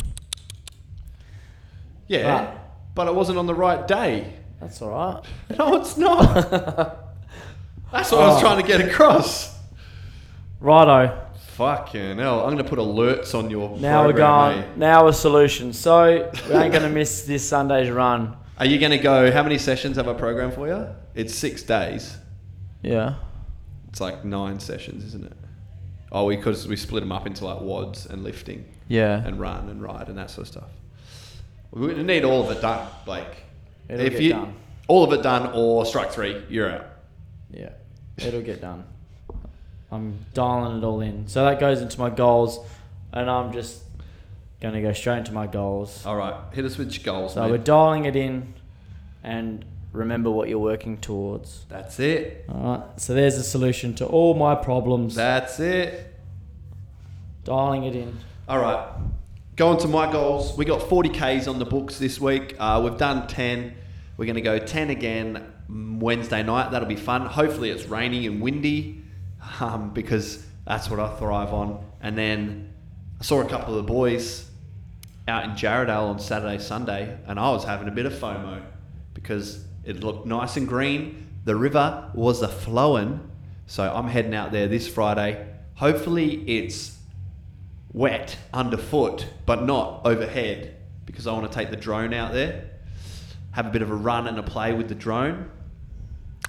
yeah, 2.06 2.32
Right. 2.46 2.58
but 2.94 3.08
it 3.08 3.14
wasn't 3.14 3.38
on 3.38 3.46
the 3.46 3.54
right 3.54 3.86
day. 3.86 4.34
That's 4.60 4.82
all 4.82 4.90
right. 4.90 5.22
No, 5.58 5.76
it's 5.76 5.96
not. 5.96 6.34
That's 7.92 8.12
what 8.12 8.20
I 8.22 8.26
was 8.28 8.36
Oh. 8.38 8.40
trying 8.40 8.60
to 8.60 8.66
get 8.66 8.80
across. 8.80 9.56
Righto. 10.60 11.24
Fucking 11.54 12.18
hell. 12.18 12.40
I'm 12.40 12.52
going 12.54 12.58
to 12.62 12.68
put 12.68 12.78
alerts 12.78 13.34
on 13.34 13.50
your 13.50 13.76
Now 13.78 14.02
we're 14.06 14.12
program, 14.12 14.52
going. 14.60 14.64
eh? 14.64 14.74
Now 14.76 15.08
a 15.08 15.12
solution. 15.12 15.72
So 15.72 16.30
we 16.48 16.54
ain't 16.54 16.72
going 16.72 16.82
to 16.84 16.88
miss 16.90 17.22
this 17.24 17.48
Sunday's 17.48 17.90
run. 17.90 18.36
Are 18.58 18.66
you 18.66 18.78
going 18.78 18.90
to 18.92 18.98
go, 18.98 19.30
how 19.32 19.42
many 19.42 19.58
sessions 19.58 19.96
have 19.96 20.08
I 20.08 20.14
programmed 20.14 20.54
for 20.54 20.66
you? 20.68 20.86
It's 21.14 21.34
six 21.34 21.62
days. 21.62 22.16
Yeah. 22.82 23.14
It's 23.88 24.00
like 24.00 24.24
nine 24.24 24.60
sessions, 24.60 25.04
isn't 25.04 25.24
it? 25.24 25.32
Oh, 26.12 26.28
because 26.28 26.66
we, 26.68 26.76
split 26.76 27.02
them 27.02 27.12
up 27.12 27.26
into 27.26 27.44
like 27.44 27.60
wads 27.60 28.06
and 28.06 28.22
lifting 28.24 28.64
Yeah. 28.88 29.22
and 29.24 29.38
run 29.40 29.68
and 29.68 29.82
ride 29.82 30.08
and 30.08 30.18
that 30.18 30.30
sort 30.30 30.46
of 30.48 30.52
stuff. 30.52 30.70
We 31.70 31.92
need 32.02 32.24
all 32.24 32.48
of 32.48 32.56
it 32.56 32.60
done. 32.62 32.86
Like, 33.06 33.44
It'll 33.88 34.04
if 34.04 34.12
get 34.12 34.22
you 34.22 34.32
done. 34.32 34.54
all 34.86 35.04
of 35.04 35.12
it 35.12 35.22
done 35.22 35.52
or 35.54 35.84
strike 35.86 36.10
three, 36.10 36.42
you're 36.48 36.70
out. 36.70 36.86
Yeah, 37.50 37.70
it'll 38.18 38.42
get 38.42 38.60
done. 38.60 38.84
I'm 39.90 40.18
dialing 40.34 40.78
it 40.78 40.84
all 40.84 41.00
in. 41.00 41.28
So 41.28 41.44
that 41.44 41.58
goes 41.58 41.80
into 41.80 41.98
my 41.98 42.10
goals, 42.10 42.58
and 43.12 43.30
I'm 43.30 43.52
just 43.52 43.82
going 44.60 44.74
to 44.74 44.82
go 44.82 44.92
straight 44.92 45.18
into 45.18 45.32
my 45.32 45.46
goals. 45.46 46.04
All 46.04 46.16
right, 46.16 46.34
hit 46.52 46.64
us 46.64 46.76
with 46.76 46.92
your 46.92 47.04
goals. 47.04 47.34
So 47.34 47.42
mate. 47.42 47.50
we're 47.50 47.58
dialing 47.58 48.04
it 48.04 48.16
in, 48.16 48.52
and 49.24 49.64
remember 49.92 50.30
what 50.30 50.48
you're 50.48 50.58
working 50.58 50.98
towards. 50.98 51.64
That's 51.68 51.98
it. 52.00 52.44
All 52.48 52.78
right. 52.78 53.00
So 53.00 53.14
there's 53.14 53.36
a 53.36 53.44
solution 53.44 53.94
to 53.96 54.06
all 54.06 54.34
my 54.34 54.54
problems. 54.54 55.14
That's 55.14 55.58
it. 55.60 56.14
dialing 57.44 57.84
it 57.84 57.96
in. 57.96 58.18
All 58.48 58.58
right. 58.58 58.88
Going 59.58 59.78
to 59.78 59.88
my 59.88 60.08
goals. 60.12 60.56
We 60.56 60.64
got 60.64 60.82
40Ks 60.82 61.48
on 61.48 61.58
the 61.58 61.64
books 61.64 61.98
this 61.98 62.20
week. 62.20 62.54
Uh, 62.60 62.80
we've 62.84 62.96
done 62.96 63.26
10. 63.26 63.74
We're 64.16 64.26
going 64.26 64.36
to 64.36 64.40
go 64.40 64.60
10 64.60 64.90
again 64.90 65.52
Wednesday 65.68 66.44
night. 66.44 66.70
That'll 66.70 66.86
be 66.86 66.94
fun. 66.94 67.26
Hopefully, 67.26 67.70
it's 67.70 67.86
rainy 67.86 68.28
and 68.28 68.40
windy 68.40 69.02
um, 69.60 69.90
because 69.92 70.46
that's 70.64 70.88
what 70.88 71.00
I 71.00 71.12
thrive 71.16 71.52
on. 71.52 71.84
And 72.00 72.16
then 72.16 72.72
I 73.20 73.24
saw 73.24 73.40
a 73.40 73.48
couple 73.48 73.76
of 73.76 73.84
the 73.84 73.92
boys 73.92 74.48
out 75.26 75.42
in 75.42 75.50
Jarrahdale 75.56 76.08
on 76.08 76.20
Saturday, 76.20 76.62
Sunday, 76.62 77.18
and 77.26 77.40
I 77.40 77.50
was 77.50 77.64
having 77.64 77.88
a 77.88 77.90
bit 77.90 78.06
of 78.06 78.12
FOMO 78.12 78.62
because 79.12 79.64
it 79.82 80.04
looked 80.04 80.24
nice 80.24 80.56
and 80.56 80.68
green. 80.68 81.26
The 81.46 81.56
river 81.56 82.08
was 82.14 82.42
a 82.42 82.48
flowing. 82.48 83.28
So 83.66 83.92
I'm 83.92 84.06
heading 84.06 84.36
out 84.36 84.52
there 84.52 84.68
this 84.68 84.86
Friday. 84.86 85.48
Hopefully, 85.74 86.48
it's 86.48 86.97
wet 87.92 88.36
underfoot, 88.52 89.26
but 89.46 89.64
not 89.64 90.02
overhead, 90.04 90.76
because 91.06 91.26
I 91.26 91.32
want 91.32 91.50
to 91.50 91.54
take 91.56 91.70
the 91.70 91.76
drone 91.76 92.12
out 92.12 92.32
there, 92.32 92.70
have 93.52 93.66
a 93.66 93.70
bit 93.70 93.82
of 93.82 93.90
a 93.90 93.94
run 93.94 94.26
and 94.26 94.38
a 94.38 94.42
play 94.42 94.72
with 94.72 94.88
the 94.88 94.94
drone, 94.94 95.50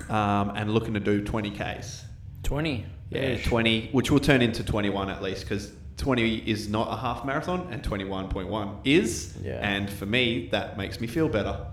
um, 0.09 0.51
and 0.55 0.73
looking 0.73 0.93
to 0.93 0.99
do 0.99 1.23
20Ks. 1.23 2.03
20. 2.43 2.85
Yeah, 3.09 3.37
20, 3.43 3.89
which 3.91 4.11
will 4.11 4.19
turn 4.19 4.41
into 4.41 4.63
21 4.63 5.09
at 5.09 5.21
least, 5.21 5.43
because 5.43 5.71
20 5.97 6.37
is 6.49 6.69
not 6.69 6.91
a 6.91 6.95
half 6.95 7.25
marathon 7.25 7.67
and 7.71 7.83
21.1 7.83 8.77
is. 8.85 9.35
Yeah. 9.43 9.59
And 9.61 9.89
for 9.89 10.05
me, 10.05 10.47
that 10.51 10.77
makes 10.77 10.99
me 10.99 11.07
feel 11.07 11.27
better. 11.27 11.65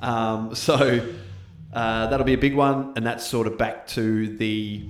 Um, 0.00 0.54
so 0.54 1.06
uh, 1.72 2.06
that'll 2.08 2.26
be 2.26 2.34
a 2.34 2.38
big 2.38 2.54
one, 2.54 2.92
and 2.96 3.06
that's 3.06 3.26
sort 3.26 3.46
of 3.46 3.56
back 3.56 3.86
to 3.88 4.36
the 4.36 4.86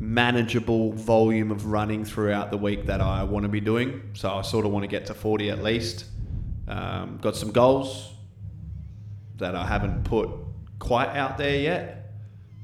manageable 0.00 0.92
volume 0.92 1.50
of 1.50 1.66
running 1.66 2.06
throughout 2.06 2.50
the 2.50 2.56
week 2.56 2.86
that 2.86 3.02
I 3.02 3.22
want 3.22 3.44
to 3.44 3.50
be 3.50 3.60
doing. 3.60 4.00
So 4.14 4.30
I 4.30 4.40
sort 4.40 4.64
of 4.64 4.72
want 4.72 4.82
to 4.82 4.88
get 4.88 5.06
to 5.06 5.14
40 5.14 5.50
at 5.50 5.62
least. 5.62 6.06
Um, 6.66 7.18
got 7.20 7.36
some 7.36 7.52
goals 7.52 8.10
that 9.36 9.54
I 9.54 9.66
haven't 9.66 10.04
put 10.04 10.30
quite 10.78 11.10
out 11.10 11.36
there 11.36 11.58
yet. 11.58 12.12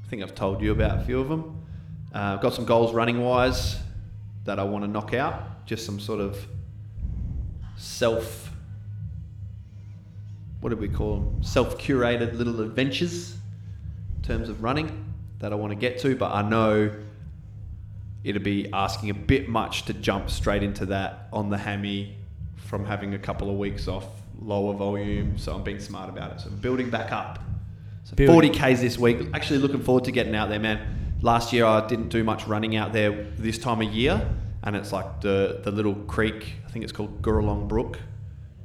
I 0.02 0.08
think 0.08 0.22
I've 0.22 0.34
told 0.34 0.62
you 0.62 0.72
about 0.72 0.98
a 0.98 1.04
few 1.04 1.20
of 1.20 1.28
them. 1.28 1.62
Uh, 2.14 2.36
got 2.36 2.54
some 2.54 2.64
goals 2.64 2.94
running 2.94 3.20
wise 3.20 3.76
that 4.44 4.58
I 4.58 4.64
want 4.64 4.84
to 4.84 4.90
knock 4.90 5.12
out. 5.12 5.66
Just 5.66 5.84
some 5.84 6.00
sort 6.00 6.20
of 6.20 6.38
self. 7.76 8.50
What 10.60 10.70
do 10.70 10.76
we 10.76 10.88
call 10.88 11.20
them? 11.20 11.42
Self 11.42 11.76
curated 11.76 12.38
little 12.38 12.62
adventures 12.62 13.36
in 14.16 14.22
terms 14.22 14.48
of 14.48 14.62
running 14.62 15.12
that 15.40 15.52
I 15.52 15.56
want 15.56 15.72
to 15.72 15.76
get 15.76 15.98
to, 15.98 16.16
but 16.16 16.32
I 16.32 16.40
know 16.48 16.90
it'd 18.26 18.42
be 18.42 18.68
asking 18.72 19.10
a 19.10 19.14
bit 19.14 19.48
much 19.48 19.84
to 19.84 19.94
jump 19.94 20.28
straight 20.28 20.64
into 20.64 20.84
that 20.86 21.28
on 21.32 21.48
the 21.48 21.56
hammy 21.56 22.16
from 22.56 22.84
having 22.84 23.14
a 23.14 23.18
couple 23.18 23.48
of 23.48 23.56
weeks 23.56 23.86
off, 23.86 24.04
lower 24.40 24.74
volume. 24.74 25.38
So 25.38 25.54
I'm 25.54 25.62
being 25.62 25.78
smart 25.78 26.08
about 26.08 26.32
it. 26.32 26.40
So 26.40 26.48
I'm 26.48 26.56
building 26.56 26.90
back 26.90 27.12
up. 27.12 27.38
So 28.02 28.16
Building. 28.16 28.52
40Ks 28.52 28.80
this 28.80 28.98
week. 28.98 29.28
Actually, 29.32 29.60
looking 29.60 29.80
forward 29.80 30.04
to 30.04 30.10
getting 30.12 30.34
out 30.34 30.48
there, 30.48 30.58
man. 30.58 31.14
Last 31.22 31.52
year, 31.52 31.64
I 31.64 31.86
didn't 31.86 32.08
do 32.08 32.24
much 32.24 32.48
running 32.48 32.74
out 32.74 32.92
there 32.92 33.28
this 33.38 33.58
time 33.58 33.80
of 33.80 33.92
year. 33.92 34.28
And 34.64 34.74
it's 34.74 34.92
like 34.92 35.20
the, 35.20 35.60
the 35.62 35.70
little 35.70 35.94
creek, 35.94 36.54
I 36.66 36.70
think 36.70 36.82
it's 36.82 36.92
called 36.92 37.22
Gooralong 37.22 37.68
Brook, 37.68 38.00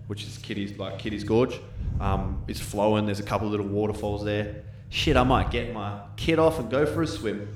which 0.07 0.24
is 0.24 0.39
Kitty's, 0.39 0.76
like 0.80 0.97
Kitty's 0.97 1.24
Gorge. 1.24 1.59
Um, 1.99 2.43
it's 2.47 2.59
flowing. 2.59 3.05
There's 3.05 3.20
a 3.20 3.24
couple 3.24 3.45
of 3.45 3.51
little 3.51 3.68
waterfalls 3.68 4.26
there. 4.26 4.64
Shit, 4.89 5.18
I 5.18 5.24
might 5.24 5.51
get 5.51 5.72
my 5.72 6.01
kit 6.18 6.39
off 6.39 6.57
and 6.57 6.72
go 6.72 6.88
for 6.88 7.03
a 7.03 7.07
swim. 7.07 7.55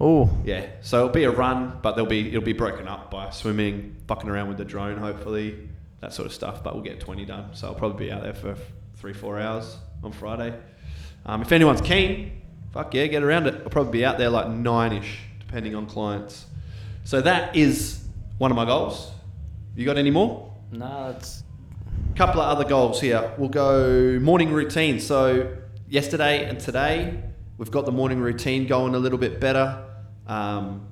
Oh, 0.00 0.30
Yeah, 0.44 0.66
so 0.80 0.98
it'll 0.98 1.08
be 1.10 1.24
a 1.24 1.30
run, 1.30 1.78
but 1.82 1.96
there'll 1.96 2.08
be 2.08 2.28
it'll 2.28 2.40
be 2.40 2.52
broken 2.52 2.86
up 2.86 3.10
by 3.10 3.30
swimming, 3.30 3.96
fucking 4.06 4.30
around 4.30 4.48
with 4.48 4.58
the 4.58 4.64
drone, 4.64 4.96
hopefully, 4.96 5.68
that 6.00 6.12
sort 6.12 6.26
of 6.26 6.32
stuff. 6.32 6.62
But 6.62 6.74
we'll 6.74 6.84
get 6.84 7.00
twenty 7.00 7.24
done, 7.24 7.50
so 7.54 7.66
I'll 7.68 7.74
probably 7.74 8.06
be 8.06 8.12
out 8.12 8.22
there 8.22 8.34
for 8.34 8.56
three 8.96 9.12
four 9.12 9.38
hours 9.40 9.76
on 10.04 10.12
Friday. 10.12 10.56
Um, 11.26 11.42
if 11.42 11.50
anyone's 11.50 11.80
keen, 11.80 12.40
fuck 12.72 12.94
yeah, 12.94 13.06
get 13.06 13.24
around 13.24 13.48
it. 13.48 13.56
I'll 13.64 13.70
probably 13.70 13.92
be 13.92 14.04
out 14.04 14.18
there 14.18 14.30
like 14.30 14.48
nine 14.48 14.92
ish, 14.92 15.18
depending 15.40 15.74
on 15.74 15.86
clients. 15.86 16.46
So 17.02 17.20
that 17.22 17.56
is 17.56 18.04
one 18.38 18.52
of 18.52 18.56
my 18.56 18.64
goals. 18.66 19.10
You 19.74 19.84
got 19.84 19.96
any 19.98 20.10
more? 20.10 20.52
no, 20.70 21.14
it's 21.16 21.42
a 22.12 22.16
couple 22.16 22.40
of 22.40 22.56
other 22.56 22.68
goals 22.68 23.00
here. 23.00 23.32
We'll 23.38 23.48
go 23.48 24.18
morning 24.20 24.52
routine. 24.52 25.00
So 25.00 25.56
yesterday 25.88 26.48
and 26.48 26.60
today, 26.60 27.20
we've 27.56 27.70
got 27.70 27.84
the 27.86 27.92
morning 27.92 28.20
routine 28.20 28.66
going 28.66 28.94
a 28.94 28.98
little 28.98 29.18
bit 29.18 29.40
better. 29.40 29.84
Um, 30.28 30.86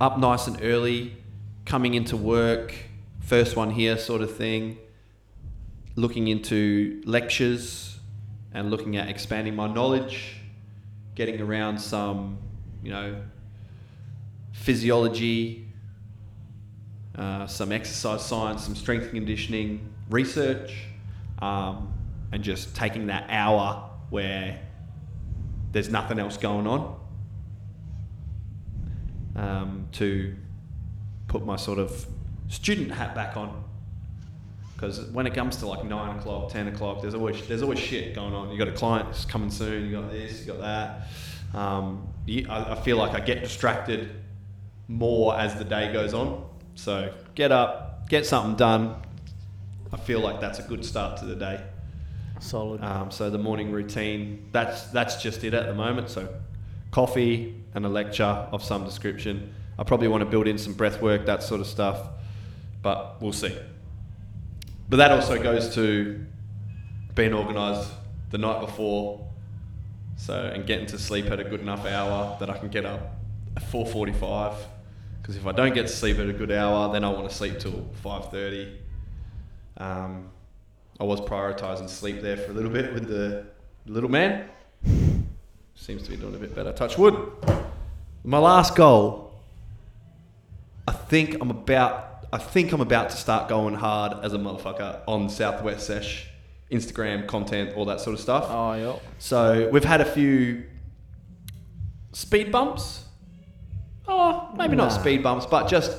up 0.00 0.18
nice 0.18 0.46
and 0.46 0.58
early, 0.62 1.16
coming 1.66 1.94
into 1.94 2.16
work, 2.16 2.74
first 3.20 3.56
one 3.56 3.70
here, 3.70 3.98
sort 3.98 4.22
of 4.22 4.34
thing. 4.36 4.78
Looking 5.96 6.28
into 6.28 7.02
lectures 7.04 7.98
and 8.52 8.70
looking 8.70 8.96
at 8.96 9.08
expanding 9.08 9.54
my 9.54 9.66
knowledge, 9.66 10.36
getting 11.14 11.40
around 11.40 11.78
some, 11.78 12.38
you 12.82 12.90
know, 12.90 13.20
physiology, 14.52 15.66
uh, 17.16 17.46
some 17.46 17.70
exercise 17.70 18.24
science, 18.24 18.64
some 18.64 18.76
strength 18.76 19.04
and 19.04 19.12
conditioning 19.12 19.92
research, 20.08 20.84
um, 21.40 21.92
and 22.32 22.42
just 22.42 22.74
taking 22.74 23.08
that 23.08 23.26
hour 23.28 23.90
where 24.08 24.60
there's 25.72 25.90
nothing 25.90 26.18
else 26.18 26.38
going 26.38 26.66
on 26.66 26.97
um, 29.38 29.88
to 29.92 30.34
put 31.28 31.44
my 31.44 31.56
sort 31.56 31.78
of 31.78 32.06
student 32.48 32.90
hat 32.90 33.14
back 33.14 33.36
on. 33.36 33.64
Because 34.74 35.06
when 35.10 35.26
it 35.26 35.34
comes 35.34 35.56
to 35.56 35.66
like 35.66 35.84
nine 35.84 36.18
o'clock, 36.18 36.50
ten 36.52 36.68
o'clock, 36.68 37.02
there's 37.02 37.14
always 37.14 37.46
there's 37.48 37.62
always 37.62 37.78
shit 37.78 38.14
going 38.14 38.32
on. 38.32 38.50
You 38.50 38.58
got 38.58 38.68
a 38.68 38.72
client 38.72 39.06
that's 39.06 39.24
coming 39.24 39.50
soon. 39.50 39.86
You 39.86 40.00
got 40.00 40.10
this, 40.10 40.40
you 40.40 40.52
got 40.52 40.60
that. 40.60 41.08
Um, 41.58 42.06
I, 42.28 42.72
I 42.72 42.74
feel 42.76 42.96
like 42.96 43.14
I 43.14 43.20
get 43.20 43.42
distracted 43.42 44.10
more 44.86 45.36
as 45.36 45.56
the 45.56 45.64
day 45.64 45.92
goes 45.92 46.14
on. 46.14 46.48
So 46.74 47.12
get 47.34 47.50
up, 47.50 48.08
get 48.08 48.24
something 48.24 48.56
done. 48.56 48.94
I 49.92 49.96
feel 49.96 50.20
like 50.20 50.40
that's 50.40 50.58
a 50.58 50.62
good 50.62 50.84
start 50.84 51.18
to 51.18 51.24
the 51.24 51.34
day. 51.34 51.60
solid. 52.40 52.82
Um, 52.82 53.10
so 53.10 53.30
the 53.30 53.38
morning 53.38 53.72
routine, 53.72 54.48
that's 54.52 54.84
that's 54.84 55.20
just 55.22 55.42
it 55.44 55.54
at 55.54 55.66
the 55.66 55.74
moment. 55.74 56.08
So 56.08 56.28
coffee 56.90 57.54
and 57.74 57.84
a 57.84 57.88
lecture 57.88 58.24
of 58.24 58.62
some 58.62 58.84
description. 58.84 59.54
I 59.78 59.84
probably 59.84 60.08
want 60.08 60.22
to 60.22 60.30
build 60.30 60.48
in 60.48 60.58
some 60.58 60.72
breath 60.72 61.00
work, 61.00 61.26
that 61.26 61.42
sort 61.42 61.60
of 61.60 61.66
stuff, 61.66 62.08
but 62.82 63.20
we'll 63.20 63.32
see. 63.32 63.56
But 64.88 64.96
that 64.96 65.12
also 65.12 65.40
goes 65.42 65.74
to 65.74 66.24
being 67.14 67.34
organised 67.34 67.90
the 68.30 68.38
night 68.38 68.60
before, 68.60 69.28
so 70.16 70.34
and 70.34 70.66
getting 70.66 70.86
to 70.86 70.98
sleep 70.98 71.26
at 71.26 71.40
a 71.40 71.44
good 71.44 71.60
enough 71.60 71.86
hour 71.86 72.36
that 72.40 72.50
I 72.50 72.58
can 72.58 72.68
get 72.68 72.84
up 72.84 73.16
at 73.56 73.62
four 73.62 73.86
forty-five. 73.86 74.54
Because 75.20 75.36
if 75.36 75.46
I 75.46 75.52
don't 75.52 75.74
get 75.74 75.86
to 75.86 75.92
sleep 75.92 76.18
at 76.18 76.28
a 76.28 76.32
good 76.32 76.50
hour, 76.50 76.90
then 76.92 77.04
I 77.04 77.10
want 77.10 77.28
to 77.28 77.34
sleep 77.34 77.58
till 77.58 77.88
five 78.02 78.30
thirty. 78.30 78.78
Um, 79.76 80.30
I 80.98 81.04
was 81.04 81.20
prioritising 81.20 81.88
sleep 81.88 82.22
there 82.22 82.36
for 82.36 82.50
a 82.50 82.54
little 82.54 82.70
bit 82.70 82.92
with 82.94 83.08
the 83.08 83.46
little 83.86 84.10
man. 84.10 84.48
Seems 85.78 86.02
to 86.02 86.10
be 86.10 86.16
doing 86.16 86.34
a 86.34 86.38
bit 86.38 86.54
better. 86.54 86.72
Touch 86.72 86.98
wood. 86.98 87.16
My 88.24 88.38
last 88.38 88.74
goal. 88.74 89.32
I 90.86 90.92
think 90.92 91.36
I'm 91.40 91.50
about. 91.50 92.26
I 92.32 92.38
think 92.38 92.72
I'm 92.72 92.80
about 92.80 93.10
to 93.10 93.16
start 93.16 93.48
going 93.48 93.74
hard 93.74 94.22
as 94.22 94.34
a 94.34 94.38
motherfucker 94.38 95.00
on 95.06 95.30
Southwest 95.30 95.86
Sesh, 95.86 96.28
Instagram 96.70 97.26
content, 97.26 97.74
all 97.74 97.86
that 97.86 98.00
sort 98.00 98.14
of 98.14 98.20
stuff. 98.20 98.44
oh, 98.48 98.74
yeah. 98.74 98.96
So 99.18 99.70
we've 99.72 99.84
had 99.84 100.02
a 100.02 100.04
few 100.04 100.64
speed 102.12 102.52
bumps. 102.52 103.04
Oh, 104.06 104.50
maybe 104.58 104.76
not 104.76 104.88
speed 104.88 105.22
bumps, 105.22 105.46
but 105.46 105.68
just 105.68 105.96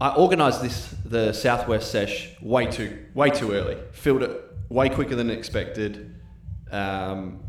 I 0.00 0.14
organised 0.14 0.62
this 0.62 0.94
the 1.04 1.32
Southwest 1.32 1.90
Sesh 1.90 2.30
way 2.40 2.66
too 2.66 3.04
way 3.12 3.30
too 3.30 3.52
early. 3.52 3.76
Filled 3.92 4.22
it 4.22 4.40
way 4.70 4.88
quicker 4.88 5.16
than 5.16 5.28
expected, 5.30 6.14
um, 6.70 7.40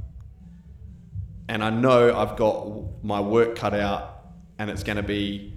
and 1.49 1.63
I 1.63 1.71
know 1.71 2.15
I've 2.15 2.37
got 2.37 3.03
my 3.03 3.19
work 3.19 3.55
cut 3.55 3.73
out 3.73 4.23
and 4.59 4.69
it's 4.69 4.83
going 4.83 4.97
to 4.97 5.03
be 5.03 5.53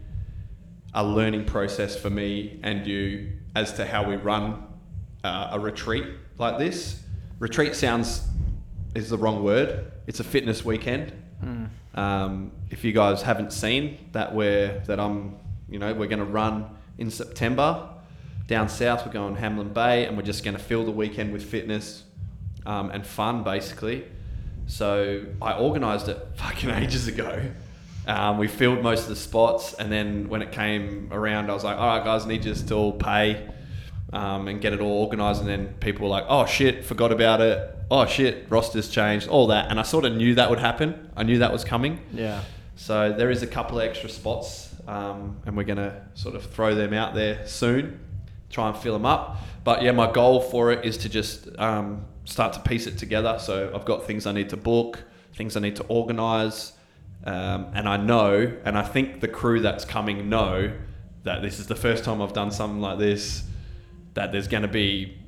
a 0.94 1.04
learning 1.04 1.44
process 1.44 1.94
for 1.94 2.08
me 2.08 2.58
and 2.62 2.86
you 2.86 3.32
as 3.54 3.74
to 3.74 3.84
how 3.84 4.08
we 4.08 4.16
run 4.16 4.64
uh, 5.22 5.50
a 5.52 5.60
retreat 5.60 6.06
like 6.38 6.58
this. 6.58 7.02
Retreat 7.38 7.74
sounds 7.74 8.22
is 8.94 9.10
the 9.10 9.18
wrong 9.18 9.44
word. 9.44 9.92
It's 10.06 10.18
a 10.18 10.24
fitness 10.24 10.64
weekend. 10.64 11.12
Um, 11.94 12.52
if 12.70 12.84
you 12.84 12.92
guys 12.92 13.20
haven't 13.20 13.52
seen 13.52 13.98
that, 14.12 14.34
we're 14.34 14.80
that 14.86 14.98
I'm, 14.98 15.36
you 15.68 15.78
know, 15.78 15.92
we're 15.92 16.06
going 16.06 16.20
to 16.20 16.24
run 16.24 16.74
in 16.96 17.10
September 17.10 17.90
down 18.46 18.70
south. 18.70 19.04
We're 19.04 19.12
going 19.12 19.36
Hamelin 19.36 19.74
Bay, 19.74 20.06
and 20.06 20.16
we're 20.16 20.22
just 20.22 20.42
going 20.42 20.56
to 20.56 20.62
fill 20.62 20.86
the 20.86 20.90
weekend 20.90 21.34
with 21.34 21.44
fitness 21.44 22.04
um, 22.64 22.90
and 22.90 23.06
fun, 23.06 23.44
basically. 23.44 24.06
So 24.66 25.24
I 25.40 25.58
organised 25.58 26.08
it 26.08 26.18
fucking 26.36 26.70
ages 26.82 27.08
ago. 27.08 27.42
Um, 28.06 28.38
we 28.38 28.48
filled 28.48 28.82
most 28.82 29.04
of 29.04 29.08
the 29.10 29.16
spots, 29.16 29.74
and 29.74 29.90
then 29.92 30.28
when 30.28 30.42
it 30.42 30.50
came 30.50 31.08
around, 31.12 31.50
I 31.50 31.54
was 31.54 31.62
like, 31.62 31.76
"All 31.76 31.86
right, 31.86 32.04
guys, 32.04 32.26
need 32.26 32.44
you 32.44 32.54
to 32.54 32.74
all 32.74 32.92
pay 32.92 33.48
um, 34.12 34.48
and 34.48 34.60
get 34.60 34.72
it 34.72 34.80
all 34.80 35.04
organised." 35.04 35.40
And 35.40 35.48
then 35.48 35.74
people 35.80 36.04
were 36.04 36.10
like, 36.10 36.24
"Oh 36.28 36.46
shit, 36.46 36.84
forgot 36.84 37.12
about 37.12 37.40
it. 37.40 37.76
Oh 37.90 38.06
shit, 38.06 38.46
rosters 38.48 38.88
changed, 38.88 39.28
all 39.28 39.46
that." 39.48 39.70
And 39.70 39.78
I 39.78 39.82
sort 39.84 40.04
of 40.04 40.14
knew 40.14 40.34
that 40.34 40.50
would 40.50 40.58
happen. 40.58 41.10
I 41.16 41.22
knew 41.22 41.38
that 41.38 41.52
was 41.52 41.64
coming. 41.64 42.00
Yeah. 42.12 42.42
So 42.74 43.12
there 43.12 43.30
is 43.30 43.42
a 43.44 43.46
couple 43.46 43.78
of 43.78 43.86
extra 43.86 44.08
spots, 44.08 44.74
um, 44.88 45.36
and 45.46 45.56
we're 45.56 45.62
gonna 45.62 46.04
sort 46.14 46.34
of 46.34 46.44
throw 46.46 46.74
them 46.74 46.92
out 46.92 47.14
there 47.14 47.46
soon, 47.46 48.00
try 48.50 48.68
and 48.68 48.76
fill 48.76 48.94
them 48.94 49.06
up. 49.06 49.38
But 49.62 49.82
yeah, 49.82 49.92
my 49.92 50.10
goal 50.10 50.40
for 50.40 50.72
it 50.72 50.84
is 50.84 50.96
to 50.98 51.08
just 51.08 51.48
um, 51.60 52.04
start 52.24 52.52
to 52.54 52.60
piece 52.60 52.86
it 52.86 52.98
together. 52.98 53.38
So 53.38 53.72
I've 53.74 53.84
got 53.84 54.06
things 54.06 54.26
I 54.26 54.32
need 54.32 54.50
to 54.50 54.56
book, 54.56 55.04
things 55.34 55.56
I 55.56 55.60
need 55.60 55.76
to 55.76 55.84
organise, 55.84 56.72
um, 57.24 57.70
and 57.74 57.88
I 57.88 57.96
know, 57.96 58.52
and 58.64 58.76
I 58.76 58.82
think 58.82 59.20
the 59.20 59.28
crew 59.28 59.60
that's 59.60 59.84
coming 59.84 60.28
know 60.28 60.72
that 61.22 61.40
this 61.40 61.60
is 61.60 61.68
the 61.68 61.76
first 61.76 62.02
time 62.04 62.20
I've 62.20 62.32
done 62.32 62.50
something 62.50 62.80
like 62.80 62.98
this. 62.98 63.44
That 64.14 64.32
there's 64.32 64.48
going 64.48 64.62
to 64.62 64.68
be 64.68 65.18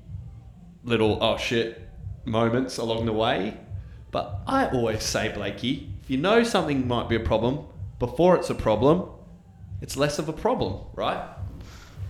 little 0.83 1.23
oh 1.23 1.39
shit 1.39 1.89
moments 2.25 2.79
along 2.79 3.07
the 3.07 3.13
way. 3.13 3.57
But 4.11 4.41
I 4.47 4.69
always 4.69 5.03
say, 5.03 5.33
Blakey, 5.33 5.93
if 6.03 6.11
you 6.11 6.19
know 6.19 6.43
something 6.43 6.87
might 6.87 7.09
be 7.09 7.17
a 7.17 7.21
problem 7.21 7.67
before 7.99 8.37
it's 8.37 8.51
a 8.51 8.55
problem, 8.55 9.09
it's 9.81 9.97
less 9.97 10.19
of 10.19 10.29
a 10.29 10.33
problem, 10.33 10.85
right? 10.95 11.27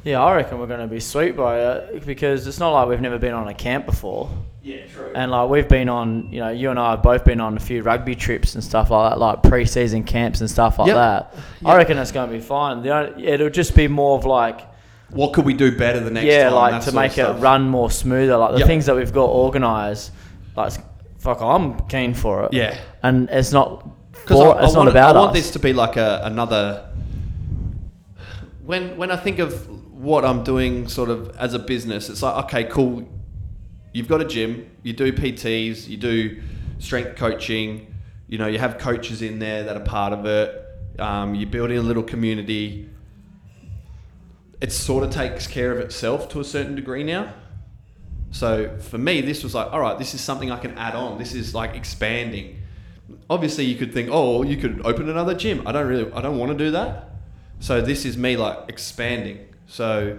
Yeah, 0.04 0.22
I 0.22 0.34
reckon 0.36 0.58
we're 0.58 0.66
going 0.66 0.80
to 0.80 0.86
be 0.86 1.00
sweet 1.00 1.34
by 1.36 1.60
it 1.60 2.04
because 2.04 2.46
it's 2.46 2.58
not 2.58 2.72
like 2.72 2.88
we've 2.88 3.00
never 3.00 3.18
been 3.18 3.32
on 3.32 3.48
a 3.48 3.54
camp 3.54 3.86
before. 3.86 4.28
Yeah, 4.62 4.86
true. 4.86 5.10
And 5.14 5.30
like 5.30 5.48
we've 5.48 5.68
been 5.68 5.88
on, 5.88 6.30
you 6.30 6.40
know, 6.40 6.50
you 6.50 6.68
and 6.70 6.78
I 6.78 6.90
have 6.92 7.02
both 7.02 7.24
been 7.24 7.40
on 7.40 7.56
a 7.56 7.60
few 7.60 7.82
rugby 7.82 8.14
trips 8.14 8.54
and 8.54 8.62
stuff 8.62 8.90
like 8.90 9.12
that, 9.12 9.18
like 9.18 9.42
pre-season 9.42 10.04
camps 10.04 10.40
and 10.40 10.50
stuff 10.50 10.78
like 10.78 10.88
Yep. 10.88 10.96
that. 10.96 11.34
I 11.64 11.76
reckon 11.76 11.96
it's 11.98 12.12
going 12.12 12.28
to 12.30 12.34
be 12.36 12.40
fine. 12.42 12.82
The 12.82 12.90
only, 12.90 13.26
it'll 13.26 13.48
just 13.50 13.74
be 13.74 13.88
more 13.88 14.18
of 14.18 14.26
like, 14.26 14.60
what 15.10 15.32
could 15.32 15.44
we 15.46 15.54
do 15.54 15.76
better 15.76 16.00
the 16.00 16.10
next 16.10 16.26
yeah, 16.26 16.44
time? 16.50 16.54
like 16.54 16.84
to 16.84 16.92
make 16.92 17.16
it 17.18 17.30
run 17.40 17.68
more 17.68 17.90
smoother. 17.90 18.36
Like 18.36 18.52
the 18.52 18.58
Yep. 18.58 18.66
things 18.66 18.86
that 18.86 18.96
we've 18.96 19.12
got 19.12 19.28
organised, 19.30 20.12
like 20.56 20.72
fuck, 21.18 21.40
I'm 21.40 21.78
keen 21.88 22.12
for 22.12 22.44
it. 22.44 22.52
Yeah. 22.52 22.76
and 23.02 23.28
it's 23.30 23.52
not. 23.52 23.88
Because 24.12 24.40
I, 24.40 24.64
it's 24.64 24.74
I 24.74 24.78
want, 24.78 24.86
not 24.86 24.88
about 24.88 25.16
I 25.16 25.18
want 25.20 25.30
us. 25.36 25.36
this 25.44 25.50
to 25.52 25.58
be 25.58 25.72
like 25.72 25.96
a, 25.96 26.20
another. 26.24 26.88
When 28.64 28.96
when 28.96 29.10
I 29.10 29.16
think 29.16 29.38
of 29.38 29.68
what 30.04 30.24
I'm 30.24 30.44
doing, 30.44 30.86
sort 30.88 31.10
of 31.10 31.34
as 31.36 31.54
a 31.54 31.58
business, 31.58 32.08
it's 32.08 32.22
like 32.22 32.44
okay, 32.44 32.64
cool. 32.64 33.08
You've 33.92 34.08
got 34.08 34.20
a 34.20 34.24
gym, 34.24 34.70
you 34.82 34.92
do 34.92 35.12
PTs, 35.12 35.88
you 35.88 35.96
do 35.96 36.42
strength 36.78 37.16
coaching. 37.16 37.94
You 38.28 38.38
know, 38.38 38.46
you 38.46 38.58
have 38.58 38.78
coaches 38.78 39.22
in 39.22 39.38
there 39.38 39.64
that 39.64 39.76
are 39.76 39.84
part 39.84 40.12
of 40.12 40.26
it. 40.26 40.60
Um, 40.98 41.34
you're 41.34 41.48
building 41.48 41.78
a 41.78 41.82
little 41.82 42.02
community. 42.02 42.88
It 44.60 44.72
sort 44.72 45.04
of 45.04 45.10
takes 45.10 45.46
care 45.46 45.72
of 45.72 45.78
itself 45.78 46.28
to 46.30 46.40
a 46.40 46.44
certain 46.44 46.74
degree 46.74 47.02
now. 47.02 47.34
So 48.30 48.76
for 48.78 48.98
me, 48.98 49.20
this 49.20 49.44
was 49.44 49.54
like, 49.54 49.72
all 49.72 49.80
right, 49.80 49.98
this 49.98 50.14
is 50.14 50.20
something 50.20 50.50
I 50.50 50.58
can 50.58 50.76
add 50.76 50.94
on. 50.94 51.18
This 51.18 51.34
is 51.34 51.54
like 51.54 51.74
expanding. 51.74 52.60
Obviously, 53.28 53.64
you 53.64 53.76
could 53.76 53.92
think, 53.92 54.08
oh, 54.10 54.42
you 54.42 54.56
could 54.56 54.84
open 54.84 55.08
another 55.08 55.34
gym. 55.34 55.66
I 55.66 55.72
don't 55.72 55.86
really, 55.86 56.12
I 56.12 56.20
don't 56.20 56.38
want 56.38 56.50
to 56.50 56.58
do 56.58 56.70
that. 56.72 57.10
So 57.60 57.80
this 57.80 58.04
is 58.04 58.16
me 58.16 58.36
like 58.36 58.58
expanding. 58.68 59.46
So 59.66 60.18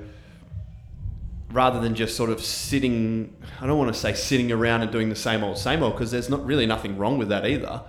rather 1.51 1.79
than 1.79 1.95
just 1.95 2.17
sort 2.17 2.29
of 2.29 2.41
sitting, 2.41 3.35
I 3.61 3.67
don't 3.67 3.77
want 3.77 3.93
to 3.93 3.99
say 3.99 4.13
sitting 4.13 4.51
around 4.51 4.81
and 4.81 4.91
doing 4.91 5.09
the 5.09 5.15
same 5.15 5.43
old, 5.43 5.57
same 5.57 5.83
old, 5.83 5.93
because 5.93 6.11
there's 6.11 6.29
not 6.29 6.45
really 6.45 6.65
nothing 6.65 6.97
wrong 6.97 7.17
with 7.17 7.29
that 7.29 7.45
either. 7.45 7.81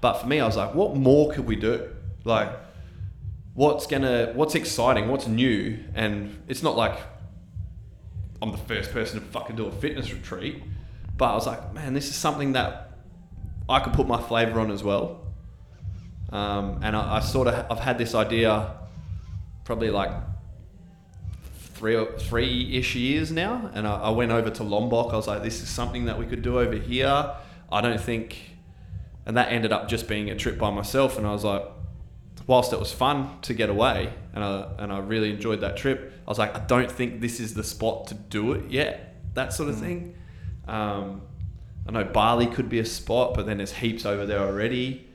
But 0.00 0.14
for 0.14 0.26
me, 0.26 0.40
I 0.40 0.46
was 0.46 0.56
like, 0.56 0.74
what 0.74 0.96
more 0.96 1.32
could 1.32 1.46
we 1.46 1.56
do? 1.56 1.88
Like, 2.24 2.50
what's 3.54 3.86
gonna, 3.86 4.32
what's 4.34 4.54
exciting, 4.54 5.08
what's 5.08 5.28
new? 5.28 5.78
And 5.94 6.42
it's 6.48 6.62
not 6.62 6.76
like 6.76 6.98
I'm 8.40 8.50
the 8.50 8.58
first 8.58 8.90
person 8.90 9.20
to 9.20 9.26
fucking 9.26 9.54
do 9.54 9.66
a 9.66 9.72
fitness 9.72 10.12
retreat. 10.12 10.62
But 11.16 11.26
I 11.30 11.34
was 11.34 11.46
like, 11.46 11.72
man, 11.72 11.94
this 11.94 12.08
is 12.08 12.16
something 12.16 12.52
that 12.52 12.98
I 13.68 13.78
could 13.78 13.92
put 13.92 14.08
my 14.08 14.20
flavour 14.20 14.58
on 14.58 14.72
as 14.72 14.82
well. 14.82 15.20
Um, 16.30 16.80
and 16.82 16.96
I, 16.96 17.18
I 17.18 17.20
sort 17.20 17.46
of 17.46 17.70
I've 17.70 17.78
had 17.78 17.98
this 17.98 18.14
idea 18.14 18.74
probably 19.64 19.90
like 19.90 20.10
three 21.82 22.06
three 22.18 22.76
ish 22.76 22.94
years 22.94 23.32
now, 23.32 23.68
and 23.74 23.88
I, 23.88 24.02
I 24.02 24.10
went 24.10 24.30
over 24.30 24.50
to 24.50 24.62
Lombok. 24.62 25.12
I 25.12 25.16
was 25.16 25.26
like, 25.26 25.42
this 25.42 25.60
is 25.62 25.68
something 25.68 26.04
that 26.04 26.16
we 26.16 26.26
could 26.26 26.40
do 26.40 26.60
over 26.60 26.76
here. 26.76 27.34
I 27.72 27.80
don't 27.80 28.00
think, 28.00 28.56
and 29.26 29.36
that 29.36 29.50
ended 29.50 29.72
up 29.72 29.88
just 29.88 30.06
being 30.06 30.30
a 30.30 30.36
trip 30.36 30.58
by 30.58 30.70
myself. 30.70 31.18
And 31.18 31.26
I 31.26 31.32
was 31.32 31.42
like, 31.42 31.64
whilst 32.46 32.72
it 32.72 32.78
was 32.78 32.92
fun 32.92 33.40
to 33.42 33.52
get 33.52 33.68
away, 33.68 34.12
and 34.32 34.44
I 34.44 34.68
and 34.78 34.92
I 34.92 35.00
really 35.00 35.30
enjoyed 35.30 35.60
that 35.62 35.76
trip, 35.76 36.12
I 36.24 36.30
was 36.30 36.38
like, 36.38 36.54
I 36.54 36.60
don't 36.60 36.90
think 36.90 37.20
this 37.20 37.40
is 37.40 37.54
the 37.54 37.64
spot 37.64 38.06
to 38.08 38.14
do 38.14 38.52
it 38.52 38.70
yet. 38.70 39.16
That 39.34 39.52
sort 39.52 39.68
of 39.68 39.80
thing. 39.80 40.14
Um, 40.68 41.22
I 41.88 41.90
know 41.90 42.04
Bali 42.04 42.46
could 42.46 42.68
be 42.68 42.78
a 42.78 42.84
spot, 42.84 43.34
but 43.34 43.44
then 43.44 43.56
there's 43.56 43.72
heaps 43.72 44.06
over 44.06 44.24
there 44.24 44.38
already. 44.38 45.08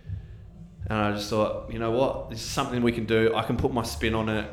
And 0.89 0.99
I 0.99 1.11
just 1.13 1.29
thought, 1.29 1.71
you 1.71 1.79
know 1.79 1.91
what, 1.91 2.29
this 2.29 2.39
is 2.39 2.45
something 2.45 2.81
we 2.81 2.91
can 2.91 3.05
do. 3.05 3.33
I 3.33 3.43
can 3.43 3.55
put 3.55 3.71
my 3.71 3.83
spin 3.83 4.13
on 4.13 4.27
it, 4.27 4.49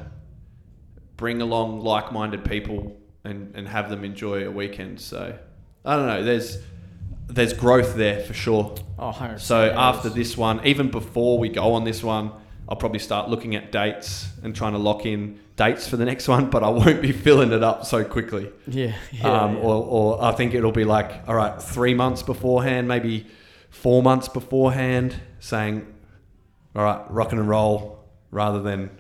bring 1.17 1.41
along 1.41 1.81
like-minded 1.81 2.45
people, 2.45 2.97
and, 3.25 3.55
and 3.55 3.67
have 3.69 3.89
them 3.89 4.05
enjoy 4.05 4.47
a 4.47 4.51
weekend. 4.51 5.01
So 5.01 5.37
I 5.85 5.97
don't 5.97 6.07
know. 6.07 6.23
There's 6.23 6.59
there's 7.27 7.53
growth 7.55 7.95
there 7.97 8.21
for 8.21 8.35
sure. 8.35 8.75
Oh, 8.99 9.37
So 9.39 9.71
after 9.71 10.11
this 10.11 10.37
one, 10.37 10.65
even 10.67 10.91
before 10.91 11.39
we 11.39 11.49
go 11.49 11.73
on 11.73 11.85
this 11.85 12.03
one, 12.03 12.31
I'll 12.69 12.77
probably 12.77 12.99
start 12.99 13.31
looking 13.31 13.55
at 13.55 13.73
dates 13.73 14.29
and 14.43 14.55
trying 14.55 14.73
to 14.73 14.79
lock 14.79 15.07
in 15.07 15.41
dates 15.57 15.89
for 15.89 15.97
the 15.97 16.05
next 16.05 16.29
one. 16.35 16.51
But 16.51 16.63
I 16.63 16.69
won't 16.69 17.01
be 17.01 17.13
filling 17.13 17.53
it 17.53 17.63
up 17.63 17.87
so 17.87 18.05
quickly. 18.05 18.51
yeah, 18.67 18.95
yeah, 19.11 19.27
um, 19.27 19.57
yeah. 19.57 19.63
Or, 19.63 19.85
or 20.19 20.25
I 20.25 20.33
think 20.33 20.55
it'll 20.55 20.73
be 20.73 20.85
like, 20.85 21.27
all 21.27 21.35
right, 21.35 21.61
three 21.61 21.95
months 21.95 22.23
beforehand, 22.23 22.87
maybe 22.89 23.27
four 23.71 24.03
months 24.03 24.29
beforehand, 24.29 25.17
saying, 25.41 25.87
all 26.77 26.85
right, 26.85 27.11
rocking 27.11 27.39
and 27.39 27.49
roll, 27.49 28.05
rather 28.31 28.61
than 28.61 28.91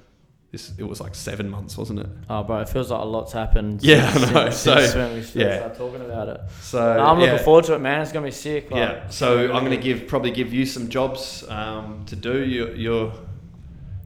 this. 0.54 0.72
It 0.78 0.84
was 0.84 1.00
like 1.00 1.14
seven 1.14 1.50
months, 1.50 1.76
wasn't 1.76 2.00
it? 2.00 2.06
Oh, 2.30 2.42
bro, 2.42 2.60
it 2.60 2.68
feels 2.68 2.90
like 2.90 3.00
a 3.00 3.04
lot's 3.04 3.32
happened. 3.32 3.82
Yeah, 3.84 4.10
since, 4.12 4.24
I 4.24 4.32
know. 4.32 4.50
Since, 4.50 4.92
So, 4.92 4.98
when 4.98 5.12
we 5.14 5.20
yeah. 5.20 5.56
started 5.56 5.76
talking 5.76 6.00
about 6.00 6.28
it. 6.28 6.40
So 6.60 6.80
I'm 6.80 7.18
yeah. 7.18 7.32
looking 7.32 7.44
forward 7.44 7.64
to 7.64 7.74
it, 7.74 7.80
man. 7.80 8.00
It's 8.00 8.12
gonna 8.12 8.26
be 8.26 8.30
sick. 8.30 8.70
Like, 8.70 8.78
Yeah, 8.78 9.08
so 9.08 9.52
I'm 9.52 9.64
going 9.64 9.78
to 9.78 9.82
give 9.82 10.06
probably 10.06 10.30
give 10.30 10.52
you 10.52 10.64
some 10.64 10.88
jobs 10.88 11.44
um, 11.48 12.04
to 12.06 12.16
do. 12.16 12.44
You, 12.44 12.72
you're 12.74 13.12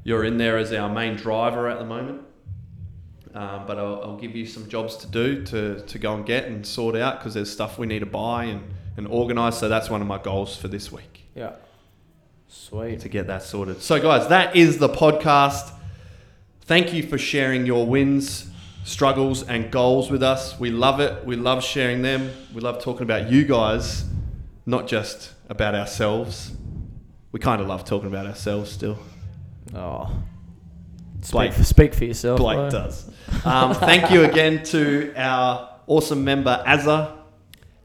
you're 0.04 0.24
in 0.24 0.38
there 0.38 0.56
as 0.56 0.72
our 0.72 0.88
main 0.88 1.16
driver 1.16 1.68
at 1.68 1.78
the 1.78 1.84
moment, 1.84 2.22
um, 3.34 3.66
but 3.66 3.78
I'll, 3.78 4.02
I'll 4.02 4.16
give 4.16 4.34
you 4.34 4.46
some 4.46 4.68
jobs 4.68 4.96
to 4.96 5.06
do 5.06 5.44
to, 5.44 5.80
to 5.80 5.98
go 5.98 6.14
and 6.14 6.24
get 6.24 6.46
and 6.46 6.66
sort 6.66 6.96
out 6.96 7.18
because 7.18 7.34
there's 7.34 7.50
stuff 7.50 7.78
we 7.78 7.86
need 7.86 7.98
to 8.00 8.06
buy 8.06 8.44
and, 8.44 8.62
and 8.96 9.06
organise. 9.06 9.58
So 9.58 9.68
that's 9.68 9.90
one 9.90 10.00
of 10.00 10.06
my 10.06 10.18
goals 10.18 10.56
for 10.56 10.68
this 10.68 10.90
week 10.90 11.26
yeah. 11.34 11.52
Sweet. 12.48 13.00
to 13.00 13.08
get 13.08 13.26
that 13.26 13.42
sorted. 13.42 13.82
So 13.82 14.00
guys, 14.00 14.28
that 14.28 14.56
is 14.56 14.78
the 14.78 14.88
podcast. 14.88 15.74
Thank 16.68 16.92
you 16.92 17.02
for 17.02 17.16
sharing 17.16 17.64
your 17.64 17.86
wins, 17.86 18.50
struggles, 18.84 19.42
and 19.42 19.70
goals 19.70 20.10
with 20.10 20.22
us. 20.22 20.60
We 20.60 20.70
love 20.70 21.00
it. 21.00 21.24
We 21.24 21.34
love 21.34 21.64
sharing 21.64 22.02
them. 22.02 22.30
We 22.54 22.60
love 22.60 22.82
talking 22.82 23.04
about 23.04 23.30
you 23.30 23.46
guys, 23.46 24.04
not 24.66 24.86
just 24.86 25.32
about 25.48 25.74
ourselves. 25.74 26.52
We 27.32 27.40
kind 27.40 27.62
of 27.62 27.68
love 27.68 27.86
talking 27.86 28.08
about 28.08 28.26
ourselves 28.26 28.70
still. 28.70 28.98
Oh. 29.74 30.10
Blake- 31.30 31.54
Speak, 31.54 31.64
speak 31.64 31.94
for 31.94 32.04
yourself. 32.04 32.38
Blake 32.38 32.56
bro. 32.58 32.70
does. 32.70 33.10
Um, 33.46 33.72
thank 33.72 34.10
you 34.10 34.24
again 34.24 34.62
to 34.64 35.14
our 35.16 35.70
awesome 35.86 36.22
member 36.22 36.62
Azza 36.66 37.16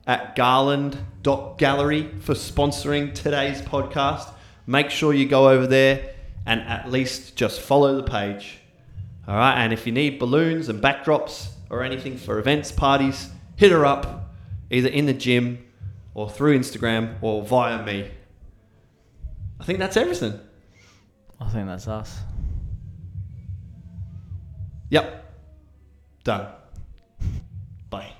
at 0.05 0.35
Garland.gallery 0.35 2.15
for 2.19 2.33
sponsoring 2.33 3.13
today's 3.13 3.61
podcast. 3.61 4.29
Make 4.67 4.89
sure 4.89 5.13
you 5.13 5.25
go 5.25 5.47
over 5.47 5.67
there 5.67 6.15
and 6.45 6.59
at 6.61 6.91
least 6.91 7.37
just 7.37 7.61
follow 7.61 7.95
the 7.95 8.03
page. 8.03 8.59
All 9.27 9.35
right, 9.35 9.63
and 9.63 9.71
if 9.71 9.85
you 9.85 9.93
need 9.93 10.19
balloons 10.19 10.67
and 10.67 10.81
backdrops 10.83 11.49
or 11.69 11.81
anything 11.83 12.17
for 12.17 12.39
events, 12.39 12.71
parties, 12.71 13.29
hit 13.55 13.71
her 13.71 13.85
up 13.85 14.33
either 14.69 14.89
in 14.89 15.05
the 15.05 15.13
gym 15.13 15.65
or 16.13 16.29
through 16.29 16.59
Instagram 16.59 17.15
or 17.21 17.43
via 17.43 17.85
me. 17.85 18.11
I 19.59 19.63
think 19.63 19.79
that's 19.79 19.95
everything. 19.95 20.39
I 21.39 21.49
think 21.49 21.67
that's 21.67 21.87
us. 21.87 22.19
Yep. 24.89 25.33
Done. 26.23 26.47
Bye. 27.89 28.13